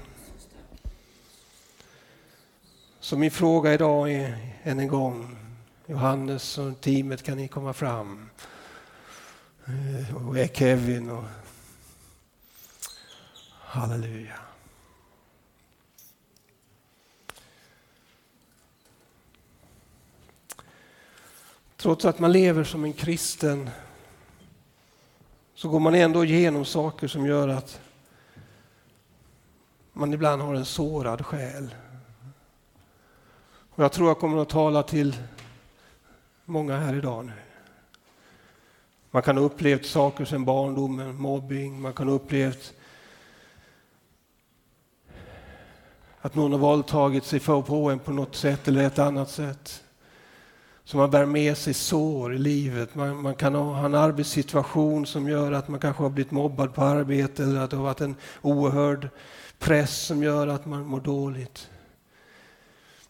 Så 3.00 3.16
min 3.16 3.30
fråga 3.30 3.74
idag 3.74 4.12
är 4.12 4.38
än 4.62 4.80
en 4.80 4.88
gång, 4.88 5.36
Johannes 5.86 6.58
och 6.58 6.80
teamet, 6.80 7.22
kan 7.22 7.36
ni 7.36 7.48
komma 7.48 7.72
fram? 7.72 8.30
Eh, 9.64 10.16
och 10.16 10.36
Kevin 10.54 11.10
och 11.10 11.24
halleluja. 13.50 14.38
Trots 21.82 22.04
att 22.04 22.18
man 22.18 22.32
lever 22.32 22.64
som 22.64 22.84
en 22.84 22.92
kristen 22.92 23.70
så 25.54 25.68
går 25.68 25.80
man 25.80 25.94
ändå 25.94 26.24
igenom 26.24 26.64
saker 26.64 27.08
som 27.08 27.26
gör 27.26 27.48
att 27.48 27.80
man 29.92 30.12
ibland 30.12 30.42
har 30.42 30.54
en 30.54 30.64
sårad 30.64 31.26
själ. 31.26 31.74
Och 33.44 33.84
jag 33.84 33.92
tror 33.92 34.08
jag 34.08 34.18
kommer 34.18 34.42
att 34.42 34.48
tala 34.48 34.82
till 34.82 35.16
många 36.44 36.76
här 36.76 36.94
idag 36.94 37.24
nu. 37.24 37.32
Man 39.10 39.22
kan 39.22 39.36
ha 39.36 39.44
upplevt 39.44 39.86
saker 39.86 40.24
sedan 40.24 40.44
barndomen, 40.44 41.14
mobbing, 41.14 41.80
man 41.80 41.92
kan 41.92 42.08
ha 42.08 42.14
upplevt 42.14 42.74
att 46.20 46.34
någon 46.34 46.52
har 46.52 46.58
våldtagit 46.58 47.24
sig 47.24 47.40
för 47.40 47.62
på 47.62 47.90
en 47.90 47.98
på 47.98 48.12
något 48.12 48.36
sätt 48.36 48.68
eller 48.68 48.84
ett 48.84 48.98
annat 48.98 49.30
sätt. 49.30 49.84
Så 50.92 50.98
man 50.98 51.10
bär 51.10 51.26
med 51.26 51.56
sig 51.56 51.74
sår 51.74 52.34
i 52.34 52.38
livet. 52.38 52.94
Man, 52.94 53.22
man, 53.22 53.34
kan 53.34 53.54
ha 53.54 53.84
en 53.84 53.94
arbetssituation 53.94 55.06
som 55.06 55.28
gör 55.28 55.52
att 55.52 55.68
man 55.68 55.80
kanske 55.80 56.02
har 56.02 56.10
blivit 56.10 56.30
mobbad 56.30 56.74
på 56.74 56.82
arbetet 56.82 57.38
eller 57.40 57.60
att 57.60 57.70
det 57.70 57.76
har 57.76 57.84
varit 57.84 58.00
en 58.00 58.14
oerhörd 58.42 59.08
press 59.58 59.96
som 59.96 60.22
gör 60.22 60.46
att 60.46 60.66
man 60.66 60.86
mår 60.86 61.00
dåligt. 61.00 61.70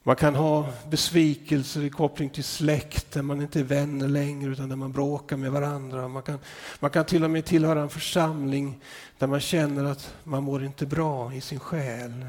Man 0.03 0.17
kan 0.17 0.35
ha 0.35 0.69
besvikelser 0.91 1.85
i 1.85 1.91
koppling 1.91 2.31
till 2.31 2.45
släkt 2.45 3.13
där 3.13 3.23
man 3.23 3.41
inte 3.41 3.61
är 3.61 3.65
vänner 3.65 4.09
längre 4.09 4.51
utan 4.51 4.69
där 4.69 4.77
man 4.77 4.93
bråkar 4.93 5.37
med 5.37 5.53
varandra. 5.53 6.09
Man 6.09 6.23
kan, 6.23 6.39
man 6.81 6.91
kan 6.91 7.05
till 7.05 7.25
och 7.25 7.31
med 7.31 7.45
tillhöra 7.45 7.81
en 7.81 7.91
församling 7.91 8.81
där 9.19 9.27
man 9.27 9.41
känner 9.41 9.85
att 9.85 10.15
man 10.25 10.43
mår 10.43 10.65
inte 10.65 10.87
bra 10.87 11.35
i 11.35 11.41
sin 11.41 11.61
själ. 11.61 12.27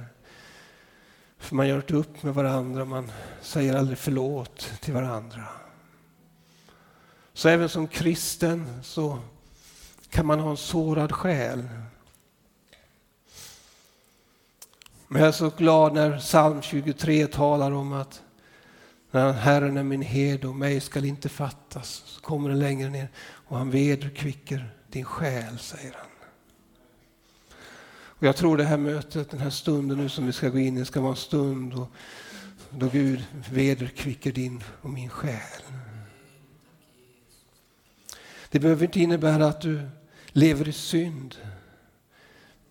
För 1.44 1.56
man 1.56 1.68
gör 1.68 1.76
inte 1.76 1.94
upp 1.94 2.24
med 2.24 2.34
varandra, 2.34 2.86
man 2.86 3.12
säger 3.42 3.76
aldrig 3.76 3.98
förlåt 3.98 4.72
till 4.82 4.94
varandra. 4.94 5.44
Så 7.34 7.50
även 7.50 7.70
som 7.70 7.88
kristen 7.88 8.80
så 8.84 9.20
kan 10.10 10.26
man 10.26 10.40
ha 10.40 10.50
en 10.52 10.58
sårad 10.58 11.12
själ. 11.12 11.70
Men 15.08 15.22
jag 15.22 15.28
är 15.28 15.32
så 15.32 15.50
glad 15.50 15.94
när 15.94 16.18
psalm 16.18 16.62
23 16.62 17.28
talar 17.28 17.72
om 17.72 17.94
att 17.94 18.22
när 19.12 19.32
Herren 19.32 19.78
är 19.78 19.84
min 19.84 20.02
herde 20.02 20.48
och 20.48 20.56
mig 20.56 20.80
skall 20.80 21.06
inte 21.06 21.30
fattas. 21.30 22.04
Så 22.06 22.22
kommer 22.22 22.50
det 22.50 22.56
längre 22.56 22.90
ner 22.90 23.10
och 23.22 23.58
han 23.58 23.72
vederkvicker 23.72 24.76
din 24.88 25.06
själ, 25.06 25.60
säger 25.60 25.94
han. 25.94 26.13
Och 28.24 28.28
jag 28.28 28.36
tror 28.36 28.58
det 28.58 28.64
här 28.64 28.78
mötet, 28.78 29.30
den 29.30 29.40
här 29.40 29.50
stunden 29.50 29.98
nu 29.98 30.10
som 30.10 30.26
vi 30.26 30.34
ska 30.34 30.50
gå 30.50 30.60
in 30.60 30.78
i, 30.78 30.86
ska 30.86 31.02
vara 31.02 31.12
en 31.12 31.18
stund 31.18 31.74
då, 31.74 31.88
då 32.70 32.90
Gud 32.90 33.24
vederkvicker 33.52 34.32
din 34.32 34.64
och 34.82 34.90
min 34.90 35.10
själ. 35.10 35.62
Det 38.50 38.60
behöver 38.60 38.86
inte 38.86 39.00
innebära 39.00 39.48
att 39.48 39.62
du 39.62 39.82
lever 40.28 40.68
i 40.68 40.74
synd. 40.74 41.36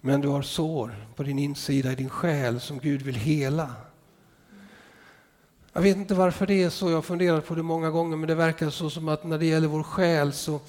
Men 0.00 0.20
du 0.20 0.28
har 0.28 0.42
sår 0.42 1.06
på 1.16 1.22
din 1.22 1.38
insida 1.38 1.92
i 1.92 1.94
din 1.94 2.10
själ 2.10 2.60
som 2.60 2.78
Gud 2.78 3.02
vill 3.02 3.14
hela. 3.14 3.74
Jag 5.72 5.82
vet 5.82 5.96
inte 5.96 6.14
varför 6.14 6.46
det 6.46 6.62
är 6.62 6.70
så, 6.70 6.88
jag 6.90 6.96
har 6.96 7.02
funderat 7.02 7.46
på 7.46 7.54
det 7.54 7.62
många 7.62 7.90
gånger, 7.90 8.16
men 8.16 8.28
det 8.28 8.34
verkar 8.34 8.70
så 8.70 8.90
som 8.90 9.08
att 9.08 9.24
när 9.24 9.38
det 9.38 9.46
gäller 9.46 9.68
vår 9.68 9.82
själ 9.82 10.32
så, 10.32 10.60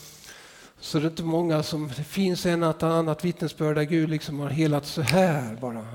så 0.84 1.00
det 1.00 1.06
är 1.06 1.10
inte 1.10 1.24
många 1.24 1.64
som, 1.64 1.88
det 1.88 2.04
finns 2.04 2.46
en 2.46 2.64
att 2.64 2.84
annat 2.84 3.26
vittnesbörd 3.26 3.76
där 3.76 3.84
Gud 3.84 4.10
liksom 4.10 4.40
har 4.40 4.50
helat 4.50 4.86
så 4.86 5.02
här 5.02 5.58
bara. 5.62 5.86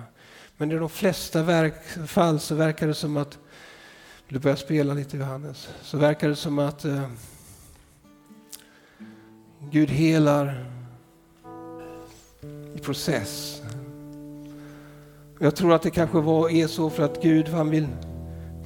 Men 0.57 0.72
i 0.72 0.74
de 0.74 0.89
flesta 0.89 1.43
verk, 1.43 1.74
fall 2.07 2.41
så 2.41 2.55
verkar 2.55 2.86
det 2.86 2.95
som 2.95 3.16
att, 3.16 3.39
du 4.28 4.39
börjar 4.39 4.57
spela 4.57 4.95
lite 4.95 5.16
Johannes, 5.16 5.68
så 5.82 5.99
verkar 5.99 6.28
det 6.28 6.36
som 6.36 6.59
att 6.59 6.84
eh, 6.84 7.09
Gud 9.70 9.91
helar 9.91 10.66
i 12.74 12.78
process. 12.78 13.62
Jag 15.39 15.57
tror 15.57 15.74
att 15.74 15.82
det 15.82 15.91
kanske 15.91 16.20
var, 16.20 16.51
är 16.51 16.66
så 16.66 16.91
för 16.91 17.03
att 17.03 17.22
Gud 17.22 17.49
han 17.49 17.70
vill 17.70 17.89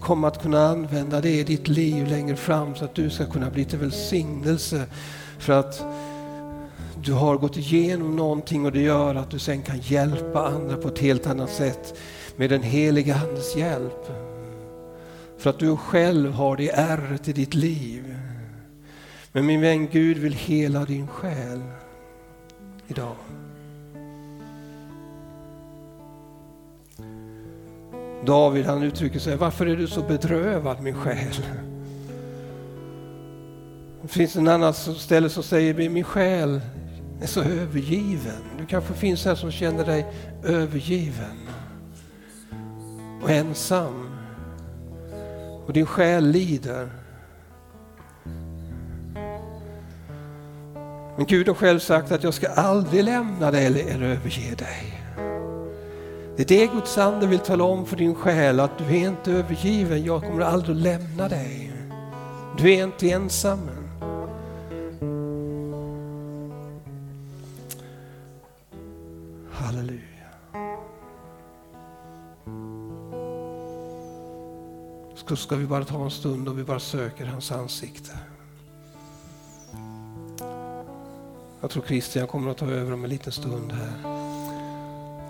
komma 0.01 0.29
att 0.29 0.43
kunna 0.43 0.67
använda 0.67 1.21
det 1.21 1.39
i 1.39 1.45
ditt 1.45 1.69
liv 1.69 2.07
längre 2.07 2.37
fram 2.37 2.75
så 2.75 2.85
att 2.85 2.95
du 2.95 3.11
ska 3.11 3.27
kunna 3.27 3.51
bli 3.51 3.65
till 3.65 3.79
välsignelse. 3.79 4.87
För 5.39 5.53
att 5.53 5.85
du 7.05 7.13
har 7.13 7.37
gått 7.37 7.57
igenom 7.57 8.17
någonting 8.17 8.67
och 8.67 8.73
det 8.73 8.81
gör 8.81 9.15
att 9.15 9.31
du 9.31 9.39
sen 9.39 9.63
kan 9.63 9.79
hjälpa 9.79 10.47
andra 10.47 10.77
på 10.77 10.89
ett 10.89 10.99
helt 10.99 11.27
annat 11.27 11.51
sätt 11.51 11.99
med 12.37 12.51
den 12.51 12.63
heliga 12.63 13.15
Andes 13.15 13.57
hjälp. 13.57 14.07
För 15.39 15.51
att 15.51 15.59
du 15.59 15.77
själv 15.77 16.33
har 16.33 16.57
det 16.57 16.71
ärret 16.71 17.29
i 17.29 17.33
ditt 17.33 17.55
liv. 17.55 18.17
Men 19.33 19.47
min 19.47 19.61
vän 19.61 19.89
Gud 19.89 20.19
vill 20.19 20.33
hela 20.33 20.85
din 20.85 21.07
själ 21.07 21.63
idag. 22.89 23.17
David 28.25 28.67
han 28.67 28.83
uttrycker 28.83 29.19
sig, 29.19 29.37
varför 29.37 29.67
är 29.67 29.77
du 29.77 29.87
så 29.87 30.03
bedrövad 30.03 30.83
min 30.83 30.95
själ? 30.95 31.47
Det 34.03 34.09
finns 34.09 34.37
en 34.37 34.49
annan 34.49 34.75
ställe 34.75 35.29
som 35.29 35.43
säger, 35.43 35.91
min 35.91 36.05
själ 36.05 36.61
är 37.23 37.27
så 37.27 37.43
övergiven. 37.43 38.43
Du 38.59 38.67
kanske 38.67 38.95
finns 38.95 39.25
här 39.25 39.35
som 39.35 39.51
känner 39.51 39.85
dig 39.85 40.07
övergiven 40.45 41.49
och 43.23 43.31
ensam. 43.31 44.11
Och 45.67 45.73
din 45.73 45.87
själ 45.87 46.27
lider. 46.27 46.91
Men 51.17 51.27
Gud 51.27 51.49
har 51.49 51.55
själv 51.55 51.79
sagt 51.79 52.13
att 52.13 52.25
jag 52.25 52.35
ska 52.35 52.49
aldrig 52.49 53.05
lämna 53.05 53.51
dig 53.51 53.67
eller 53.67 54.03
överge 54.03 54.55
dig. 54.55 55.03
Det 56.37 56.43
är 56.43 56.47
det 56.47 56.67
Guds 56.67 56.99
ande 56.99 57.27
vill 57.27 57.39
tala 57.39 57.65
om 57.65 57.87
för 57.87 57.97
din 57.97 58.15
själ, 58.15 58.61
att 58.61 58.79
du 58.79 58.85
är 58.85 59.09
inte 59.09 59.33
övergiven, 59.33 60.05
jag 60.05 60.23
kommer 60.23 60.43
aldrig 60.43 60.77
lämna 60.77 61.29
dig. 61.29 61.73
Du 62.59 62.73
är 62.73 62.85
inte 62.85 63.11
ensam. 63.11 63.82
så 75.29 75.37
ska 75.37 75.57
vi 75.57 75.67
bara 75.67 75.85
ta 75.85 76.05
en 76.05 76.11
stund 76.11 76.49
och 76.49 76.59
vi 76.59 76.65
bara 76.65 76.81
söker 76.81 77.27
hans 77.27 77.53
ansikte. 77.53 78.19
Jag 81.61 81.71
tror 81.71 81.83
Christian 81.83 82.27
kommer 82.27 82.51
att 82.51 82.59
ta 82.59 82.67
över 82.67 82.93
om 82.93 83.05
en 83.05 83.11
liten 83.11 83.33
stund 83.33 83.73
här. 83.73 84.03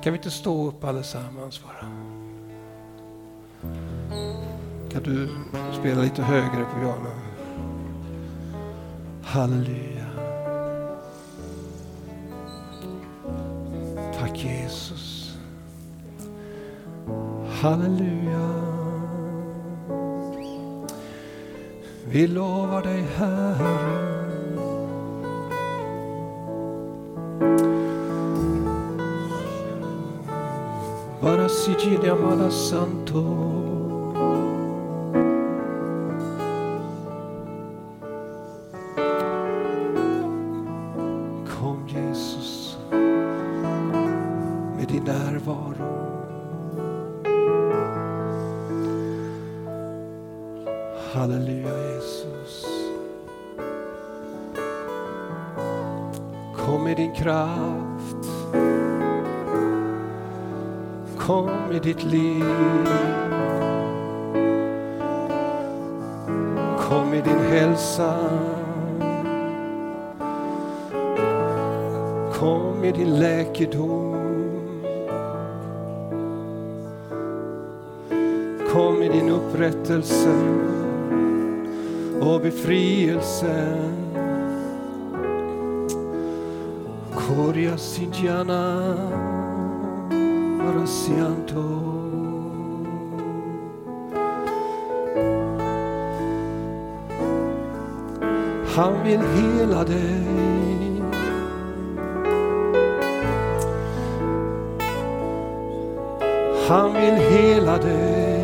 Kan 0.02 0.12
vi 0.12 0.18
inte 0.18 0.30
stå 0.30 0.68
upp 0.68 0.84
allesammans 0.84 1.60
bara? 1.62 1.88
Kan 4.90 5.02
du 5.02 5.28
spela 5.80 6.02
lite 6.02 6.22
högre 6.22 6.64
på 6.64 6.80
piano? 6.80 7.10
Halleluja. 9.22 10.06
Tack 14.18 14.44
Jesus. 14.44 15.36
Halleluja. 17.60 18.51
Vi 22.12 22.26
lovar 22.26 22.82
dig 22.82 23.06
Herre. 23.16 24.02
Bara 31.20 31.48
Sigilia 31.48 32.14
Mala 32.14 32.50
Santo. 32.50 33.81
Kom 78.72 78.98
med 78.98 79.10
din 79.10 79.28
upprättelse 79.28 80.34
och 82.20 82.40
befrielse. 82.40 83.78
Koria 87.14 87.78
Sintiana 87.78 88.94
Rasianto. 90.74 91.62
Han 98.76 99.04
vill 99.04 99.20
hela 99.20 99.84
dig. 99.84 100.22
Han 106.68 106.92
vill 106.92 107.14
hela 107.14 107.78
dig. 107.78 108.41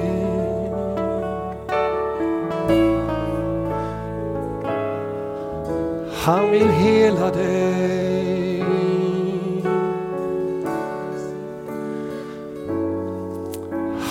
Han 6.28 6.50
vill 6.50 6.68
hela 6.68 7.30
dig. 7.30 8.64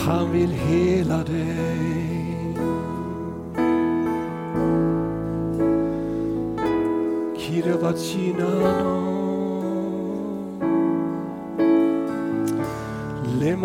Han 0.06 0.32
vill 0.32 0.52
hela 0.52 1.24
dig. 1.24 2.58
Kirabatsinano 7.38 9.18
Le 13.40 13.56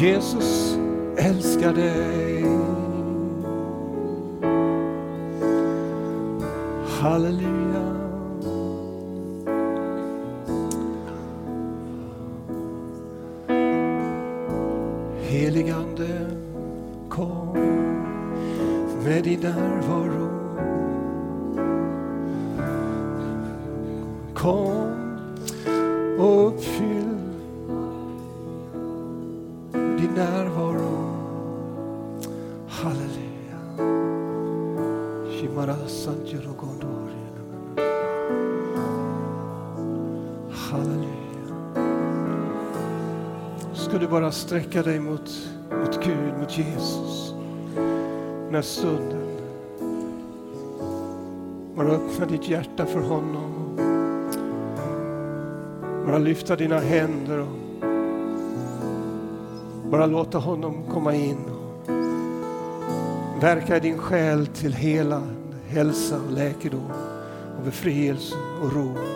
Jesus 0.00 0.78
älskar 1.16 1.74
dig. 1.74 2.44
Halleluja. 7.00 7.45
Halleluja. 40.50 41.06
Ska 43.74 43.98
du 43.98 44.08
bara 44.08 44.32
sträcka 44.32 44.82
dig 44.82 45.00
mot, 45.00 45.48
mot 45.70 46.04
Gud, 46.04 46.34
mot 46.40 46.58
Jesus. 46.58 47.34
Den 48.44 48.54
här 48.54 48.62
stunden. 48.62 49.26
Bara 51.76 51.88
öppna 51.88 52.26
ditt 52.26 52.48
hjärta 52.48 52.86
för 52.86 53.00
honom. 53.00 53.76
Bara 56.06 56.18
lyfta 56.18 56.56
dina 56.56 56.78
händer 56.78 57.38
och 57.38 57.48
bara 59.90 60.06
låta 60.06 60.38
honom 60.38 60.84
komma 60.92 61.14
in 61.14 61.38
och 61.48 63.42
verka 63.42 63.76
i 63.76 63.80
din 63.80 63.98
själ 63.98 64.46
till 64.46 64.72
hela 64.72 65.22
hälsa 65.68 66.20
och 66.20 66.32
läkedom 66.32 66.90
och 67.58 67.64
befrielse 67.64 68.34
och 68.62 68.72
ro. 68.72 69.15